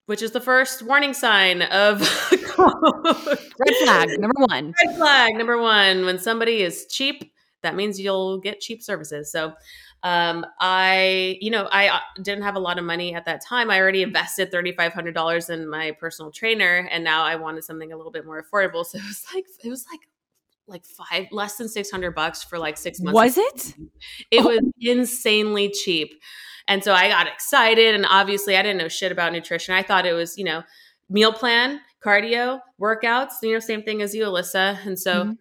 which 0.06 0.22
is 0.22 0.32
the 0.32 0.42
first 0.42 0.84
warning 0.84 1.14
sign 1.14 1.62
of 1.64 2.02
red 2.32 3.76
flag 3.84 4.10
number 4.20 4.46
one. 4.46 4.74
Red 4.86 4.96
flag 4.98 5.36
number 5.36 5.58
one. 5.58 6.06
When 6.06 6.20
somebody 6.20 6.62
is 6.62 6.86
cheap, 6.92 7.34
that 7.62 7.76
means 7.76 8.00
you'll 8.00 8.40
get 8.40 8.60
cheap 8.60 8.82
services. 8.82 9.32
So 9.32 9.54
um, 10.04 10.46
I, 10.60 11.38
you 11.42 11.52
know, 11.52 11.68
I 11.72 11.90
uh, 11.90 12.00
didn't 12.22 12.44
have 12.44 12.56
a 12.56 12.60
lot 12.60 12.80
of 12.80 12.86
money 12.86 13.14
at 13.14 13.26
that 13.26 13.44
time. 13.46 13.70
I 13.70 13.80
already 13.80 14.02
invested 14.02 14.52
$3,500 14.52 15.50
in 15.50 15.70
my 15.70 15.92
personal 16.00 16.32
trainer 16.32 16.88
and 16.92 17.04
now 17.04 17.24
I 17.24 17.36
wanted 17.36 17.64
something 17.64 17.94
a 17.94 17.98
little 17.98 18.12
bit 18.12 18.26
more 18.26 18.44
affordable. 18.44 18.86
So 18.92 18.98
it 18.98 19.06
was 19.06 19.26
like, 19.34 19.46
it 19.64 19.70
was 19.70 19.86
like, 19.92 20.02
like 20.68 20.86
five, 20.86 21.28
less 21.32 21.58
than 21.58 21.70
600 21.70 22.16
bucks 22.16 22.44
for 22.44 22.58
like 22.58 22.78
six 22.78 23.00
months. 23.00 23.16
Was 23.16 23.38
it? 23.38 23.76
It 24.32 24.44
oh. 24.44 24.48
was 24.48 24.62
insanely 24.80 25.70
cheap. 25.70 26.14
And 26.68 26.84
so 26.84 26.94
I 26.94 27.08
got 27.10 27.28
excited 27.28 27.96
and 27.96 28.06
obviously 28.06 28.58
I 28.58 28.62
didn't 28.64 28.78
know 28.78 28.88
shit 28.88 29.12
about 29.12 29.34
nutrition. 29.34 29.76
I 29.76 29.84
thought 29.84 30.06
it 30.06 30.14
was, 30.14 30.38
you 30.38 30.44
know, 30.44 30.64
meal 31.10 31.32
plan, 31.32 31.80
cardio, 32.04 32.60
workouts, 32.80 33.34
you 33.44 33.54
know, 33.54 33.60
same 33.60 33.84
thing 33.84 34.02
as 34.02 34.16
you, 34.16 34.24
Alyssa. 34.24 34.86
And 34.86 35.00
so 35.00 35.14
mm-hmm 35.14 35.32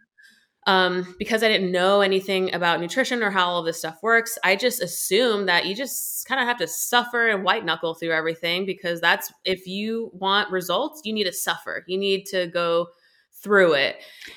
um, 0.66 1.14
because 1.18 1.42
I 1.42 1.48
didn't 1.48 1.72
know 1.72 2.00
anything 2.00 2.52
about 2.54 2.80
nutrition 2.80 3.22
or 3.22 3.30
how 3.30 3.48
all 3.48 3.62
this 3.62 3.78
stuff 3.78 3.98
works, 4.02 4.38
I 4.44 4.56
just 4.56 4.82
assumed 4.82 5.48
that 5.48 5.66
you 5.66 5.74
just 5.74 6.26
kind 6.26 6.40
of 6.40 6.46
have 6.46 6.58
to 6.58 6.66
suffer 6.66 7.28
and 7.28 7.44
white 7.44 7.64
knuckle 7.64 7.94
through 7.94 8.12
everything 8.12 8.66
because 8.66 9.00
that's 9.00 9.32
if 9.44 9.66
you 9.66 10.10
want 10.12 10.50
results, 10.50 11.00
you 11.04 11.12
need 11.12 11.24
to 11.24 11.32
suffer. 11.32 11.84
You 11.86 11.98
need 11.98 12.26
to 12.26 12.46
go 12.48 12.88
through 13.42 13.74
it. 13.74 13.96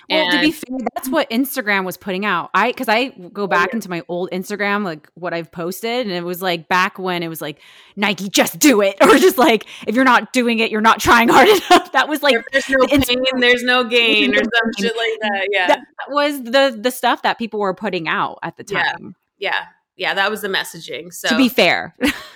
Well, 0.10 0.20
and- 0.20 0.32
to 0.32 0.40
be 0.42 0.52
fair, 0.52 0.78
that's 0.96 1.10
what 1.10 1.30
Instagram 1.30 1.86
was 1.86 1.98
putting 1.98 2.26
out. 2.26 2.50
I 2.54 2.72
because 2.72 2.90
I 2.90 3.10
go 3.10 3.48
back 3.48 3.68
oh, 3.68 3.72
yeah. 3.72 3.76
into 3.78 3.90
my 3.90 4.04
old 4.08 4.30
Instagram, 4.32 4.84
like 4.84 5.10
what 5.16 5.34
I've 5.34 5.52
posted, 5.52 6.08
and 6.08 6.16
it 6.16 6.24
was 6.24 6.42
like 6.42 6.68
back 6.68 6.98
when 6.98 7.24
it 7.24 7.28
was 7.28 7.42
like 7.42 7.60
Nike, 7.96 8.30
just 8.30 8.60
do 8.60 8.82
it, 8.82 8.96
or 9.02 9.18
just 9.18 9.38
like 9.38 9.66
if 9.88 9.96
you're 9.96 10.06
not 10.06 10.34
doing 10.34 10.60
it, 10.60 10.72
you're 10.72 10.82
not 10.82 11.00
trying 11.00 11.30
hard 11.30 11.48
enough. 11.70 11.92
That 11.92 12.08
was 12.08 12.24
like 12.24 12.36
there's 12.52 12.70
no 12.70 12.86
pain, 12.88 13.18
there's 13.40 13.64
no 13.64 13.84
gain, 13.90 14.34
or 14.34 14.44
some 14.44 14.72
shit 14.80 14.96
like 14.96 15.20
that. 15.22 15.48
Yeah, 15.52 15.68
that 15.68 15.82
was 16.10 16.42
the 16.44 16.78
the 16.80 16.92
stuff 16.92 17.22
that 17.24 17.38
people 17.38 17.60
were 17.60 17.74
putting 17.74 18.08
out 18.08 18.40
at 18.44 18.58
the 18.58 18.64
time. 18.64 19.16
Yeah, 19.38 19.52
yeah 19.52 19.66
yeah, 19.96 20.14
that 20.14 20.32
was 20.32 20.42
the 20.42 20.48
messaging. 20.48 21.14
So 21.14 21.30
to 21.30 21.38
be 21.38 21.50
fair, 21.50 21.96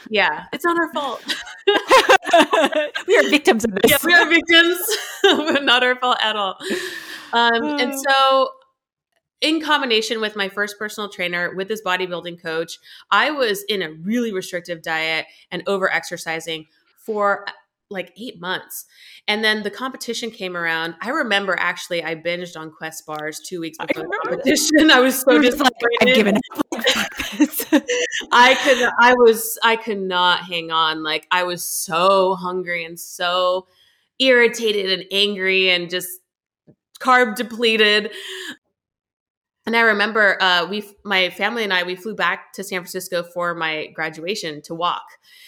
yeah, 0.09 0.45
it's 0.53 0.63
not 0.63 0.77
our 0.77 0.93
fault. 0.93 1.23
we 3.07 3.17
are 3.17 3.29
victims 3.29 3.65
of 3.65 3.71
this. 3.71 3.91
Yeah, 3.91 3.97
we 4.03 4.13
are 4.13 4.27
victims, 4.29 4.97
not 5.63 5.83
our 5.83 5.95
fault 5.95 6.17
at 6.21 6.35
all. 6.35 6.57
Um, 7.33 7.63
and 7.63 7.93
so, 7.99 8.49
in 9.41 9.61
combination 9.61 10.21
with 10.21 10.35
my 10.35 10.49
first 10.49 10.77
personal 10.77 11.09
trainer, 11.09 11.53
with 11.55 11.67
this 11.67 11.81
bodybuilding 11.83 12.41
coach, 12.41 12.79
I 13.11 13.31
was 13.31 13.63
in 13.63 13.81
a 13.81 13.91
really 13.91 14.31
restrictive 14.31 14.81
diet 14.81 15.25
and 15.51 15.63
over 15.67 15.91
exercising 15.91 16.67
for 16.97 17.45
like 17.89 18.13
eight 18.17 18.39
months. 18.39 18.86
And 19.28 19.43
then 19.43 19.63
the 19.63 19.71
competition 19.71 20.32
came 20.32 20.58
around. 20.58 20.96
I 21.02 21.10
remember 21.10 21.56
actually 21.58 22.04
I 22.04 22.15
binged 22.15 22.58
on 22.58 22.71
Quest 22.71 23.06
bars 23.06 23.40
two 23.40 23.62
weeks 23.62 23.77
before 23.77 24.04
the 24.04 24.19
competition. 24.23 24.92
I 24.92 25.00
was 25.00 25.19
so 25.19 25.42
just 25.42 25.60
like 25.60 25.73
I've 26.02 26.15
given 26.15 26.35
up. 26.35 26.65
I 28.31 28.56
could 28.56 28.90
I 29.00 29.13
was 29.13 29.58
I 29.63 29.75
could 29.75 30.02
not 30.02 30.42
hang 30.42 30.71
on. 30.71 31.04
Like 31.04 31.27
I 31.31 31.44
was 31.44 31.63
so 31.63 32.35
hungry 32.35 32.83
and 32.83 33.00
so 33.00 33.67
irritated 34.19 35.00
and 35.00 35.08
angry 35.12 35.69
and 35.69 35.90
just 35.90 36.10
carb 37.00 37.35
depleted. 37.35 38.12
And 39.65 39.75
I 39.75 39.81
remember 39.81 40.42
uh, 40.42 40.65
we, 40.69 40.83
my 41.04 41.29
family 41.29 41.65
and 41.65 41.73
I, 41.73 41.83
we 41.83 41.98
flew 41.98 42.15
back 42.15 42.54
to 42.54 42.63
San 42.63 42.79
Francisco 42.79 43.21
for 43.21 43.54
my 43.54 43.88
graduation 43.88 44.62
to 44.63 44.73
walk, 44.73 45.04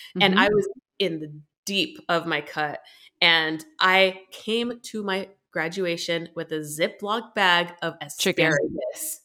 mm-hmm. 0.10 0.24
and 0.24 0.40
I 0.40 0.50
was 0.50 0.68
in 1.00 1.20
the 1.22 1.32
deep 1.70 2.00
of 2.10 2.26
my 2.26 2.42
cut. 2.42 2.80
And 3.22 3.64
I 3.80 4.22
came 4.32 4.80
to 4.92 5.04
my 5.04 5.30
graduation 5.52 6.30
with 6.36 6.52
a 6.52 6.60
Ziploc 6.60 7.36
bag 7.36 7.74
of 7.84 7.94
asparagus. 8.02 8.18
Chicken. 8.18 8.54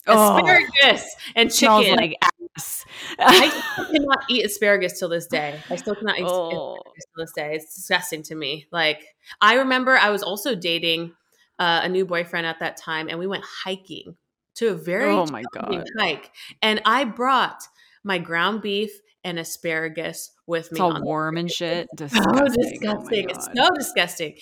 Asparagus 0.06 1.06
oh, 1.16 1.32
and 1.36 1.50
chicken. 1.52 1.96
like 1.96 2.16
ass. 2.56 2.84
I 3.18 3.88
cannot 3.92 4.24
eat 4.28 4.44
asparagus 4.44 4.98
till 4.98 5.08
this 5.08 5.26
day. 5.26 5.58
I 5.70 5.76
still 5.76 5.94
cannot 5.94 6.18
eat 6.18 6.24
Oh. 6.26 6.76
asparagus 6.76 7.04
till 7.14 7.24
this 7.24 7.32
day. 7.32 7.54
It's 7.54 7.74
disgusting 7.76 8.22
to 8.24 8.34
me. 8.34 8.66
Like 8.70 9.02
I 9.40 9.54
remember 9.54 9.96
I 9.96 10.10
was 10.10 10.22
also 10.22 10.54
dating 10.54 11.12
uh, 11.58 11.80
a 11.84 11.88
new 11.88 12.04
boyfriend 12.04 12.46
at 12.46 12.60
that 12.60 12.76
time, 12.76 13.08
and 13.08 13.18
we 13.18 13.26
went 13.26 13.44
hiking 13.44 14.16
to 14.56 14.68
a 14.68 14.74
very 14.74 15.10
Oh 15.10 15.26
my 15.26 15.42
God. 15.54 15.84
hike, 15.98 16.30
and 16.62 16.82
I 16.84 17.04
brought 17.04 17.62
my 18.04 18.18
ground 18.18 18.62
beef 18.62 18.90
and 19.24 19.38
asparagus 19.38 20.30
with 20.46 20.70
me. 20.70 20.76
It's 20.76 20.80
all 20.80 21.02
warm 21.02 21.36
and 21.36 21.50
shit. 21.50 21.88
so 21.98 22.06
Disgusting. 22.06 22.38
Oh 22.38 22.46
disgusting. 22.48 23.30
it's 23.30 23.46
so 23.46 23.68
disgusting. 23.74 24.34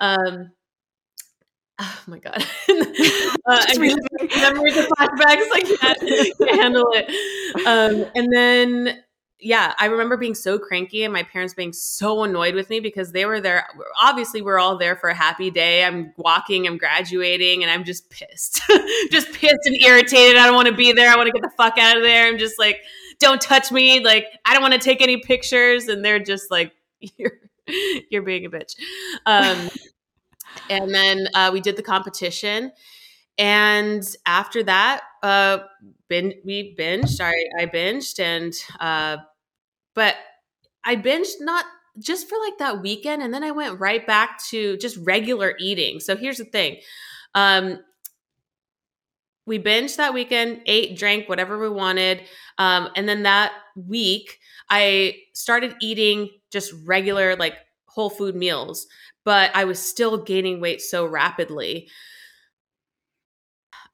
Um, 0.00 0.50
oh 1.78 2.02
my 2.06 2.18
god. 2.18 2.44
uh, 2.68 3.66
Just 3.66 3.78
I 3.78 3.78
mean, 3.78 3.98
memories 4.36 4.76
of 4.76 4.86
flashbacks. 4.86 5.46
I 5.52 5.76
can't, 5.80 6.00
can't 6.38 6.60
handle 6.60 6.86
it. 6.92 7.66
Um, 7.66 8.10
and 8.14 8.32
then 8.32 9.02
yeah, 9.42 9.74
I 9.78 9.86
remember 9.86 10.16
being 10.16 10.36
so 10.36 10.58
cranky 10.58 11.02
and 11.02 11.12
my 11.12 11.24
parents 11.24 11.52
being 11.52 11.72
so 11.72 12.22
annoyed 12.22 12.54
with 12.54 12.70
me 12.70 12.78
because 12.78 13.10
they 13.10 13.26
were 13.26 13.40
there. 13.40 13.66
Obviously, 14.00 14.40
we're 14.40 14.58
all 14.58 14.78
there 14.78 14.94
for 14.94 15.10
a 15.10 15.14
happy 15.14 15.50
day. 15.50 15.84
I'm 15.84 16.12
walking, 16.16 16.66
I'm 16.66 16.78
graduating, 16.78 17.62
and 17.62 17.70
I'm 17.70 17.82
just 17.82 18.08
pissed. 18.08 18.62
just 19.10 19.32
pissed 19.32 19.58
and 19.64 19.76
irritated. 19.82 20.36
I 20.36 20.46
don't 20.46 20.54
want 20.54 20.68
to 20.68 20.74
be 20.74 20.92
there. 20.92 21.10
I 21.10 21.16
want 21.16 21.26
to 21.26 21.32
get 21.32 21.42
the 21.42 21.54
fuck 21.56 21.76
out 21.76 21.96
of 21.96 22.04
there. 22.04 22.28
I'm 22.28 22.38
just 22.38 22.58
like, 22.58 22.78
don't 23.22 23.40
touch 23.40 23.72
me. 23.72 24.04
Like, 24.04 24.26
I 24.44 24.52
don't 24.52 24.62
want 24.62 24.74
to 24.74 24.80
take 24.80 25.00
any 25.00 25.18
pictures. 25.18 25.88
And 25.88 26.04
they're 26.04 26.18
just 26.18 26.50
like, 26.50 26.72
you're 27.16 27.32
you're 28.10 28.22
being 28.22 28.44
a 28.44 28.50
bitch. 28.50 28.74
Um, 29.26 29.70
and 30.70 30.94
then 30.94 31.28
uh, 31.34 31.50
we 31.52 31.60
did 31.60 31.76
the 31.76 31.82
competition. 31.82 32.72
And 33.38 34.04
after 34.26 34.62
that, 34.64 35.02
uh, 35.22 35.58
bin- 36.08 36.34
we 36.44 36.76
binged. 36.78 37.20
I, 37.20 37.32
I 37.58 37.66
binged, 37.66 38.20
and 38.20 38.52
uh, 38.78 39.22
but 39.94 40.16
I 40.84 40.96
binged 40.96 41.40
not 41.40 41.64
just 41.98 42.28
for 42.28 42.36
like 42.38 42.58
that 42.58 42.82
weekend, 42.82 43.22
and 43.22 43.32
then 43.32 43.42
I 43.42 43.50
went 43.50 43.80
right 43.80 44.06
back 44.06 44.42
to 44.50 44.76
just 44.76 44.98
regular 44.98 45.54
eating. 45.58 46.00
So 46.00 46.16
here's 46.16 46.38
the 46.38 46.44
thing. 46.44 46.78
Um, 47.34 47.80
we 49.46 49.58
binged 49.58 49.96
that 49.96 50.14
weekend, 50.14 50.62
ate, 50.66 50.96
drank 50.96 51.28
whatever 51.28 51.58
we 51.58 51.68
wanted. 51.68 52.22
Um, 52.58 52.88
and 52.96 53.08
then 53.08 53.24
that 53.24 53.52
week, 53.74 54.38
I 54.70 55.16
started 55.34 55.74
eating 55.80 56.30
just 56.50 56.72
regular, 56.84 57.36
like 57.36 57.54
whole 57.86 58.10
food 58.10 58.34
meals, 58.34 58.86
but 59.24 59.50
I 59.54 59.64
was 59.64 59.78
still 59.78 60.22
gaining 60.22 60.60
weight 60.60 60.80
so 60.80 61.06
rapidly. 61.06 61.88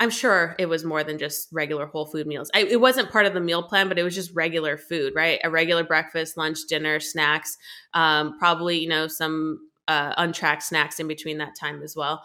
I'm 0.01 0.11
sure 0.11 0.55
it 0.59 0.67
was 0.67 0.85
more 0.85 1.03
than 1.03 1.19
just 1.19 1.49
regular 1.51 1.87
whole 1.87 2.07
food 2.07 2.27
meals. 2.27 2.51
I, 2.55 2.61
it 2.61 2.81
wasn't 2.81 3.11
part 3.11 3.27
of 3.27 3.35
the 3.35 3.41
meal 3.41 3.65
plan, 3.65 3.89
but 3.89 3.99
it 3.99 4.05
was 4.05 4.15
just 4.15 4.33
regular 4.33 4.77
food, 4.77 5.13
right? 5.17 5.41
A 5.43 5.51
regular 5.51 5.83
breakfast, 5.83 6.37
lunch, 6.37 6.59
dinner, 6.69 7.01
snacks, 7.01 7.57
um, 7.95 8.39
probably, 8.39 8.79
you 8.79 8.89
know, 8.89 9.09
some 9.09 9.59
uh, 9.89 10.15
untracked 10.17 10.63
snacks 10.63 11.01
in 11.01 11.09
between 11.09 11.39
that 11.39 11.57
time 11.57 11.83
as 11.83 11.97
well. 11.97 12.23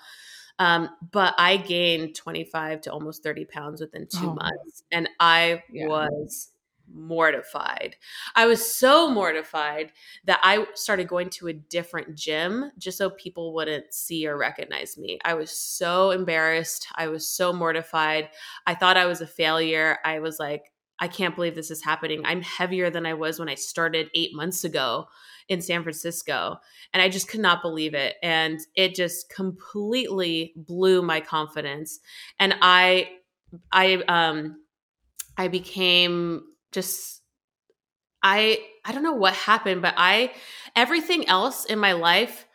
Um, 0.59 0.89
but 1.11 1.33
I 1.37 1.57
gained 1.57 2.15
25 2.15 2.81
to 2.81 2.91
almost 2.93 3.23
30 3.23 3.45
pounds 3.45 3.81
within 3.81 4.07
two 4.07 4.29
Oh. 4.29 4.33
months. 4.33 4.83
And 4.91 5.09
I 5.19 5.63
Yeah. 5.67 5.87
was 5.87 6.49
mortified. 6.91 7.95
I 8.35 8.45
was 8.45 8.75
so 8.75 9.09
mortified 9.09 9.91
that 10.25 10.39
I 10.43 10.67
started 10.75 11.07
going 11.07 11.29
to 11.31 11.47
a 11.47 11.53
different 11.53 12.15
gym 12.15 12.71
just 12.77 12.97
so 12.97 13.09
people 13.09 13.53
wouldn't 13.53 13.93
see 13.93 14.27
or 14.27 14.37
recognize 14.37 14.97
me. 14.97 15.17
I 15.23 15.33
was 15.33 15.49
so 15.49 16.11
embarrassed. 16.11 16.87
I 16.95 17.07
was 17.07 17.27
so 17.27 17.53
mortified. 17.53 18.29
I 18.67 18.75
thought 18.75 18.97
I 18.97 19.05
was 19.05 19.21
a 19.21 19.27
failure. 19.27 19.97
I 20.03 20.19
was 20.19 20.39
like, 20.39 20.71
I 20.99 21.07
can't 21.07 21.35
believe 21.35 21.55
this 21.55 21.71
is 21.71 21.83
happening. 21.83 22.21
I'm 22.25 22.41
heavier 22.41 22.89
than 22.89 23.05
I 23.05 23.13
was 23.13 23.39
when 23.39 23.49
I 23.49 23.55
started 23.55 24.09
eight 24.13 24.35
months 24.35 24.63
ago 24.63 25.07
in 25.49 25.61
San 25.61 25.83
Francisco. 25.83 26.57
And 26.93 27.01
I 27.01 27.09
just 27.09 27.27
could 27.27 27.39
not 27.39 27.61
believe 27.61 27.93
it. 27.93 28.15
And 28.23 28.59
it 28.75 28.95
just 28.95 29.29
completely 29.29 30.53
blew 30.55 31.01
my 31.01 31.19
confidence. 31.19 31.99
And 32.39 32.55
I, 32.61 33.09
I, 33.71 34.03
um, 34.07 34.57
I 35.37 35.47
became 35.47 36.43
just 36.71 37.21
I 38.23 38.59
I 38.85 38.91
don't 38.93 39.03
know 39.03 39.13
what 39.13 39.33
happened, 39.33 39.81
but 39.81 39.93
I 39.97 40.31
everything 40.75 41.27
else 41.27 41.65
in 41.65 41.77
my 41.77 41.91
life 41.91 42.45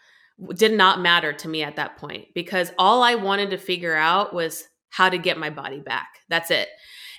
did 0.54 0.72
not 0.72 1.00
matter 1.00 1.32
to 1.32 1.48
me 1.48 1.62
at 1.62 1.76
that 1.76 1.98
point 1.98 2.28
because 2.34 2.72
all 2.78 3.02
I 3.02 3.16
wanted 3.16 3.50
to 3.50 3.58
figure 3.58 3.94
out 3.94 4.32
was 4.32 4.68
how 4.90 5.08
to 5.08 5.18
get 5.18 5.36
my 5.36 5.50
body 5.50 5.80
back. 5.80 6.08
That's 6.28 6.50
it. 6.50 6.68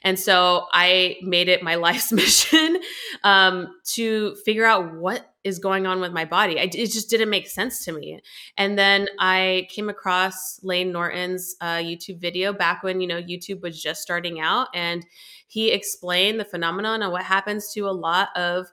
And 0.04 0.18
so 0.18 0.66
I 0.72 1.18
made 1.22 1.50
it 1.50 1.64
my 1.64 1.76
life's 1.90 2.12
mission 2.12 2.78
um, 3.24 3.68
to 3.96 4.36
figure 4.46 4.66
out 4.66 4.96
what 4.96 5.26
is 5.44 5.60
going 5.60 5.88
on 5.88 6.02
with 6.02 6.12
my 6.12 6.26
body. 6.26 6.60
I, 6.60 6.64
it 6.64 6.72
just 6.72 7.10
didn't 7.10 7.30
make 7.30 7.48
sense 7.48 7.84
to 7.86 7.92
me. 7.92 8.20
And 8.58 8.78
then 8.78 9.08
I 9.20 9.68
came 9.70 9.90
across 9.90 10.60
Lane 10.64 10.92
Norton's 10.92 11.56
uh, 11.62 11.78
YouTube 11.78 12.20
video 12.20 12.52
back 12.52 12.84
when 12.84 13.00
you 13.02 13.08
know 13.08 13.22
YouTube 13.22 13.62
was 13.62 13.82
just 13.82 14.02
starting 14.02 14.40
out, 14.40 14.68
and 14.74 15.06
he 15.48 15.72
explained 15.72 16.40
the 16.40 16.46
phenomenon 16.46 17.02
and 17.02 17.12
what 17.12 17.24
happens 17.24 17.72
to 17.74 17.88
a 17.88 17.92
lot 17.92 18.30
of 18.36 18.68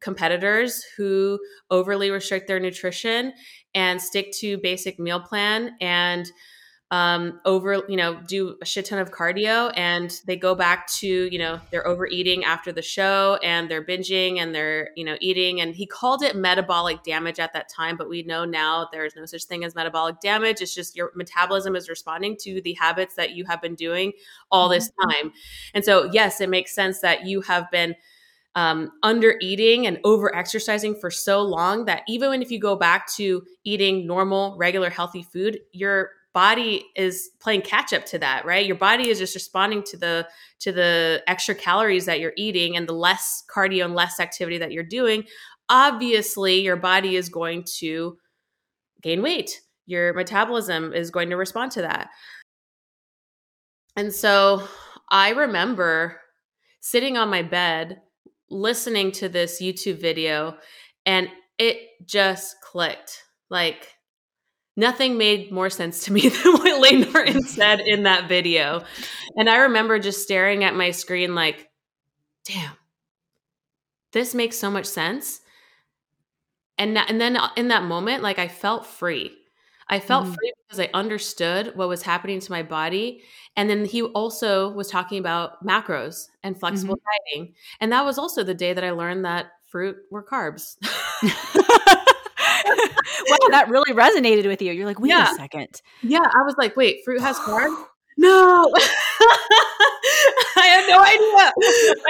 competitors 0.00 0.84
who 0.96 1.38
overly 1.70 2.10
restrict 2.10 2.46
their 2.46 2.60
nutrition 2.60 3.32
and 3.74 4.00
stick 4.00 4.32
to 4.32 4.58
basic 4.58 4.98
meal 4.98 5.20
plan 5.20 5.76
and 5.80 6.30
um, 6.90 7.38
over, 7.44 7.82
you 7.86 7.96
know, 7.96 8.18
do 8.26 8.56
a 8.62 8.64
shit 8.64 8.86
ton 8.86 8.98
of 8.98 9.10
cardio 9.10 9.70
and 9.76 10.22
they 10.26 10.36
go 10.36 10.54
back 10.54 10.86
to, 10.86 11.06
you 11.06 11.38
know, 11.38 11.60
they're 11.70 11.86
overeating 11.86 12.44
after 12.44 12.72
the 12.72 12.80
show 12.80 13.38
and 13.42 13.70
they're 13.70 13.84
binging 13.84 14.38
and 14.38 14.54
they're, 14.54 14.90
you 14.96 15.04
know, 15.04 15.16
eating. 15.20 15.60
And 15.60 15.74
he 15.74 15.84
called 15.84 16.22
it 16.22 16.34
metabolic 16.34 17.02
damage 17.02 17.38
at 17.40 17.52
that 17.52 17.68
time, 17.68 17.98
but 17.98 18.08
we 18.08 18.22
know 18.22 18.46
now 18.46 18.88
there's 18.90 19.14
no 19.16 19.26
such 19.26 19.44
thing 19.44 19.64
as 19.64 19.74
metabolic 19.74 20.20
damage. 20.20 20.62
It's 20.62 20.74
just 20.74 20.96
your 20.96 21.12
metabolism 21.14 21.76
is 21.76 21.90
responding 21.90 22.38
to 22.40 22.62
the 22.62 22.72
habits 22.72 23.16
that 23.16 23.32
you 23.32 23.44
have 23.44 23.60
been 23.60 23.74
doing 23.74 24.12
all 24.50 24.70
this 24.70 24.90
time. 25.02 25.32
And 25.74 25.84
so, 25.84 26.08
yes, 26.10 26.40
it 26.40 26.48
makes 26.48 26.74
sense 26.74 27.00
that 27.00 27.26
you 27.26 27.42
have 27.42 27.70
been 27.70 27.96
um, 28.54 28.92
under 29.02 29.36
eating 29.40 29.86
and 29.86 30.00
over 30.04 30.34
exercising 30.34 30.94
for 30.94 31.10
so 31.10 31.42
long 31.42 31.84
that 31.84 32.02
even 32.08 32.30
when 32.30 32.42
if 32.42 32.50
you 32.50 32.58
go 32.58 32.76
back 32.76 33.12
to 33.16 33.44
eating 33.64 34.06
normal, 34.06 34.56
regular, 34.56 34.88
healthy 34.88 35.22
food, 35.22 35.60
your 35.72 36.10
body 36.34 36.86
is 36.94 37.30
playing 37.40 37.62
catch 37.62 37.92
up 37.92 38.04
to 38.06 38.18
that 38.18 38.44
right? 38.44 38.66
Your 38.66 38.76
body 38.76 39.08
is 39.08 39.18
just 39.18 39.34
responding 39.34 39.82
to 39.84 39.96
the 39.96 40.28
to 40.60 40.72
the 40.72 41.22
extra 41.26 41.54
calories 41.54 42.06
that 42.06 42.20
you're 42.20 42.32
eating 42.36 42.76
and 42.76 42.88
the 42.88 42.94
less 42.94 43.42
cardio 43.54 43.84
and 43.84 43.94
less 43.94 44.20
activity 44.20 44.58
that 44.58 44.72
you're 44.72 44.84
doing. 44.84 45.24
Obviously 45.68 46.60
your 46.60 46.76
body 46.76 47.16
is 47.16 47.28
going 47.28 47.64
to 47.78 48.18
gain 49.02 49.22
weight. 49.22 49.60
Your 49.86 50.12
metabolism 50.14 50.92
is 50.92 51.10
going 51.10 51.30
to 51.30 51.36
respond 51.36 51.72
to 51.72 51.82
that. 51.82 52.10
And 53.96 54.12
so 54.12 54.62
i 55.10 55.30
remember 55.30 56.20
sitting 56.80 57.16
on 57.16 57.30
my 57.30 57.42
bed 57.42 58.02
listening 58.50 59.10
to 59.10 59.26
this 59.28 59.60
youtube 59.60 59.98
video 59.98 60.54
and 61.06 61.28
it 61.58 62.06
just 62.06 62.60
clicked. 62.60 63.24
Like 63.50 63.92
nothing 64.78 65.18
made 65.18 65.50
more 65.50 65.68
sense 65.68 66.04
to 66.04 66.12
me 66.12 66.20
than 66.28 66.52
what 66.54 66.80
Lane 66.80 67.00
Norton 67.12 67.42
said 67.42 67.80
in 67.80 68.04
that 68.04 68.28
video. 68.28 68.82
And 69.36 69.50
I 69.50 69.56
remember 69.56 69.98
just 69.98 70.22
staring 70.22 70.64
at 70.64 70.74
my 70.74 70.92
screen 70.92 71.34
like, 71.34 71.68
damn, 72.44 72.72
this 74.12 74.34
makes 74.34 74.56
so 74.56 74.70
much 74.70 74.86
sense. 74.86 75.40
And, 76.78 76.96
and 76.96 77.20
then 77.20 77.36
in 77.56 77.68
that 77.68 77.82
moment, 77.82 78.22
like 78.22 78.38
I 78.38 78.46
felt 78.46 78.86
free. 78.86 79.34
I 79.88 79.98
felt 80.00 80.26
Mhm. 80.26 80.34
free 80.34 80.52
because 80.66 80.80
I 80.80 80.90
understood 80.94 81.74
what 81.74 81.88
was 81.88 82.02
happening 82.02 82.40
to 82.40 82.52
my 82.52 82.62
body. 82.62 83.22
And 83.56 83.68
then 83.68 83.84
he 83.84 84.02
also 84.02 84.70
was 84.70 84.88
talking 84.88 85.18
about 85.18 85.66
macros 85.66 86.28
and 86.44 86.58
flexible 86.58 86.98
dieting. 87.26 87.54
And 87.80 87.90
that 87.90 88.04
was 88.04 88.16
also 88.18 88.44
the 88.44 88.54
day 88.54 88.72
that 88.74 88.84
I 88.84 88.92
learned 88.92 89.24
that 89.24 89.46
fruit 89.66 89.96
were 90.10 90.22
carbs. 90.22 90.76
wow, 93.28 93.48
that 93.50 93.68
really 93.68 93.92
resonated 93.92 94.46
with 94.46 94.62
you. 94.62 94.72
You're 94.72 94.86
like, 94.86 95.00
wait 95.00 95.10
Yeah. 95.10 95.30
a 95.32 95.34
second. 95.34 95.80
Yeah, 96.02 96.20
I 96.20 96.42
was 96.42 96.54
like, 96.58 96.76
wait, 96.76 97.00
fruit 97.04 97.20
has 97.20 97.36
carbs? 97.38 97.76
No. 98.20 98.74
I 100.56 100.66
had 100.66 100.88
no 100.88 101.00
idea. 101.00 101.52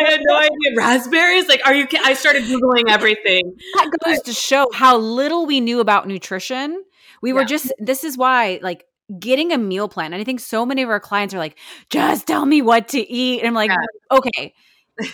I 0.01 0.11
had 0.11 0.21
no 0.23 0.37
idea. 0.39 0.75
Raspberries? 0.75 1.49
Like, 1.49 1.61
are 1.67 1.75
you 1.75 1.87
I 2.03 2.15
started 2.15 2.45
Googling 2.45 2.85
everything. 2.89 3.55
That 3.75 3.91
goes 4.03 4.23
to 4.23 4.33
show 4.33 4.69
how 4.73 4.97
little 4.97 5.45
we 5.45 5.61
knew 5.61 5.81
about 5.81 6.09
nutrition. 6.09 6.83
We 7.21 7.35
were 7.35 7.45
just, 7.45 7.73
this 7.79 8.05
is 8.05 8.17
why, 8.17 8.59
like, 8.63 8.87
getting 9.19 9.53
a 9.53 9.59
meal 9.59 9.87
plan. 9.89 10.13
And 10.15 10.21
I 10.21 10.25
think 10.25 10.41
so 10.41 10.65
many 10.65 10.83
of 10.83 10.89
our 10.89 11.01
clients 11.01 11.35
are 11.35 11.39
like, 11.39 11.59
just 11.91 12.27
tell 12.27 12.47
me 12.47 12.63
what 12.63 12.89
to 12.89 13.01
eat. 13.01 13.41
And 13.41 13.49
I'm 13.49 13.55
like, 13.55 13.71
okay, 14.11 14.55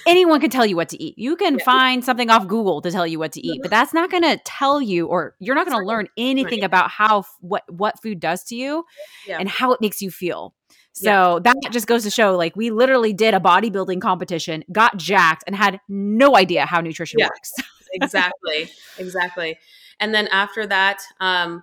anyone 0.07 0.41
can 0.41 0.51
tell 0.51 0.65
you 0.67 0.77
what 0.77 0.89
to 0.91 1.03
eat. 1.03 1.19
You 1.19 1.37
can 1.37 1.59
Yeah. 1.59 1.65
find 1.65 2.05
something 2.05 2.31
off 2.31 2.47
Google 2.47 2.81
to 2.83 2.91
tell 2.91 3.07
you 3.07 3.19
what 3.19 3.33
to 3.33 3.47
eat, 3.47 3.61
but 3.63 3.71
that's 3.71 3.93
not 3.95 4.11
going 4.11 4.23
to 4.23 4.39
tell 4.45 4.81
you, 4.81 5.07
or 5.07 5.35
you're 5.41 5.55
not 5.55 5.67
going 5.67 5.79
to 5.79 5.85
learn 5.85 6.09
anything 6.17 6.63
about 6.65 6.91
how, 6.91 7.25
what, 7.41 7.63
what 7.71 8.01
food 8.03 8.21
does 8.21 8.45
to 8.45 8.57
you 8.57 8.85
Yeah. 9.27 9.39
and 9.39 9.49
how 9.49 9.73
it 9.73 9.81
makes 9.81 10.01
you 10.03 10.11
feel. 10.11 10.55
So 10.93 11.41
that 11.43 11.57
just 11.73 11.87
goes 11.89 12.05
to 12.05 12.11
show 12.11 12.37
like 12.37 12.55
we 12.55 12.71
literally 12.71 13.13
did 13.13 13.35
a 13.35 13.41
bodybuilding 13.41 14.01
competition, 14.01 14.63
got 14.71 14.97
jacked, 14.97 15.43
and 15.47 15.57
had 15.57 15.81
no 15.89 16.37
idea 16.37 16.67
how 16.67 16.81
nutrition 16.81 17.19
Yeah. 17.19 17.27
works. 17.27 17.53
exactly 17.93 18.69
exactly 18.99 19.57
and 20.01 20.13
then 20.13 20.27
after 20.29 20.67
that 20.67 21.01
um 21.21 21.63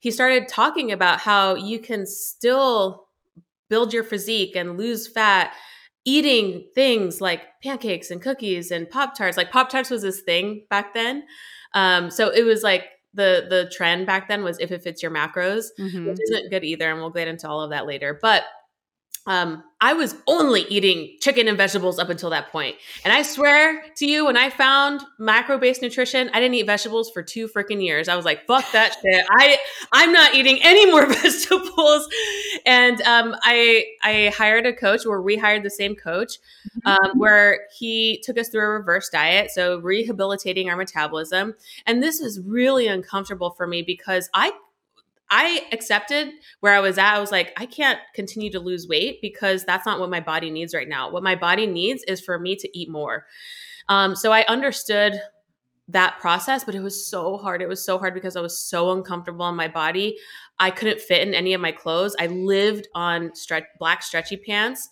he 0.00 0.10
started 0.10 0.46
talking 0.46 0.92
about 0.92 1.18
how 1.20 1.54
you 1.54 1.78
can 1.78 2.04
still 2.04 3.06
build 3.70 3.94
your 3.94 4.04
physique 4.04 4.54
and 4.54 4.76
lose 4.76 5.06
fat 5.08 5.54
eating 6.04 6.66
things 6.74 7.20
like 7.20 7.42
pancakes 7.62 8.10
and 8.10 8.20
cookies 8.20 8.70
and 8.70 8.88
pop 8.90 9.16
tarts 9.16 9.36
like 9.36 9.50
pop 9.52 9.68
tarts 9.70 9.90
was 9.90 10.02
this 10.02 10.20
thing 10.22 10.64
back 10.68 10.94
then 10.94 11.22
um 11.74 12.10
so 12.10 12.28
it 12.30 12.42
was 12.44 12.62
like 12.62 12.84
the 13.14 13.46
the 13.48 13.70
trend 13.74 14.06
back 14.06 14.26
then 14.28 14.42
was 14.42 14.58
if 14.58 14.72
it 14.72 14.82
fits 14.82 15.02
your 15.02 15.12
macros 15.12 15.66
Mhm. 15.78 16.06
which 16.08 16.18
isn't 16.30 16.50
good 16.50 16.64
either 16.64 16.90
and 16.90 16.98
we'll 17.00 17.10
get 17.10 17.28
into 17.28 17.48
all 17.48 17.60
of 17.60 17.70
that 17.70 17.86
later 17.86 18.18
but 18.20 18.42
um 19.26 19.62
i 19.80 19.92
was 19.92 20.16
only 20.26 20.62
eating 20.62 21.16
chicken 21.20 21.46
and 21.46 21.56
vegetables 21.56 21.98
up 21.98 22.08
until 22.08 22.30
that 22.30 22.50
point. 22.50 22.74
And 23.04 23.12
i 23.12 23.22
swear 23.22 23.84
to 23.96 24.06
you 24.06 24.26
when 24.26 24.36
i 24.36 24.50
found 24.50 25.02
macro 25.18 25.58
based 25.58 25.80
nutrition 25.82 26.28
i 26.32 26.40
didn't 26.40 26.54
eat 26.54 26.66
vegetables 26.66 27.10
for 27.10 27.22
two 27.22 27.48
freaking 27.48 27.82
years. 27.84 28.08
I 28.08 28.16
was 28.16 28.24
like 28.24 28.46
fuck 28.46 28.64
that 28.72 28.96
shit. 29.02 29.24
I 29.30 29.58
i'm 29.92 30.12
not 30.12 30.34
eating 30.34 30.58
any 30.62 30.90
more 30.90 31.06
vegetables. 31.22 32.08
And 32.66 33.00
um 33.02 33.36
i 33.42 33.84
i 34.02 34.32
hired 34.36 34.66
a 34.66 34.72
coach 34.72 35.06
or 35.06 35.22
we 35.22 35.36
hired 35.36 35.62
the 35.62 35.70
same 35.70 35.94
coach 35.94 36.38
um, 36.84 37.12
where 37.14 37.66
he 37.78 38.20
took 38.24 38.38
us 38.38 38.48
through 38.48 38.64
a 38.64 38.68
reverse 38.70 39.08
diet 39.08 39.50
so 39.50 39.78
rehabilitating 39.78 40.68
our 40.68 40.76
metabolism. 40.76 41.54
And 41.86 42.02
this 42.02 42.20
was 42.20 42.40
really 42.40 42.88
uncomfortable 42.88 43.50
for 43.50 43.66
me 43.66 43.82
because 43.82 44.28
i 44.34 44.52
I 45.34 45.66
accepted 45.72 46.28
where 46.60 46.74
I 46.74 46.80
was 46.80 46.98
at. 46.98 47.14
I 47.14 47.18
was 47.18 47.32
like, 47.32 47.54
I 47.56 47.64
can't 47.64 47.98
continue 48.14 48.52
to 48.52 48.60
lose 48.60 48.86
weight 48.86 49.18
because 49.22 49.64
that's 49.64 49.86
not 49.86 49.98
what 49.98 50.10
my 50.10 50.20
body 50.20 50.50
needs 50.50 50.74
right 50.74 50.88
now. 50.88 51.10
What 51.10 51.22
my 51.22 51.34
body 51.34 51.66
needs 51.66 52.04
is 52.04 52.20
for 52.20 52.38
me 52.38 52.54
to 52.56 52.78
eat 52.78 52.90
more. 52.90 53.24
Um, 53.88 54.14
so 54.14 54.30
I 54.30 54.44
understood 54.44 55.18
that 55.88 56.18
process, 56.20 56.64
but 56.64 56.74
it 56.74 56.82
was 56.82 57.08
so 57.08 57.38
hard. 57.38 57.62
It 57.62 57.68
was 57.68 57.82
so 57.82 57.98
hard 57.98 58.12
because 58.12 58.36
I 58.36 58.42
was 58.42 58.60
so 58.60 58.92
uncomfortable 58.92 59.48
in 59.48 59.56
my 59.56 59.68
body. 59.68 60.18
I 60.58 60.70
couldn't 60.70 61.00
fit 61.00 61.26
in 61.26 61.32
any 61.32 61.54
of 61.54 61.62
my 61.62 61.72
clothes. 61.72 62.14
I 62.20 62.26
lived 62.26 62.88
on 62.94 63.34
stretch, 63.34 63.64
black 63.78 64.02
stretchy 64.02 64.36
pants 64.36 64.88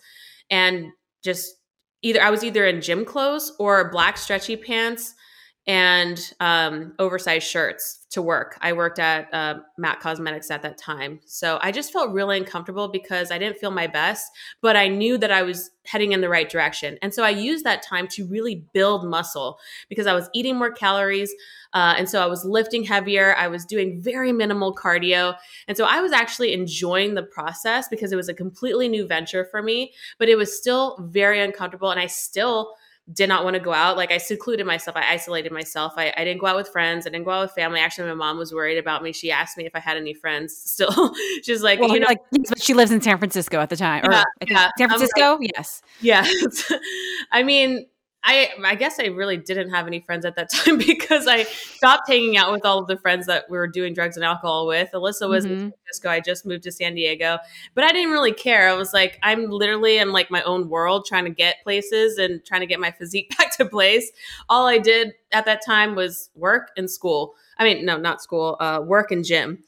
and 0.49 0.87
just 1.23 1.55
either 2.01 2.19
I 2.19 2.31
was 2.31 2.43
either 2.43 2.65
in 2.65 2.81
gym 2.81 3.05
clothes 3.05 3.53
or 3.59 3.91
black 3.91 4.17
stretchy 4.17 4.57
pants 4.57 5.13
and 5.67 6.33
um, 6.39 6.93
oversized 6.97 7.47
shirts 7.47 8.05
to 8.09 8.21
work. 8.21 8.57
I 8.61 8.73
worked 8.73 8.97
at 8.97 9.31
uh, 9.33 9.59
MAC 9.77 10.01
Cosmetics 10.01 10.49
at 10.49 10.63
that 10.63 10.77
time. 10.77 11.19
So 11.25 11.59
I 11.61 11.71
just 11.71 11.93
felt 11.93 12.11
really 12.11 12.37
uncomfortable 12.37 12.87
because 12.87 13.31
I 13.31 13.37
didn't 13.37 13.57
feel 13.57 13.69
my 13.71 13.85
best, 13.85 14.31
but 14.61 14.75
I 14.75 14.87
knew 14.87 15.17
that 15.19 15.31
I 15.31 15.43
was 15.43 15.69
heading 15.85 16.13
in 16.13 16.21
the 16.21 16.29
right 16.29 16.49
direction. 16.49 16.97
And 17.01 17.13
so 17.13 17.23
I 17.23 17.29
used 17.29 17.63
that 17.63 17.83
time 17.83 18.07
to 18.09 18.25
really 18.25 18.65
build 18.73 19.05
muscle 19.05 19.59
because 19.87 20.07
I 20.07 20.13
was 20.13 20.29
eating 20.33 20.57
more 20.57 20.71
calories. 20.71 21.31
Uh, 21.73 21.93
and 21.97 22.09
so 22.09 22.21
I 22.21 22.25
was 22.25 22.43
lifting 22.43 22.83
heavier. 22.83 23.35
I 23.35 23.47
was 23.47 23.63
doing 23.63 24.01
very 24.01 24.31
minimal 24.31 24.75
cardio. 24.75 25.35
And 25.67 25.77
so 25.77 25.85
I 25.85 26.01
was 26.01 26.11
actually 26.11 26.53
enjoying 26.53 27.13
the 27.13 27.23
process 27.23 27.87
because 27.87 28.11
it 28.11 28.17
was 28.17 28.29
a 28.29 28.33
completely 28.33 28.89
new 28.89 29.05
venture 29.05 29.45
for 29.45 29.61
me, 29.61 29.93
but 30.17 30.27
it 30.27 30.35
was 30.35 30.55
still 30.55 30.97
very 31.11 31.39
uncomfortable. 31.39 31.91
And 31.91 31.99
I 31.99 32.07
still 32.07 32.75
did 33.13 33.27
not 33.29 33.43
want 33.43 33.55
to 33.55 33.59
go 33.59 33.73
out. 33.73 33.97
Like 33.97 34.11
I 34.11 34.17
secluded 34.17 34.65
myself. 34.65 34.95
I 34.95 35.11
isolated 35.13 35.51
myself. 35.51 35.93
I, 35.97 36.13
I 36.15 36.23
didn't 36.23 36.39
go 36.39 36.47
out 36.47 36.55
with 36.55 36.69
friends. 36.69 37.05
I 37.05 37.09
didn't 37.09 37.25
go 37.25 37.31
out 37.31 37.41
with 37.43 37.51
family. 37.51 37.79
Actually, 37.79 38.07
my 38.09 38.13
mom 38.13 38.37
was 38.37 38.53
worried 38.53 38.77
about 38.77 39.03
me. 39.03 39.11
She 39.11 39.31
asked 39.31 39.57
me 39.57 39.65
if 39.65 39.75
I 39.75 39.79
had 39.79 39.97
any 39.97 40.13
friends 40.13 40.55
still. 40.65 41.13
She's 41.43 41.61
like, 41.63 41.79
Well, 41.79 41.93
you 41.93 41.99
know, 41.99 42.07
like, 42.07 42.19
yes, 42.31 42.49
but 42.49 42.61
she 42.61 42.73
lives 42.73 42.91
in 42.91 43.01
San 43.01 43.17
Francisco 43.17 43.59
at 43.59 43.69
the 43.69 43.75
time. 43.77 44.05
Or 44.05 44.11
Yeah, 44.11 44.21
I 44.41 44.45
think 44.45 44.51
yeah. 44.51 44.69
San 44.77 44.91
I'm 44.91 44.99
like- 44.99 45.09
Francisco? 45.09 45.37
yes. 45.55 45.81
yeah. 46.01 46.27
I 47.31 47.43
mean, 47.43 47.85
I 48.23 48.49
I 48.63 48.75
guess 48.75 48.99
I 48.99 49.05
really 49.07 49.37
didn't 49.37 49.71
have 49.71 49.87
any 49.87 49.99
friends 49.99 50.25
at 50.25 50.35
that 50.35 50.49
time 50.53 50.77
because 50.77 51.27
I 51.27 51.43
stopped 51.43 52.07
hanging 52.07 52.37
out 52.37 52.51
with 52.51 52.63
all 52.65 52.79
of 52.79 52.87
the 52.87 52.97
friends 52.97 53.25
that 53.25 53.45
we 53.49 53.57
were 53.57 53.67
doing 53.67 53.93
drugs 53.93 54.15
and 54.15 54.23
alcohol 54.23 54.67
with. 54.67 54.89
Alyssa 54.93 55.27
was 55.27 55.45
in 55.45 55.51
Mhm. 55.51 55.59
San 55.59 55.71
Francisco. 55.83 56.09
I 56.09 56.19
just 56.19 56.45
moved 56.45 56.63
to 56.63 56.71
San 56.71 56.93
Diego, 56.93 57.39
but 57.73 57.83
I 57.83 57.91
didn't 57.91 58.11
really 58.11 58.31
care. 58.33 58.69
I 58.69 58.73
was 58.73 58.93
like, 58.93 59.17
I'm 59.23 59.49
literally 59.49 59.97
in 59.97 60.11
like 60.11 60.29
my 60.29 60.43
own 60.43 60.69
world, 60.69 61.05
trying 61.05 61.25
to 61.25 61.31
get 61.31 61.63
places 61.63 62.17
and 62.19 62.45
trying 62.45 62.61
to 62.61 62.67
get 62.67 62.79
my 62.79 62.91
physique 62.91 63.35
back 63.37 63.55
to 63.57 63.65
place. 63.65 64.11
All 64.49 64.67
I 64.67 64.77
did 64.77 65.13
at 65.31 65.45
that 65.45 65.61
time 65.65 65.95
was 65.95 66.29
work 66.35 66.69
and 66.77 66.89
school. 66.89 67.33
I 67.57 67.63
mean, 67.63 67.85
no, 67.85 67.97
not 67.97 68.21
school. 68.21 68.55
Uh, 68.59 68.81
work 68.85 69.11
and 69.11 69.25
gym. 69.25 69.63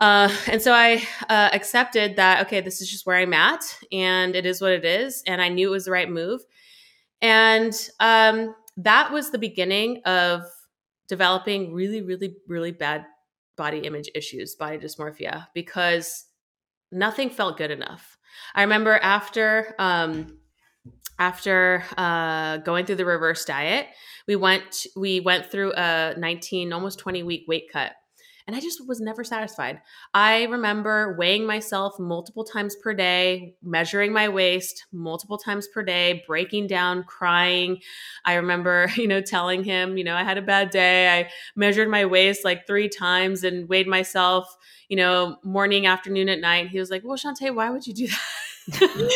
Uh, 0.00 0.32
and 0.46 0.62
so 0.62 0.72
I 0.72 1.02
uh, 1.28 1.50
accepted 1.52 2.16
that, 2.16 2.46
okay, 2.46 2.60
this 2.60 2.80
is 2.80 2.88
just 2.88 3.04
where 3.04 3.16
I'm 3.16 3.32
at 3.34 3.64
and 3.90 4.36
it 4.36 4.46
is 4.46 4.60
what 4.60 4.70
it 4.70 4.84
is. 4.84 5.24
And 5.26 5.42
I 5.42 5.48
knew 5.48 5.68
it 5.68 5.72
was 5.72 5.86
the 5.86 5.90
right 5.90 6.08
move. 6.08 6.42
And 7.20 7.74
um, 8.00 8.54
that 8.76 9.12
was 9.12 9.30
the 9.30 9.38
beginning 9.38 10.02
of 10.04 10.42
developing 11.08 11.72
really, 11.72 12.02
really, 12.02 12.36
really 12.46 12.72
bad 12.72 13.04
body 13.56 13.78
image 13.78 14.08
issues, 14.14 14.54
body 14.54 14.78
dysmorphia, 14.78 15.46
because 15.54 16.26
nothing 16.92 17.30
felt 17.30 17.56
good 17.56 17.70
enough. 17.70 18.16
I 18.54 18.62
remember 18.62 18.98
after 18.98 19.74
um, 19.78 20.38
after 21.18 21.84
uh, 21.96 22.58
going 22.58 22.86
through 22.86 22.96
the 22.96 23.04
reverse 23.04 23.44
diet, 23.44 23.88
we 24.26 24.36
went 24.36 24.86
we 24.96 25.20
went 25.20 25.46
through 25.46 25.72
a 25.72 26.14
19 26.16 26.72
almost 26.72 26.98
20 27.00 27.24
week 27.24 27.44
weight 27.48 27.68
cut 27.72 27.92
and 28.48 28.56
i 28.56 28.60
just 28.60 28.84
was 28.88 28.98
never 28.98 29.22
satisfied. 29.22 29.80
I 30.14 30.44
remember 30.44 31.14
weighing 31.18 31.46
myself 31.46 31.98
multiple 32.00 32.44
times 32.44 32.74
per 32.74 32.94
day 32.94 33.54
measuring 33.62 34.12
my 34.12 34.28
waist 34.30 34.86
multiple 34.90 35.36
times 35.36 35.68
per 35.68 35.82
day 35.82 36.24
breaking 36.26 36.66
down 36.66 37.04
crying. 37.04 37.80
I 38.24 38.34
remember 38.34 38.90
you 38.96 39.06
know 39.06 39.20
telling 39.20 39.62
him 39.62 39.98
you 39.98 40.02
know 40.02 40.16
i 40.16 40.24
had 40.24 40.38
a 40.38 40.42
bad 40.42 40.70
day. 40.70 41.08
I 41.08 41.30
measured 41.54 41.88
my 41.88 42.06
waist 42.06 42.44
like 42.44 42.66
three 42.66 42.88
times 42.88 43.44
and 43.44 43.68
weighed 43.68 43.86
myself 43.86 44.56
you 44.88 44.96
know 44.96 45.36
morning 45.44 45.86
afternoon 45.86 46.30
at 46.30 46.40
night. 46.40 46.68
He 46.70 46.78
was 46.78 46.90
like 46.90 47.04
well 47.04 47.18
Chauntae 47.18 47.54
why 47.54 47.70
would 47.70 47.86
you 47.86 47.92
do 47.92 48.06
that 48.08 48.47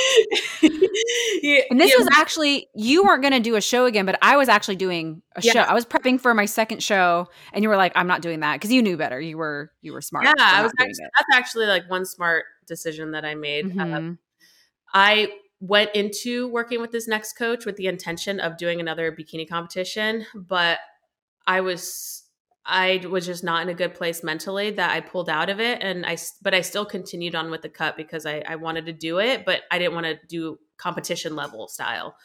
Yeah, 1.42 1.62
And 1.70 1.80
this 1.80 1.90
yeah, 1.90 1.98
was 1.98 2.08
actually 2.14 2.68
you 2.74 3.04
weren't 3.04 3.20
going 3.22 3.32
to 3.32 3.40
do 3.40 3.56
a 3.56 3.60
show 3.60 3.84
again, 3.86 4.06
but 4.06 4.16
I 4.22 4.36
was 4.36 4.48
actually 4.48 4.76
doing 4.76 5.22
a 5.34 5.42
Yeah. 5.42 5.52
show. 5.52 5.58
I 5.60 5.74
was 5.74 5.84
prepping 5.84 6.20
for 6.20 6.34
my 6.34 6.44
second 6.44 6.82
show, 6.82 7.26
and 7.52 7.62
you 7.62 7.68
were 7.68 7.76
like, 7.76 7.92
"I'm 7.96 8.06
not 8.06 8.22
doing 8.22 8.40
that" 8.40 8.54
because 8.54 8.70
you 8.72 8.80
knew 8.82 8.96
better. 8.96 9.20
You 9.20 9.36
were 9.38 9.72
you 9.82 9.92
were 9.92 10.00
smart. 10.00 10.24
yeah 10.26 10.32
i 10.38 10.62
was 10.62 10.72
actually, 10.78 11.04
that's 11.18 11.28
actually 11.38 11.66
like 11.66 11.88
one 11.90 12.04
smart 12.04 12.44
decision 12.66 13.10
that 13.12 13.24
i 13.24 13.34
made 13.34 13.66
Uh, 13.66 13.84
Mhm. 13.84 14.18
I 14.94 15.32
went 15.60 15.90
into 15.94 16.48
working 16.48 16.80
with 16.80 16.90
this 16.92 17.08
next 17.08 17.32
coach 17.34 17.64
with 17.64 17.76
the 17.76 17.86
intention 17.86 18.40
of 18.40 18.56
doing 18.58 18.78
another 18.80 19.10
bikini 19.10 19.48
competition, 19.48 20.26
but 20.34 20.78
I 21.46 21.60
was 21.62 22.21
I 22.64 23.04
was 23.10 23.26
just 23.26 23.42
not 23.44 23.62
in 23.62 23.68
a 23.68 23.74
good 23.74 23.94
place 23.94 24.22
mentally 24.22 24.70
that 24.72 24.90
I 24.92 25.00
pulled 25.00 25.28
out 25.28 25.50
of 25.50 25.60
it 25.60 25.82
and 25.82 26.06
I 26.06 26.16
but 26.42 26.54
I 26.54 26.60
still 26.60 26.84
continued 26.84 27.34
on 27.34 27.50
with 27.50 27.62
the 27.62 27.68
cut 27.68 27.96
because 27.96 28.24
I, 28.26 28.42
I 28.46 28.56
wanted 28.56 28.86
to 28.86 28.92
do 28.92 29.18
it, 29.18 29.44
but 29.44 29.62
I 29.70 29.78
didn't 29.78 29.94
want 29.94 30.06
to 30.06 30.18
do 30.28 30.58
competition 30.76 31.34
level 31.36 31.68
style. 31.68 32.16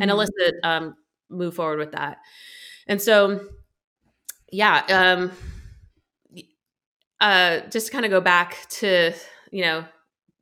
And 0.00 0.10
Mhm. 0.10 0.14
Alyssa 0.14 0.52
um 0.64 0.96
moved 1.30 1.56
forward 1.56 1.78
with 1.78 1.92
that. 1.92 2.18
And 2.88 3.02
so 3.02 3.40
yeah, 4.50 4.82
um 4.88 5.32
uh 7.20 7.60
just 7.70 7.86
to 7.86 7.92
kind 7.92 8.04
of 8.04 8.10
go 8.10 8.20
back 8.20 8.66
to, 8.70 9.12
you 9.50 9.62
know, 9.62 9.84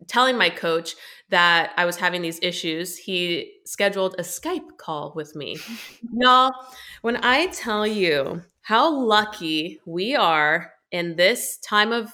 telling 0.09 0.37
my 0.37 0.51
coach 0.51 0.95
that 1.31 1.73
I 1.77 1.85
was 1.87 1.97
having 1.97 2.23
these 2.23 2.39
issues, 2.43 2.97
he 2.99 3.53
scheduled 3.67 4.17
a 4.19 4.23
Skype 4.23 4.77
call 4.79 5.13
with 5.17 5.37
me. 5.37 5.59
Y'all, 6.15 6.53
when 7.03 7.19
I 7.25 7.47
tell 7.49 7.87
you 7.87 8.43
how 8.63 8.93
lucky 8.93 9.81
we 9.87 10.15
are 10.15 10.73
in 10.91 11.17
this 11.17 11.59
time 11.59 11.93
of 11.93 12.13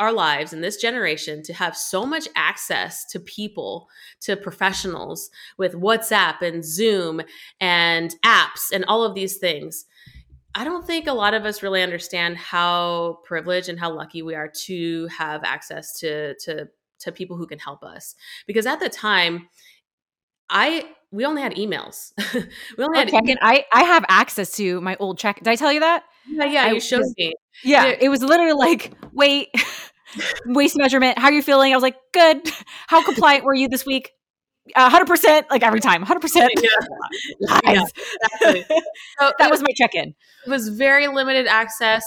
our 0.00 0.12
lives 0.12 0.54
in 0.54 0.62
this 0.62 0.78
generation 0.78 1.42
to 1.42 1.52
have 1.52 1.76
so 1.76 2.06
much 2.06 2.26
access 2.34 3.04
to 3.04 3.20
people, 3.20 3.86
to 4.20 4.34
professionals 4.34 5.30
with 5.58 5.74
WhatsApp 5.74 6.40
and 6.40 6.64
Zoom 6.64 7.20
and 7.60 8.14
apps 8.24 8.72
and 8.72 8.84
all 8.86 9.04
of 9.04 9.14
these 9.14 9.36
things. 9.36 9.84
I 10.54 10.64
don't 10.64 10.86
think 10.86 11.06
a 11.06 11.12
lot 11.12 11.34
of 11.34 11.44
us 11.44 11.62
really 11.62 11.82
understand 11.82 12.38
how 12.38 13.18
privileged 13.24 13.68
and 13.68 13.78
how 13.78 13.92
lucky 13.92 14.22
we 14.22 14.34
are 14.34 14.48
to 14.62 15.06
have 15.08 15.44
access 15.44 15.98
to 16.00 16.34
to 16.40 16.68
to 17.00 17.12
people 17.12 17.36
who 17.36 17.46
can 17.46 17.58
help 17.58 17.82
us. 17.84 18.14
Because 18.46 18.66
at 18.66 18.80
the 18.80 18.88
time, 18.88 19.48
I 20.48 20.88
we 21.12 21.24
only 21.24 21.42
had 21.42 21.54
emails. 21.54 22.12
we 22.34 22.84
only 22.84 22.96
Oh, 22.96 23.00
had 23.00 23.08
check-in. 23.10 23.38
I 23.42 23.64
I 23.72 23.82
have 23.84 24.04
access 24.08 24.52
to 24.56 24.80
my 24.80 24.96
old 25.00 25.18
check. 25.18 25.36
Did 25.38 25.48
I 25.48 25.56
tell 25.56 25.72
you 25.72 25.80
that? 25.80 26.04
yeah, 26.28 26.44
yeah. 26.44 26.64
I 26.64 26.72
You 26.72 26.80
showed 26.80 27.00
was- 27.00 27.14
me. 27.18 27.34
Yeah, 27.64 27.86
Yeah. 27.86 27.96
it 28.00 28.08
was 28.08 28.22
literally 28.22 28.52
like 28.52 28.92
weight, 29.12 29.48
waist 30.46 30.76
measurement. 30.78 31.18
How 31.18 31.26
are 31.28 31.32
you 31.32 31.42
feeling? 31.42 31.72
I 31.72 31.76
was 31.76 31.82
like, 31.82 31.96
good. 32.12 32.40
How 32.86 33.04
compliant 33.04 33.44
were 33.44 33.54
you 33.54 33.68
this 33.68 33.84
week? 33.84 34.12
hundred 34.76 35.06
percent. 35.06 35.46
Like 35.50 35.62
every 35.64 35.80
time, 35.80 36.02
hundred 36.02 36.20
percent. 36.20 36.52
Yeah. 36.62 37.82
Exactly. 38.40 38.64
So 39.18 39.32
that 39.38 39.50
was 39.50 39.60
my 39.62 39.72
check-in. 39.76 40.14
it 40.46 40.50
was 40.50 40.68
very 40.68 41.08
limited 41.08 41.46
access. 41.46 42.04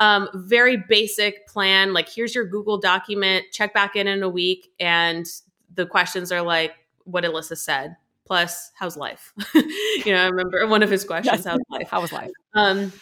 Um, 0.00 0.28
very 0.34 0.82
basic 0.88 1.46
plan. 1.46 1.92
Like, 1.92 2.08
here's 2.08 2.34
your 2.34 2.46
Google 2.46 2.78
document. 2.78 3.44
Check 3.52 3.74
back 3.74 3.96
in 3.96 4.06
in 4.08 4.22
a 4.22 4.28
week, 4.28 4.70
and 4.80 5.26
the 5.74 5.84
questions 5.86 6.32
are 6.32 6.40
like 6.42 6.72
what 7.04 7.22
Alyssa 7.24 7.56
said. 7.56 7.96
Plus, 8.30 8.70
how's 8.76 8.96
life? 8.96 9.32
you 9.56 10.12
know, 10.12 10.22
I 10.22 10.26
remember 10.26 10.64
one 10.68 10.84
of 10.84 10.90
his 10.90 11.02
questions. 11.02 11.38
Yes. 11.38 11.44
How's 11.44 11.58
life? 11.68 11.88
How 11.90 12.00
was 12.00 12.12
life? 12.12 12.30
Um, 12.54 12.92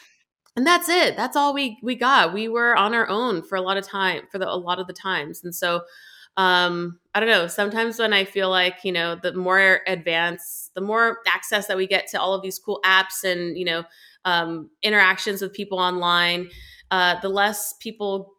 and 0.56 0.66
that's 0.66 0.88
it. 0.88 1.18
That's 1.18 1.36
all 1.36 1.52
we 1.52 1.78
we 1.82 1.96
got. 1.96 2.32
We 2.32 2.48
were 2.48 2.74
on 2.74 2.94
our 2.94 3.06
own 3.06 3.42
for 3.42 3.56
a 3.56 3.60
lot 3.60 3.76
of 3.76 3.86
time, 3.86 4.22
for 4.32 4.38
the, 4.38 4.48
a 4.48 4.56
lot 4.56 4.78
of 4.78 4.86
the 4.86 4.94
times, 4.94 5.44
and 5.44 5.54
so 5.54 5.82
um, 6.38 6.98
I 7.14 7.20
don't 7.20 7.28
know. 7.28 7.46
Sometimes 7.46 7.98
when 7.98 8.14
I 8.14 8.24
feel 8.24 8.48
like 8.48 8.76
you 8.84 8.90
know, 8.90 9.16
the 9.16 9.34
more 9.34 9.82
advanced, 9.86 10.72
the 10.72 10.80
more 10.80 11.18
access 11.26 11.66
that 11.66 11.76
we 11.76 11.86
get 11.86 12.06
to 12.12 12.18
all 12.18 12.32
of 12.32 12.40
these 12.40 12.58
cool 12.58 12.80
apps 12.82 13.22
and 13.22 13.58
you 13.58 13.66
know, 13.66 13.84
um, 14.24 14.70
interactions 14.82 15.42
with 15.42 15.52
people 15.52 15.78
online, 15.78 16.48
uh, 16.90 17.20
the 17.20 17.28
less 17.28 17.74
people 17.80 18.37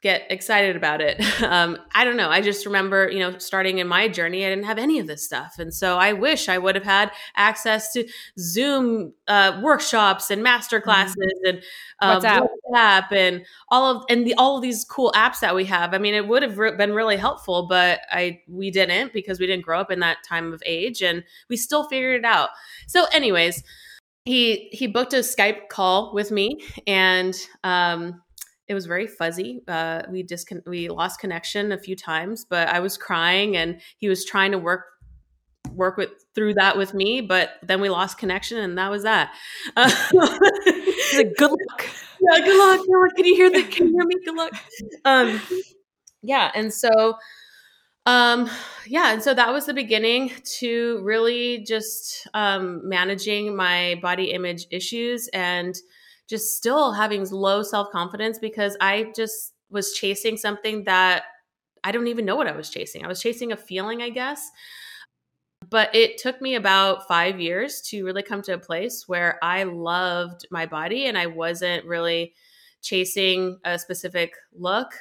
get 0.00 0.22
excited 0.30 0.76
about 0.76 1.00
it. 1.00 1.22
Um, 1.48 1.78
I 1.94 2.04
don't 2.04 2.16
know. 2.16 2.28
I 2.28 2.42
just 2.42 2.66
remember, 2.66 3.10
you 3.10 3.20
know, 3.20 3.38
starting 3.38 3.78
in 3.78 3.88
my 3.88 4.06
journey, 4.06 4.44
I 4.44 4.50
didn't 4.50 4.64
have 4.64 4.76
any 4.76 4.98
of 4.98 5.06
this 5.06 5.24
stuff. 5.24 5.58
And 5.58 5.72
so 5.72 5.96
I 5.96 6.12
wish 6.12 6.48
I 6.48 6.58
would 6.58 6.74
have 6.74 6.84
had 6.84 7.10
access 7.36 7.92
to 7.92 8.06
Zoom 8.38 9.14
uh, 9.28 9.58
workshops 9.62 10.30
and 10.30 10.42
master 10.42 10.80
classes 10.80 11.16
mm-hmm. 11.16 11.48
and 11.48 11.62
um, 12.00 12.20
WhatsApp. 12.20 12.48
WhatsApp 12.70 13.12
and 13.12 13.46
all 13.68 13.96
of 13.96 14.04
and 14.10 14.26
the, 14.26 14.34
all 14.34 14.56
of 14.56 14.62
these 14.62 14.84
cool 14.84 15.12
apps 15.16 15.40
that 15.40 15.54
we 15.54 15.64
have. 15.66 15.94
I 15.94 15.98
mean, 15.98 16.14
it 16.14 16.28
would 16.28 16.42
have 16.42 16.58
re- 16.58 16.76
been 16.76 16.92
really 16.92 17.16
helpful, 17.16 17.66
but 17.66 18.00
I 18.10 18.40
we 18.46 18.70
didn't 18.70 19.12
because 19.12 19.40
we 19.40 19.46
didn't 19.46 19.64
grow 19.64 19.80
up 19.80 19.90
in 19.90 20.00
that 20.00 20.18
time 20.22 20.52
of 20.52 20.62
age, 20.66 21.02
and 21.02 21.24
we 21.48 21.56
still 21.56 21.84
figured 21.88 22.18
it 22.18 22.24
out. 22.24 22.50
So, 22.88 23.06
anyways, 23.12 23.62
he 24.24 24.68
he 24.72 24.86
booked 24.86 25.14
a 25.14 25.18
Skype 25.18 25.68
call 25.68 26.12
with 26.12 26.30
me, 26.30 26.60
and 26.86 27.34
um, 27.64 28.20
it 28.68 28.74
was 28.74 28.86
very 28.86 29.06
fuzzy. 29.06 29.62
Uh, 29.66 30.02
we 30.10 30.22
just 30.22 30.52
we 30.66 30.88
lost 30.88 31.20
connection 31.20 31.72
a 31.72 31.78
few 31.78 31.96
times, 31.96 32.44
but 32.44 32.68
I 32.68 32.80
was 32.80 32.96
crying, 32.96 33.56
and 33.56 33.80
he 33.98 34.08
was 34.08 34.24
trying 34.24 34.52
to 34.52 34.58
work 34.58 34.84
work 35.72 35.96
with 35.96 36.10
through 36.34 36.54
that 36.54 36.76
with 36.76 36.94
me. 36.94 37.20
But 37.20 37.52
then 37.62 37.80
we 37.80 37.88
lost 37.90 38.18
connection, 38.18 38.58
and 38.58 38.78
that 38.78 38.90
was 38.90 39.02
that. 39.04 39.32
Uh, 39.76 39.90
like, 41.16 41.34
good 41.36 41.50
luck. 41.50 41.86
Yeah, 42.20 42.44
good 42.44 42.58
luck. 42.58 42.80
Good 42.84 42.98
luck. 43.00 43.14
Can 43.14 43.24
you 43.26 43.36
hear 43.36 43.50
that? 43.50 43.70
Can 43.70 43.86
you 43.86 43.92
hear 43.92 44.04
me? 44.04 44.14
Good 44.24 44.34
luck. 44.34 44.52
Um, 45.04 45.40
yeah, 46.22 46.50
and 46.54 46.72
so 46.72 47.16
um 48.06 48.48
yeah 48.86 49.12
and 49.12 49.22
so 49.22 49.34
that 49.34 49.52
was 49.52 49.66
the 49.66 49.74
beginning 49.74 50.32
to 50.44 51.00
really 51.02 51.58
just 51.64 52.26
um 52.32 52.80
managing 52.88 53.54
my 53.54 53.98
body 54.00 54.30
image 54.30 54.66
issues 54.70 55.28
and 55.34 55.76
just 56.28 56.56
still 56.56 56.92
having 56.92 57.28
low 57.30 57.62
self 57.62 57.90
confidence 57.90 58.38
because 58.38 58.76
I 58.80 59.12
just 59.16 59.54
was 59.70 59.92
chasing 59.92 60.36
something 60.36 60.84
that 60.84 61.24
I 61.84 61.92
don't 61.92 62.08
even 62.08 62.24
know 62.24 62.36
what 62.36 62.48
I 62.48 62.56
was 62.56 62.70
chasing. 62.70 63.04
I 63.04 63.08
was 63.08 63.20
chasing 63.20 63.52
a 63.52 63.56
feeling, 63.56 64.02
I 64.02 64.10
guess. 64.10 64.50
But 65.70 65.94
it 65.94 66.18
took 66.18 66.40
me 66.40 66.54
about 66.54 67.08
five 67.08 67.40
years 67.40 67.80
to 67.88 68.04
really 68.04 68.22
come 68.22 68.42
to 68.42 68.54
a 68.54 68.58
place 68.58 69.04
where 69.06 69.38
I 69.42 69.64
loved 69.64 70.46
my 70.50 70.66
body 70.66 71.06
and 71.06 71.18
I 71.18 71.26
wasn't 71.26 71.84
really 71.84 72.32
chasing 72.80 73.58
a 73.64 73.78
specific 73.78 74.32
look 74.52 74.92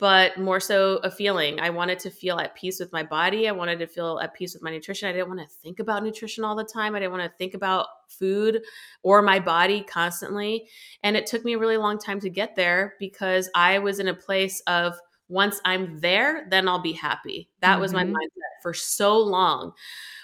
but 0.00 0.38
more 0.38 0.58
so 0.58 0.96
a 1.04 1.10
feeling. 1.10 1.60
I 1.60 1.68
wanted 1.68 1.98
to 2.00 2.10
feel 2.10 2.38
at 2.38 2.54
peace 2.54 2.80
with 2.80 2.90
my 2.90 3.02
body. 3.02 3.46
I 3.46 3.52
wanted 3.52 3.78
to 3.80 3.86
feel 3.86 4.18
at 4.18 4.32
peace 4.32 4.54
with 4.54 4.62
my 4.62 4.70
nutrition. 4.70 5.08
I 5.08 5.12
didn't 5.12 5.28
want 5.28 5.40
to 5.40 5.56
think 5.62 5.78
about 5.78 6.02
nutrition 6.02 6.42
all 6.42 6.56
the 6.56 6.64
time. 6.64 6.94
I 6.94 7.00
didn't 7.00 7.12
want 7.12 7.30
to 7.30 7.36
think 7.36 7.52
about 7.52 7.86
food 8.08 8.62
or 9.02 9.20
my 9.20 9.38
body 9.38 9.82
constantly. 9.82 10.66
And 11.02 11.16
it 11.16 11.26
took 11.26 11.44
me 11.44 11.52
a 11.52 11.58
really 11.58 11.76
long 11.76 11.98
time 11.98 12.18
to 12.20 12.30
get 12.30 12.56
there 12.56 12.94
because 12.98 13.50
I 13.54 13.78
was 13.78 14.00
in 14.00 14.08
a 14.08 14.14
place 14.14 14.62
of 14.66 14.94
once 15.30 15.60
I'm 15.64 16.00
there, 16.00 16.46
then 16.50 16.68
I'll 16.68 16.82
be 16.82 16.92
happy. 16.92 17.48
That 17.60 17.72
mm-hmm. 17.72 17.80
was 17.80 17.92
my 17.92 18.04
mm-hmm. 18.04 18.14
mindset 18.14 18.62
for 18.62 18.74
so 18.74 19.18
long 19.18 19.72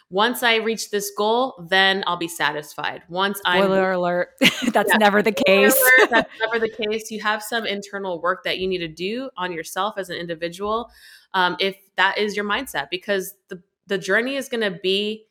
once 0.09 0.43
I 0.43 0.57
reach 0.57 0.91
this 0.91 1.11
goal, 1.17 1.67
then 1.69 2.05
I'll 2.07 2.17
be 2.17 2.29
satisfied. 2.29 3.03
Once 3.09 3.41
I 3.45 3.59
spoiler 3.59 3.93
alert, 3.93 4.29
that's 4.73 4.91
yeah, 4.91 4.99
never 4.99 5.21
the 5.21 5.33
case. 5.33 5.75
Alert, 5.75 6.11
that's 6.11 6.31
never 6.41 6.59
the 6.61 6.69
case. 6.69 7.11
You 7.11 7.21
have 7.23 7.43
some 7.43 7.67
internal 7.67 8.21
work 8.21 8.45
that 8.45 8.59
you 8.59 8.69
need 8.69 8.79
to 8.79 8.89
do 8.89 9.31
on 9.37 9.53
yourself 9.53 9.95
as 9.99 10.09
an 10.09 10.17
individual, 10.17 10.91
um, 11.35 11.57
if 11.59 11.77
that 11.97 12.19
is 12.19 12.37
your 12.37 12.45
mindset, 12.45 12.87
because 12.91 13.35
the 13.49 13.63
the 13.89 13.99
journey 13.99 14.37
is 14.37 14.49
going 14.49 14.63
to 14.63 14.79
be 14.83 15.26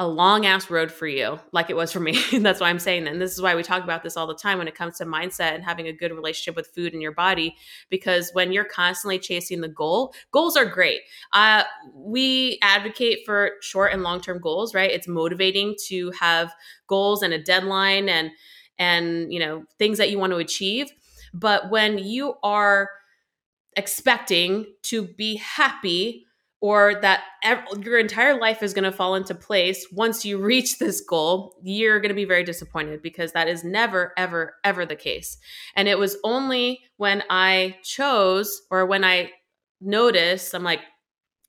a 0.00 0.08
long 0.08 0.44
ass 0.44 0.70
road 0.70 0.90
for 0.90 1.06
you, 1.06 1.38
like 1.52 1.70
it 1.70 1.76
was 1.76 1.92
for 1.92 2.00
me. 2.00 2.18
That's 2.40 2.60
why 2.60 2.68
I'm 2.68 2.80
saying 2.80 3.04
that. 3.04 3.12
And 3.12 3.22
this 3.22 3.32
is 3.32 3.40
why 3.40 3.54
we 3.54 3.62
talk 3.62 3.84
about 3.84 4.02
this 4.02 4.16
all 4.16 4.26
the 4.26 4.34
time 4.34 4.58
when 4.58 4.66
it 4.66 4.74
comes 4.74 4.98
to 4.98 5.04
mindset 5.04 5.54
and 5.54 5.62
having 5.62 5.86
a 5.86 5.92
good 5.92 6.10
relationship 6.10 6.56
with 6.56 6.74
food 6.74 6.92
and 6.92 7.00
your 7.00 7.12
body. 7.12 7.54
Because 7.90 8.30
when 8.32 8.52
you're 8.52 8.64
constantly 8.64 9.20
chasing 9.20 9.60
the 9.60 9.68
goal, 9.68 10.12
goals 10.32 10.56
are 10.56 10.64
great. 10.64 11.02
Uh, 11.32 11.62
we 11.94 12.58
advocate 12.60 13.20
for 13.24 13.52
short 13.60 13.92
and 13.92 14.02
long 14.02 14.20
term 14.20 14.40
goals, 14.40 14.74
right? 14.74 14.90
It's 14.90 15.06
motivating 15.06 15.76
to 15.86 16.10
have 16.18 16.52
goals 16.88 17.22
and 17.22 17.32
a 17.32 17.42
deadline 17.42 18.08
and 18.08 18.30
and 18.76 19.32
you 19.32 19.38
know 19.38 19.64
things 19.78 19.98
that 19.98 20.10
you 20.10 20.18
want 20.18 20.32
to 20.32 20.38
achieve. 20.38 20.90
But 21.32 21.70
when 21.70 21.98
you 21.98 22.34
are 22.42 22.90
expecting 23.76 24.66
to 24.82 25.04
be 25.04 25.36
happy 25.36 26.26
or 26.64 26.98
that 27.02 27.20
ev- 27.42 27.84
your 27.84 27.98
entire 27.98 28.40
life 28.40 28.62
is 28.62 28.72
going 28.72 28.90
to 28.90 28.90
fall 28.90 29.16
into 29.16 29.34
place 29.34 29.86
once 29.92 30.24
you 30.24 30.38
reach 30.38 30.78
this 30.78 31.02
goal, 31.02 31.54
you're 31.62 32.00
going 32.00 32.08
to 32.08 32.14
be 32.14 32.24
very 32.24 32.42
disappointed 32.42 33.02
because 33.02 33.32
that 33.32 33.48
is 33.48 33.62
never, 33.64 34.14
ever, 34.16 34.54
ever 34.64 34.86
the 34.86 34.96
case. 34.96 35.36
And 35.76 35.88
it 35.88 35.98
was 35.98 36.16
only 36.24 36.80
when 36.96 37.22
I 37.28 37.76
chose 37.84 38.62
or 38.70 38.86
when 38.86 39.04
I 39.04 39.30
noticed, 39.82 40.54
I'm 40.54 40.62
like, 40.62 40.80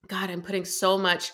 God, 0.10 0.30
I'm 0.30 0.42
putting 0.42 0.66
so 0.66 0.98
much 0.98 1.32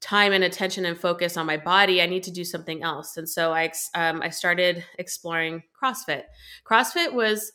time 0.00 0.32
and 0.32 0.42
attention 0.42 0.84
and 0.84 0.98
focus 0.98 1.36
on 1.36 1.46
my 1.46 1.58
body. 1.58 2.02
I 2.02 2.06
need 2.06 2.24
to 2.24 2.32
do 2.32 2.42
something 2.42 2.82
else. 2.82 3.16
And 3.16 3.28
so 3.28 3.52
I, 3.52 3.70
um, 3.94 4.20
I 4.20 4.30
started 4.30 4.84
exploring 4.98 5.62
CrossFit. 5.80 6.24
CrossFit 6.68 7.12
was 7.12 7.52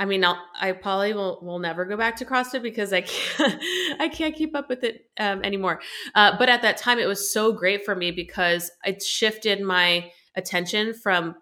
I 0.00 0.04
mean, 0.04 0.24
I'll, 0.24 0.38
I 0.58 0.72
probably 0.72 1.12
will 1.12 1.40
will 1.42 1.58
never 1.58 1.84
go 1.84 1.96
back 1.96 2.16
to 2.16 2.24
CrossFit 2.24 2.62
because 2.62 2.92
I 2.92 3.00
can't 3.02 3.62
I 4.00 4.08
can't 4.08 4.34
keep 4.34 4.54
up 4.54 4.68
with 4.68 4.84
it 4.84 5.06
um, 5.18 5.42
anymore. 5.42 5.80
Uh, 6.14 6.36
but 6.38 6.48
at 6.48 6.62
that 6.62 6.76
time, 6.76 6.98
it 6.98 7.06
was 7.06 7.32
so 7.32 7.52
great 7.52 7.84
for 7.84 7.94
me 7.94 8.10
because 8.10 8.70
it 8.84 9.02
shifted 9.02 9.60
my 9.60 10.10
attention 10.36 10.94
from 10.94 11.34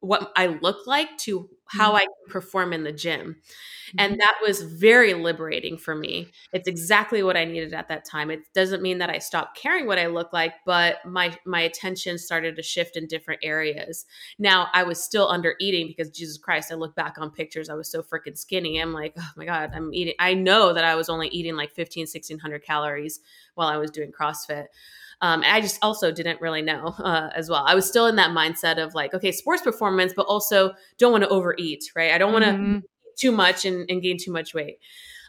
what 0.00 0.32
I 0.36 0.58
look 0.60 0.86
like 0.86 1.16
to 1.18 1.48
how 1.76 1.92
mm-hmm. 1.92 1.96
I 1.96 2.06
perform 2.28 2.72
in 2.72 2.84
the 2.84 2.92
gym. 2.92 3.36
And 3.98 4.12
mm-hmm. 4.12 4.18
that 4.18 4.34
was 4.42 4.62
very 4.62 5.14
liberating 5.14 5.76
for 5.76 5.94
me. 5.94 6.28
It's 6.52 6.66
exactly 6.66 7.22
what 7.22 7.36
I 7.36 7.44
needed 7.44 7.74
at 7.74 7.88
that 7.88 8.04
time. 8.04 8.30
It 8.30 8.40
doesn't 8.54 8.82
mean 8.82 8.98
that 8.98 9.10
I 9.10 9.18
stopped 9.18 9.56
caring 9.56 9.86
what 9.86 9.98
I 9.98 10.06
look 10.06 10.32
like, 10.32 10.54
but 10.64 10.96
my 11.04 11.36
my 11.44 11.60
attention 11.60 12.18
started 12.18 12.56
to 12.56 12.62
shift 12.62 12.96
in 12.96 13.06
different 13.06 13.40
areas. 13.44 14.06
Now, 14.38 14.68
I 14.72 14.82
was 14.84 15.02
still 15.02 15.28
under 15.28 15.54
eating 15.60 15.86
because 15.86 16.10
Jesus 16.10 16.38
Christ, 16.38 16.72
I 16.72 16.76
look 16.76 16.94
back 16.94 17.16
on 17.18 17.30
pictures, 17.30 17.68
I 17.68 17.74
was 17.74 17.90
so 17.90 18.02
freaking 18.02 18.36
skinny. 18.36 18.78
I'm 18.78 18.92
like, 18.92 19.14
"Oh 19.18 19.30
my 19.36 19.44
god, 19.44 19.70
I'm 19.74 19.92
eating 19.92 20.14
I 20.18 20.34
know 20.34 20.72
that 20.72 20.84
I 20.84 20.94
was 20.94 21.08
only 21.08 21.28
eating 21.28 21.56
like 21.56 21.72
15 21.72 22.02
1600 22.02 22.64
calories 22.64 23.20
while 23.54 23.68
I 23.68 23.76
was 23.76 23.90
doing 23.90 24.12
CrossFit. 24.12 24.66
Um, 25.20 25.42
I 25.44 25.60
just 25.60 25.78
also 25.82 26.12
didn't 26.12 26.40
really 26.40 26.62
know 26.62 26.94
uh, 26.98 27.30
as 27.34 27.48
well. 27.48 27.64
I 27.66 27.74
was 27.74 27.88
still 27.88 28.06
in 28.06 28.16
that 28.16 28.30
mindset 28.30 28.82
of 28.82 28.94
like, 28.94 29.14
okay, 29.14 29.32
sports 29.32 29.62
performance, 29.62 30.12
but 30.14 30.26
also 30.26 30.74
don't 30.98 31.12
want 31.12 31.24
to 31.24 31.30
overeat, 31.30 31.63
right? 31.94 32.12
I 32.12 32.18
don't 32.18 32.32
want 32.32 32.44
to 32.44 32.50
mm-hmm. 32.52 32.78
too 33.16 33.32
much 33.32 33.64
and, 33.64 33.88
and, 33.90 34.02
gain 34.02 34.18
too 34.18 34.32
much 34.32 34.54
weight. 34.54 34.78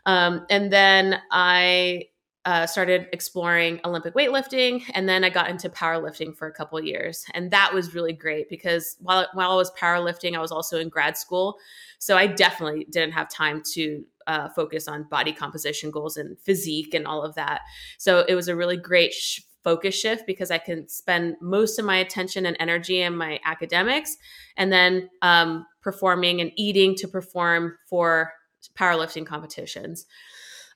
Um, 0.05 0.45
and 0.49 0.71
then 0.71 1.19
I 1.31 2.05
uh, 2.45 2.67
started 2.67 3.07
exploring 3.11 3.79
Olympic 3.83 4.13
weightlifting, 4.13 4.83
and 4.93 5.09
then 5.09 5.23
I 5.23 5.29
got 5.29 5.49
into 5.49 5.67
powerlifting 5.67 6.35
for 6.37 6.47
a 6.47 6.51
couple 6.51 6.79
years, 6.79 7.25
and 7.33 7.49
that 7.49 7.73
was 7.73 7.95
really 7.95 8.13
great 8.13 8.49
because 8.49 8.97
while 8.99 9.27
while 9.33 9.51
I 9.51 9.55
was 9.55 9.71
powerlifting, 9.71 10.35
I 10.35 10.39
was 10.39 10.51
also 10.51 10.79
in 10.79 10.89
grad 10.89 11.17
school, 11.17 11.57
so 11.97 12.17
I 12.17 12.27
definitely 12.27 12.85
didn't 12.91 13.13
have 13.13 13.29
time 13.29 13.63
to 13.73 14.05
uh, 14.27 14.49
focus 14.49 14.87
on 14.87 15.03
body 15.09 15.33
composition 15.33 15.89
goals 15.89 16.17
and 16.17 16.39
physique 16.39 16.93
and 16.93 17.07
all 17.07 17.23
of 17.23 17.33
that. 17.35 17.61
So 17.97 18.25
it 18.27 18.35
was 18.35 18.47
a 18.47 18.55
really 18.55 18.77
great 18.77 19.13
sh- 19.13 19.41
focus 19.65 19.99
shift 19.99 20.25
because 20.25 20.51
I 20.51 20.59
can 20.59 20.87
spend 20.87 21.35
most 21.41 21.77
of 21.79 21.83
my 21.83 21.97
attention 21.97 22.45
and 22.45 22.55
energy 22.59 23.01
in 23.01 23.17
my 23.17 23.39
academics 23.43 24.15
and 24.55 24.71
then 24.71 25.09
um, 25.21 25.65
performing 25.81 26.39
and 26.39 26.51
eating 26.55 26.95
to 26.97 27.07
perform 27.07 27.75
for 27.89 28.31
powerlifting 28.77 29.25
competitions. 29.25 30.05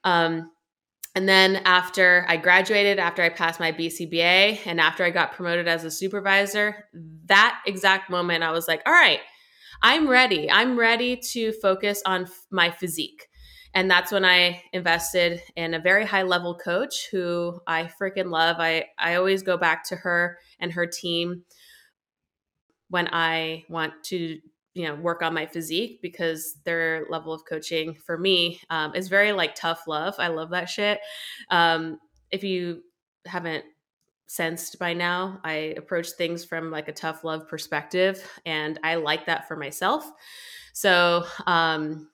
Um, 0.03 0.51
and 1.15 1.29
then 1.29 1.57
after 1.65 2.25
I 2.27 2.37
graduated, 2.37 2.99
after 2.99 3.21
I 3.21 3.29
passed 3.29 3.59
my 3.59 3.71
BCBA, 3.71 4.59
and 4.65 4.79
after 4.79 5.03
I 5.03 5.09
got 5.09 5.33
promoted 5.33 5.67
as 5.67 5.83
a 5.83 5.91
supervisor, 5.91 6.85
that 7.25 7.61
exact 7.65 8.09
moment 8.09 8.43
I 8.43 8.51
was 8.51 8.67
like, 8.67 8.81
all 8.85 8.93
right, 8.93 9.19
I'm 9.81 10.09
ready. 10.09 10.51
I'm 10.51 10.77
ready 10.77 11.15
to 11.31 11.51
focus 11.53 12.01
on 12.05 12.23
f- 12.23 12.45
my 12.51 12.69
physique. 12.69 13.28
And 13.73 13.89
that's 13.89 14.11
when 14.11 14.25
I 14.25 14.63
invested 14.73 15.41
in 15.55 15.73
a 15.73 15.79
very 15.79 16.05
high 16.05 16.23
level 16.23 16.55
coach 16.55 17.07
who 17.11 17.59
I 17.67 17.89
freaking 18.01 18.31
love. 18.31 18.57
I, 18.59 18.85
I 18.97 19.15
always 19.15 19.43
go 19.43 19.57
back 19.57 19.83
to 19.85 19.95
her 19.95 20.39
and 20.59 20.71
her 20.73 20.87
team 20.87 21.43
when 22.89 23.07
I 23.11 23.65
want 23.69 23.93
to 24.05 24.39
you 24.73 24.87
know 24.87 24.95
work 24.95 25.21
on 25.21 25.33
my 25.33 25.45
physique 25.45 25.99
because 26.01 26.55
their 26.63 27.05
level 27.09 27.33
of 27.33 27.43
coaching 27.45 27.93
for 27.93 28.17
me 28.17 28.61
um, 28.69 28.95
is 28.95 29.07
very 29.07 29.31
like 29.31 29.55
tough 29.55 29.87
love. 29.87 30.15
I 30.17 30.27
love 30.29 30.51
that 30.51 30.69
shit. 30.69 30.99
Um, 31.49 31.99
if 32.31 32.43
you 32.43 32.81
haven't 33.25 33.65
sensed 34.27 34.77
by 34.77 34.93
now 34.93 35.39
i 35.43 35.73
approach 35.75 36.11
things 36.11 36.45
from 36.45 36.69
like 36.69 36.87
a 36.87 36.93
tough 36.93 37.23
love 37.23 37.47
perspective 37.47 38.23
and 38.45 38.79
i 38.83 38.93
like 38.93 39.25
that 39.25 39.47
for 39.47 39.55
myself. 39.55 40.09
So 40.73 41.25
um 41.47 42.09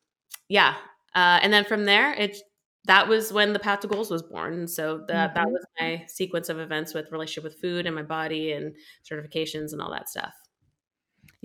yeah 0.47 0.75
uh, 1.15 1.39
and 1.41 1.51
then 1.51 1.65
from 1.65 1.85
there 1.85 2.13
it 2.13 2.37
that 2.85 3.07
was 3.07 3.33
when 3.33 3.53
the 3.53 3.59
path 3.59 3.79
to 3.79 3.87
goals 3.87 4.11
was 4.11 4.21
born 4.21 4.53
and 4.53 4.69
so 4.69 5.03
that 5.07 5.33
mm-hmm. 5.33 5.35
that 5.35 5.51
was 5.51 5.65
my 5.79 6.03
sequence 6.07 6.49
of 6.49 6.59
events 6.59 6.93
with 6.93 7.11
relationship 7.11 7.43
with 7.43 7.59
food 7.59 7.85
and 7.85 7.95
my 7.95 8.03
body 8.03 8.51
and 8.51 8.75
certifications 9.09 9.71
and 9.71 9.81
all 9.81 9.91
that 9.91 10.07
stuff 10.07 10.33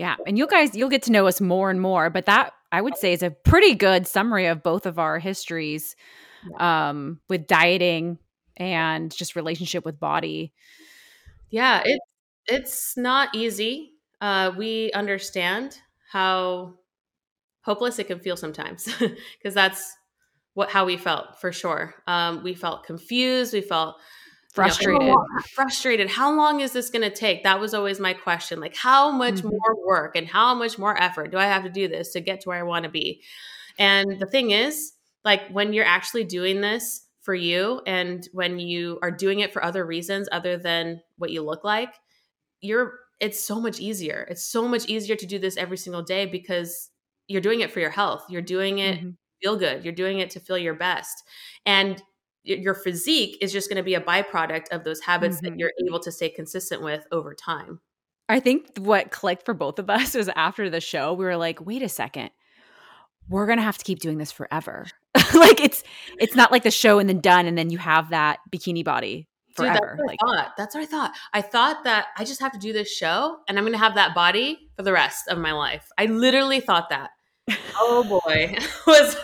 yeah. 0.00 0.16
And 0.26 0.38
you 0.38 0.46
guys, 0.46 0.74
you'll 0.74 0.88
get 0.88 1.02
to 1.02 1.12
know 1.12 1.26
us 1.26 1.42
more 1.42 1.68
and 1.68 1.78
more. 1.78 2.08
But 2.08 2.24
that 2.24 2.54
I 2.72 2.80
would 2.80 2.96
say 2.96 3.12
is 3.12 3.22
a 3.22 3.30
pretty 3.30 3.74
good 3.74 4.06
summary 4.06 4.46
of 4.46 4.62
both 4.62 4.86
of 4.86 4.98
our 4.98 5.18
histories 5.18 5.94
um, 6.58 7.20
with 7.28 7.46
dieting 7.46 8.18
and 8.56 9.14
just 9.14 9.36
relationship 9.36 9.84
with 9.84 10.00
body. 10.00 10.54
Yeah, 11.50 11.82
it 11.84 12.00
it's 12.46 12.96
not 12.96 13.34
easy. 13.34 13.92
Uh, 14.22 14.52
we 14.56 14.90
understand 14.92 15.78
how 16.10 16.76
hopeless 17.62 17.98
it 17.98 18.06
can 18.06 18.20
feel 18.20 18.36
sometimes 18.36 18.88
because 18.98 19.54
that's 19.54 19.94
what 20.54 20.70
how 20.70 20.84
we 20.84 20.96
felt 20.96 21.40
for 21.40 21.52
sure. 21.52 21.94
Um, 22.06 22.42
we 22.42 22.54
felt 22.54 22.84
confused. 22.84 23.52
We 23.52 23.60
felt 23.60 23.96
frustrated 24.52 25.02
you 25.02 25.08
know, 25.08 25.24
frustrated 25.54 26.08
how 26.08 26.34
long 26.34 26.60
is 26.60 26.72
this 26.72 26.90
going 26.90 27.08
to 27.08 27.14
take 27.14 27.44
that 27.44 27.60
was 27.60 27.72
always 27.72 28.00
my 28.00 28.12
question 28.12 28.58
like 28.58 28.74
how 28.74 29.10
much 29.10 29.36
mm-hmm. 29.36 29.48
more 29.48 29.86
work 29.86 30.16
and 30.16 30.26
how 30.26 30.54
much 30.54 30.76
more 30.76 31.00
effort 31.00 31.30
do 31.30 31.38
i 31.38 31.44
have 31.44 31.62
to 31.62 31.70
do 31.70 31.86
this 31.86 32.12
to 32.12 32.20
get 32.20 32.40
to 32.40 32.48
where 32.48 32.58
i 32.58 32.62
want 32.62 32.82
to 32.82 32.90
be 32.90 33.22
and 33.78 34.18
the 34.18 34.26
thing 34.26 34.50
is 34.50 34.92
like 35.24 35.48
when 35.50 35.72
you're 35.72 35.84
actually 35.84 36.24
doing 36.24 36.60
this 36.60 37.06
for 37.22 37.34
you 37.34 37.80
and 37.86 38.28
when 38.32 38.58
you 38.58 38.98
are 39.02 39.10
doing 39.12 39.38
it 39.38 39.52
for 39.52 39.64
other 39.64 39.86
reasons 39.86 40.28
other 40.32 40.56
than 40.56 41.00
what 41.16 41.30
you 41.30 41.42
look 41.42 41.62
like 41.62 41.94
you're 42.60 42.98
it's 43.20 43.42
so 43.42 43.60
much 43.60 43.78
easier 43.78 44.26
it's 44.30 44.44
so 44.44 44.66
much 44.66 44.88
easier 44.88 45.14
to 45.14 45.26
do 45.26 45.38
this 45.38 45.56
every 45.56 45.76
single 45.76 46.02
day 46.02 46.26
because 46.26 46.90
you're 47.30 47.40
doing 47.40 47.60
it 47.60 47.70
for 47.70 47.80
your 47.80 47.90
health 47.90 48.24
you're 48.28 48.42
doing 48.42 48.78
it 48.78 48.98
mm-hmm. 48.98 49.10
feel 49.42 49.56
good 49.56 49.84
you're 49.84 49.94
doing 49.94 50.18
it 50.18 50.30
to 50.30 50.40
feel 50.40 50.58
your 50.58 50.74
best 50.74 51.24
and 51.64 52.02
your 52.42 52.74
physique 52.74 53.38
is 53.40 53.52
just 53.52 53.68
going 53.68 53.76
to 53.76 53.82
be 53.82 53.94
a 53.94 54.00
byproduct 54.00 54.68
of 54.70 54.84
those 54.84 55.00
habits 55.00 55.36
mm-hmm. 55.36 55.46
that 55.46 55.58
you're 55.58 55.72
able 55.86 56.00
to 56.00 56.10
stay 56.10 56.30
consistent 56.30 56.82
with 56.82 57.06
over 57.12 57.34
time. 57.34 57.80
I 58.28 58.40
think 58.40 58.78
what 58.78 59.10
clicked 59.10 59.44
for 59.44 59.54
both 59.54 59.78
of 59.78 59.90
us 59.90 60.14
was 60.16 60.28
after 60.30 60.70
the 60.70 60.80
show, 60.80 61.12
we 61.12 61.24
were 61.24 61.36
like, 61.36 61.64
wait 61.64 61.82
a 61.82 61.88
second, 61.88 62.30
we're 63.28 63.46
going 63.46 63.58
to 63.58 63.64
have 63.64 63.78
to 63.78 63.84
keep 63.84 64.00
doing 64.00 64.18
this 64.18 64.32
forever. 64.32 64.86
like 65.34 65.60
it's 65.60 65.82
it's 66.18 66.36
not 66.36 66.52
like 66.52 66.62
the 66.62 66.70
show 66.70 67.00
and 67.00 67.08
then 67.08 67.20
done 67.20 67.46
and 67.46 67.58
then 67.58 67.70
you 67.70 67.78
have 67.78 68.10
that 68.10 68.38
bikini 68.50 68.84
body 68.84 69.28
forever. 69.56 69.74
Dude, 69.74 69.82
that's, 69.82 69.98
what 69.98 70.06
like, 70.06 70.18
I 70.22 70.26
thought. 70.26 70.52
that's 70.56 70.74
what 70.74 70.82
I 70.82 70.86
thought. 70.86 71.12
I 71.34 71.42
thought 71.42 71.84
that 71.84 72.06
I 72.16 72.24
just 72.24 72.40
have 72.40 72.52
to 72.52 72.58
do 72.58 72.72
this 72.72 72.90
show 72.90 73.38
and 73.48 73.58
I'm 73.58 73.64
going 73.64 73.72
to 73.72 73.78
have 73.78 73.96
that 73.96 74.14
body 74.14 74.70
for 74.76 74.82
the 74.82 74.92
rest 74.92 75.28
of 75.28 75.38
my 75.38 75.52
life. 75.52 75.86
I 75.98 76.06
literally 76.06 76.60
thought 76.60 76.90
that. 76.90 77.10
Oh 77.76 78.04
boy. 78.04 78.56
was 78.86 79.16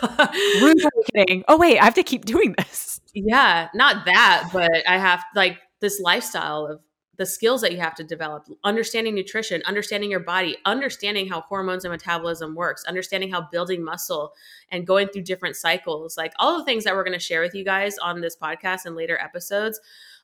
rude 0.61 0.83
awakening. 0.83 1.43
Oh 1.47 1.57
wait, 1.57 1.79
I 1.79 1.85
have 1.85 1.93
to 1.95 2.03
keep 2.03 2.25
doing 2.25 2.55
this. 2.57 2.99
Yeah, 3.13 3.69
not 3.73 4.05
that, 4.05 4.49
but 4.53 4.87
I 4.87 4.97
have 4.97 5.23
like 5.35 5.57
this 5.79 5.99
lifestyle 5.99 6.65
of 6.65 6.81
the 7.17 7.25
skills 7.25 7.61
that 7.61 7.71
you 7.71 7.79
have 7.79 7.95
to 7.95 8.03
develop 8.03 8.47
understanding 8.63 9.15
nutrition 9.15 9.61
understanding 9.65 10.09
your 10.09 10.19
body 10.19 10.55
understanding 10.65 11.27
how 11.27 11.41
hormones 11.41 11.83
and 11.83 11.91
metabolism 11.91 12.55
works 12.55 12.83
understanding 12.85 13.31
how 13.31 13.41
building 13.51 13.83
muscle 13.83 14.33
and 14.71 14.87
going 14.87 15.07
through 15.07 15.23
different 15.23 15.55
cycles 15.55 16.15
like 16.15 16.33
all 16.39 16.57
the 16.57 16.63
things 16.63 16.83
that 16.83 16.95
we're 16.95 17.03
going 17.03 17.17
to 17.17 17.19
share 17.19 17.41
with 17.41 17.55
you 17.55 17.65
guys 17.65 17.97
on 17.97 18.21
this 18.21 18.37
podcast 18.37 18.85
and 18.85 18.95
later 18.95 19.17
episodes 19.19 19.79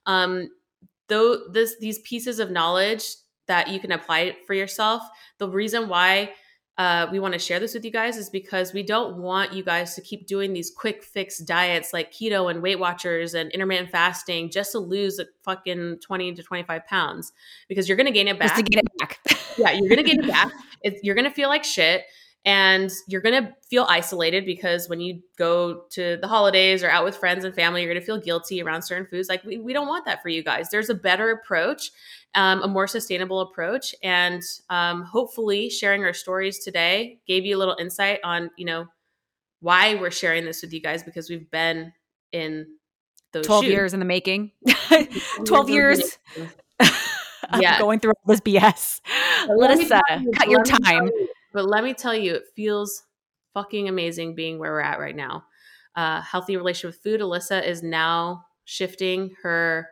um 0.05 0.49
though 1.07 1.47
this 1.49 1.75
these 1.79 1.99
pieces 1.99 2.39
of 2.39 2.51
knowledge 2.51 3.03
that 3.47 3.67
you 3.67 3.79
can 3.79 3.91
apply 3.91 4.35
for 4.45 4.53
yourself 4.53 5.03
the 5.39 5.49
reason 5.49 5.89
why 5.89 6.31
uh, 6.77 7.07
we 7.11 7.19
want 7.19 7.33
to 7.33 7.39
share 7.39 7.59
this 7.59 7.75
with 7.75 7.85
you 7.85 7.91
guys 7.91 8.17
is 8.17 8.29
because 8.29 8.73
we 8.73 8.81
don't 8.81 9.17
want 9.17 9.53
you 9.53 9.63
guys 9.63 9.93
to 9.93 10.01
keep 10.01 10.25
doing 10.25 10.53
these 10.53 10.71
quick 10.71 11.03
fix 11.03 11.37
diets 11.37 11.93
like 11.93 12.11
keto 12.11 12.49
and 12.49 12.63
Weight 12.63 12.79
Watchers 12.79 13.35
and 13.35 13.51
intermittent 13.51 13.91
fasting 13.91 14.49
just 14.49 14.71
to 14.71 14.79
lose 14.79 15.19
a 15.19 15.25
fucking 15.43 15.99
20 15.99 16.33
to 16.33 16.41
25 16.41 16.85
pounds 16.87 17.31
because 17.67 17.87
you're 17.87 17.97
going 17.97 18.07
to 18.07 18.11
gain 18.11 18.27
it 18.27 18.39
back. 18.39 18.49
Just 18.49 18.65
to 18.65 18.71
get 18.71 18.83
it 18.83 18.97
back. 18.97 19.19
yeah, 19.57 19.71
you're 19.71 19.89
going 19.89 20.03
to 20.03 20.09
gain 20.09 20.19
it 20.23 20.27
back. 20.27 20.51
you're 21.03 21.15
going 21.15 21.25
to 21.25 21.31
feel 21.31 21.49
like 21.49 21.63
shit 21.63 22.05
and 22.45 22.91
you're 23.07 23.21
going 23.21 23.41
to 23.41 23.53
feel 23.69 23.85
isolated 23.87 24.45
because 24.45 24.89
when 24.89 24.99
you 24.99 25.21
go 25.37 25.83
to 25.91 26.17
the 26.21 26.27
holidays 26.27 26.83
or 26.83 26.89
out 26.89 27.05
with 27.05 27.15
friends 27.15 27.45
and 27.45 27.55
family, 27.55 27.81
you're 27.81 27.91
going 27.91 28.01
to 28.01 28.05
feel 28.05 28.19
guilty 28.19 28.61
around 28.61 28.81
certain 28.81 29.07
foods. 29.07 29.29
Like, 29.29 29.43
we, 29.45 29.57
we 29.57 29.71
don't 29.71 29.87
want 29.87 30.05
that 30.05 30.21
for 30.21 30.27
you 30.27 30.43
guys. 30.43 30.69
There's 30.69 30.89
a 30.89 30.95
better 30.95 31.31
approach, 31.31 31.91
um, 32.35 32.61
a 32.61 32.67
more 32.67 32.85
sustainable 32.85 33.39
approach. 33.39 33.95
And 34.03 34.41
um, 34.69 35.03
hopefully, 35.03 35.69
sharing 35.69 36.03
our 36.03 36.13
stories 36.13 36.59
today 36.59 37.19
gave 37.25 37.45
you 37.45 37.55
a 37.55 37.59
little 37.59 37.77
insight 37.79 38.19
on, 38.25 38.51
you 38.57 38.65
know, 38.65 38.87
why 39.61 39.95
we're 39.95 40.11
sharing 40.11 40.43
this 40.43 40.61
with 40.61 40.73
you 40.73 40.81
guys 40.81 41.03
because 41.03 41.29
we've 41.29 41.49
been 41.49 41.93
in 42.33 42.65
those 43.31 43.45
12 43.45 43.63
shoes. 43.63 43.71
years 43.71 43.93
in 43.93 43.99
the 43.99 44.05
making, 44.05 44.51
12 45.45 45.69
years. 45.69 46.17
yeah. 47.59 47.79
going 47.79 48.01
through 48.01 48.11
all 48.11 48.33
this 48.33 48.41
BS. 48.41 48.99
Let, 49.47 49.71
us 49.71 49.89
uh, 49.89 50.01
cut 50.35 50.49
your 50.49 50.63
time. 50.63 51.09
But 51.53 51.65
let 51.65 51.83
me 51.83 51.93
tell 51.93 52.15
you, 52.15 52.35
it 52.35 52.43
feels 52.55 53.03
fucking 53.53 53.87
amazing 53.87 54.35
being 54.35 54.59
where 54.59 54.71
we're 54.71 54.81
at 54.81 54.99
right 54.99 55.15
now. 55.15 55.43
Uh, 55.95 56.21
healthy 56.21 56.57
relationship 56.57 56.95
with 56.95 57.03
food. 57.03 57.21
Alyssa 57.21 57.65
is 57.65 57.83
now 57.83 58.45
shifting 58.65 59.35
her, 59.43 59.87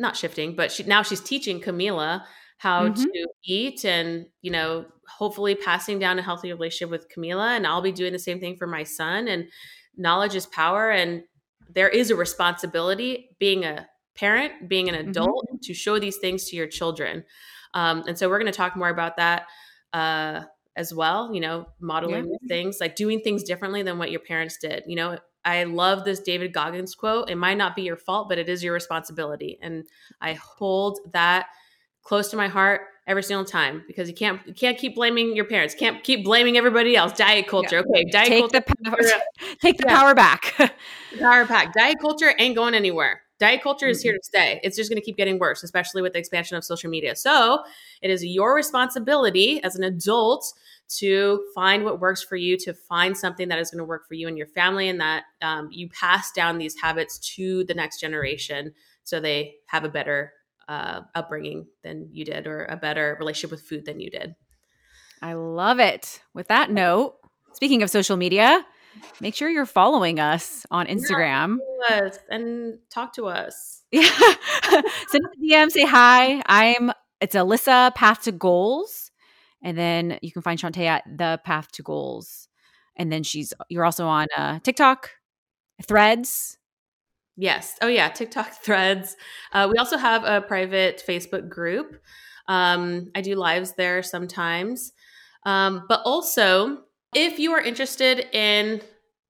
not 0.00 0.16
shifting, 0.16 0.56
but 0.56 0.72
she 0.72 0.82
now 0.82 1.02
she's 1.02 1.20
teaching 1.20 1.60
Camila 1.60 2.22
how 2.62 2.88
mm-hmm. 2.88 3.02
to 3.02 3.26
eat 3.44 3.84
and 3.84 4.26
you 4.40 4.50
know 4.50 4.84
hopefully 5.08 5.56
passing 5.56 5.98
down 5.98 6.18
a 6.18 6.22
healthy 6.22 6.52
relationship 6.52 6.90
with 6.90 7.08
Camila 7.08 7.56
and 7.56 7.66
I'll 7.66 7.82
be 7.82 7.90
doing 7.90 8.12
the 8.12 8.20
same 8.20 8.38
thing 8.38 8.56
for 8.56 8.68
my 8.68 8.84
son 8.84 9.26
and 9.26 9.46
knowledge 9.96 10.36
is 10.36 10.46
power 10.46 10.90
and 10.90 11.24
there 11.68 11.88
is 11.88 12.10
a 12.10 12.16
responsibility 12.16 13.30
being 13.40 13.64
a 13.64 13.88
parent 14.14 14.68
being 14.68 14.88
an 14.88 14.94
mm-hmm. 14.94 15.10
adult 15.10 15.44
mm-hmm. 15.48 15.56
to 15.62 15.74
show 15.74 15.98
these 15.98 16.18
things 16.18 16.44
to 16.50 16.56
your 16.56 16.68
children 16.68 17.24
um, 17.74 18.04
and 18.06 18.16
so 18.16 18.28
we're 18.28 18.38
going 18.38 18.50
to 18.50 18.56
talk 18.56 18.76
more 18.76 18.90
about 18.90 19.16
that 19.16 19.46
uh, 19.92 20.42
as 20.76 20.94
well, 20.94 21.34
you 21.34 21.40
know, 21.40 21.66
modeling 21.80 22.30
yeah. 22.30 22.48
things, 22.48 22.78
like 22.80 22.96
doing 22.96 23.20
things 23.20 23.42
differently 23.42 23.82
than 23.82 23.98
what 23.98 24.10
your 24.10 24.20
parents 24.20 24.56
did. 24.56 24.84
You 24.86 24.96
know, 24.96 25.18
I 25.44 25.64
love 25.64 26.04
this 26.04 26.20
David 26.20 26.52
Goggins 26.52 26.94
quote. 26.94 27.30
It 27.30 27.36
might 27.36 27.58
not 27.58 27.76
be 27.76 27.82
your 27.82 27.96
fault, 27.96 28.28
but 28.28 28.38
it 28.38 28.48
is 28.48 28.62
your 28.62 28.72
responsibility. 28.72 29.58
And 29.60 29.84
I 30.20 30.34
hold 30.34 31.00
that 31.12 31.46
close 32.02 32.28
to 32.30 32.36
my 32.36 32.48
heart 32.48 32.82
every 33.06 33.22
single 33.22 33.44
time 33.44 33.82
because 33.86 34.08
you 34.08 34.14
can't 34.14 34.40
you 34.46 34.54
can't 34.54 34.78
keep 34.78 34.94
blaming 34.94 35.34
your 35.34 35.44
parents. 35.44 35.74
Can't 35.74 36.02
keep 36.04 36.24
blaming 36.24 36.56
everybody 36.56 36.96
else. 36.96 37.12
Diet 37.12 37.48
culture. 37.48 37.76
Yeah. 37.76 38.00
Okay, 38.00 38.04
diet 38.10 38.28
take 38.28 38.40
culture. 38.40 38.64
The 38.66 38.90
power, 38.90 38.98
take 39.60 39.78
the 39.78 39.84
yeah. 39.86 39.98
power 39.98 40.14
back. 40.14 40.54
power 41.18 41.44
back. 41.44 41.74
Diet 41.74 41.98
culture 42.00 42.32
ain't 42.38 42.54
going 42.54 42.74
anywhere. 42.74 43.22
Diet 43.42 43.60
culture 43.60 43.88
is 43.88 44.00
here 44.00 44.12
to 44.12 44.20
stay. 44.22 44.60
It's 44.62 44.76
just 44.76 44.88
going 44.88 45.00
to 45.00 45.04
keep 45.04 45.16
getting 45.16 45.40
worse, 45.40 45.64
especially 45.64 46.00
with 46.00 46.12
the 46.12 46.20
expansion 46.20 46.56
of 46.56 46.62
social 46.62 46.88
media. 46.88 47.16
So, 47.16 47.64
it 48.00 48.08
is 48.08 48.24
your 48.24 48.54
responsibility 48.54 49.60
as 49.64 49.74
an 49.74 49.82
adult 49.82 50.52
to 50.98 51.44
find 51.52 51.82
what 51.82 51.98
works 51.98 52.22
for 52.22 52.36
you, 52.36 52.56
to 52.58 52.72
find 52.72 53.18
something 53.18 53.48
that 53.48 53.58
is 53.58 53.72
going 53.72 53.80
to 53.80 53.84
work 53.84 54.06
for 54.06 54.14
you 54.14 54.28
and 54.28 54.38
your 54.38 54.46
family, 54.46 54.88
and 54.88 55.00
that 55.00 55.24
um, 55.42 55.68
you 55.72 55.88
pass 55.88 56.30
down 56.30 56.58
these 56.58 56.80
habits 56.80 57.18
to 57.34 57.64
the 57.64 57.74
next 57.74 57.98
generation 57.98 58.72
so 59.02 59.18
they 59.18 59.56
have 59.66 59.82
a 59.82 59.88
better 59.88 60.34
uh, 60.68 61.00
upbringing 61.16 61.66
than 61.82 62.10
you 62.12 62.24
did 62.24 62.46
or 62.46 62.66
a 62.66 62.76
better 62.76 63.16
relationship 63.18 63.50
with 63.50 63.62
food 63.62 63.84
than 63.84 63.98
you 63.98 64.08
did. 64.08 64.36
I 65.20 65.32
love 65.32 65.80
it. 65.80 66.20
With 66.32 66.46
that 66.46 66.70
note, 66.70 67.16
speaking 67.54 67.82
of 67.82 67.90
social 67.90 68.16
media, 68.16 68.64
make 69.20 69.34
sure 69.34 69.48
you're 69.48 69.66
following 69.66 70.20
us 70.20 70.66
on 70.70 70.86
Instagram. 70.86 71.58
Yeah, 71.88 72.10
and 72.30 72.78
talk 72.90 73.14
to 73.14 73.26
us. 73.26 73.82
Yeah. 73.90 74.02
Send 75.08 75.24
a 75.24 75.44
DM, 75.44 75.70
say 75.70 75.86
hi. 75.86 76.42
I'm 76.46 76.92
it's 77.20 77.36
Alyssa 77.36 77.94
Path 77.94 78.22
to 78.22 78.32
Goals. 78.32 79.10
And 79.62 79.78
then 79.78 80.18
you 80.22 80.32
can 80.32 80.42
find 80.42 80.58
Chauntae 80.58 80.86
at 80.86 81.04
the 81.06 81.40
Path 81.44 81.70
to 81.72 81.82
Goals. 81.82 82.48
And 82.96 83.12
then 83.12 83.22
she's 83.22 83.54
you're 83.68 83.84
also 83.84 84.06
on 84.06 84.26
uh, 84.36 84.58
TikTok, 84.58 85.10
Threads. 85.86 86.58
Yes. 87.36 87.76
Oh 87.80 87.86
yeah, 87.86 88.08
TikTok 88.08 88.52
Threads. 88.64 89.16
Uh, 89.52 89.68
we 89.70 89.78
also 89.78 89.96
have 89.96 90.24
a 90.24 90.40
private 90.40 91.02
Facebook 91.06 91.48
group. 91.48 91.96
Um, 92.48 93.10
I 93.14 93.20
do 93.20 93.36
lives 93.36 93.74
there 93.74 94.02
sometimes. 94.02 94.92
Um, 95.46 95.84
but 95.88 96.02
also, 96.04 96.82
if 97.14 97.38
you 97.38 97.52
are 97.52 97.60
interested 97.60 98.26
in 98.32 98.80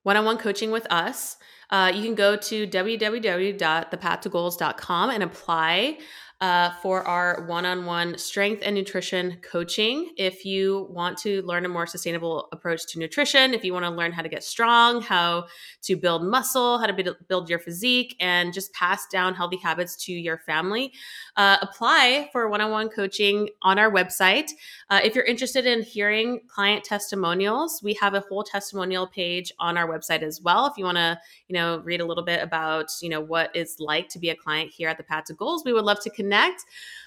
one 0.03 0.17
on 0.17 0.25
one 0.25 0.39
coaching 0.39 0.71
with 0.71 0.87
us, 0.91 1.37
uh, 1.71 1.93
you 1.95 2.03
can 2.03 2.15
go 2.15 2.37
to 2.37 2.67
www.thepathtogoals.com 2.67 5.11
and 5.11 5.23
apply. 5.23 5.99
Uh, 6.43 6.73
for 6.83 7.07
our 7.07 7.47
one 7.47 7.65
on 7.65 7.87
one 7.87 8.19
strength 8.19 8.63
and 8.65 8.75
nutrition 8.75 9.39
coaching. 9.43 10.13
If 10.17 10.45
you 10.45 10.89
want 10.91 11.17
to 11.19 11.41
learn 11.43 11.65
a 11.65 11.69
more 11.69 11.87
sustainable 11.87 12.49
approach 12.51 12.85
to 12.89 12.99
nutrition, 12.99 13.55
if 13.55 13.65
you 13.65 13.73
want 13.73 13.85
to 13.85 13.91
learn 13.91 14.11
how 14.11 14.23
to 14.23 14.29
get 14.29 14.43
strong, 14.43 15.01
how 15.01 15.47
to 15.83 15.97
build 15.97 16.25
muscle, 16.25 16.81
how 16.81 16.87
to 16.87 17.15
build 17.29 17.49
your 17.49 17.61
physique, 17.61 18.17
and 18.19 18.53
just 18.53 18.73
pass 18.73 19.07
down 19.07 19.37
healthy 19.37 19.57
habits 19.57 19.95
to 20.05 20.13
your 20.13 20.39
family, 20.39 20.93
uh, 21.37 21.59
apply 21.63 22.29
for 22.33 22.49
one 22.49 22.61
on 22.61 22.73
one 22.73 22.89
coaching 22.89 23.49
on 23.63 23.79
our 23.79 23.91
website. 23.91 24.51
Uh, 24.91 24.99
if 25.05 25.15
you're 25.15 25.25
interested 25.25 25.65
in 25.65 25.81
hearing 25.81 26.41
client 26.49 26.83
testimonials, 26.83 27.81
we 27.85 27.95
have 27.95 28.15
a 28.15 28.21
whole 28.29 28.43
testimonial 28.43 29.07
page 29.07 29.53
on 29.61 29.79
our 29.79 29.87
website 29.87 30.23
as 30.23 30.41
well. 30.41 30.67
If 30.67 30.77
you 30.77 30.87
want 30.87 30.99
to, 30.99 31.21
you 31.47 31.55
know, 31.55 31.79
read 31.85 32.01
a 32.01 32.05
little 32.05 32.25
bit 32.25 32.43
about, 32.43 32.91
you 33.01 33.11
know, 33.11 33.21
what 33.21 33.55
it's 33.55 33.79
like 33.79 34.09
to 34.09 34.19
be 34.19 34.31
a 34.31 34.35
client 34.35 34.73
here 34.73 34.89
at 34.89 34.97
the 34.97 35.05
Path 35.05 35.27
to 35.27 35.35
Goals, 35.35 35.63
we 35.65 35.73
would 35.73 35.85
love 35.85 36.01
to 36.01 36.11
connect 36.11 36.32
connect. 36.33 36.65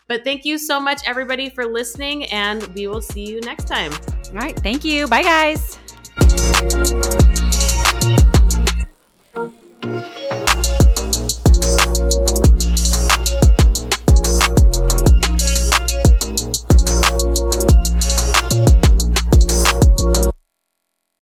But 0.07 0.23
thank 0.23 0.45
you 0.45 0.57
so 0.59 0.79
much, 0.79 1.01
everybody, 1.07 1.49
for 1.49 1.65
listening, 1.65 2.25
and 2.25 2.63
we 2.75 2.87
will 2.87 3.01
see 3.01 3.25
you 3.25 3.41
next 3.41 3.67
time. 3.67 3.91
All 3.91 4.33
right. 4.35 4.55
Thank 4.59 4.85
you. 4.85 5.07
Bye, 5.07 5.23
guys. 5.23 5.79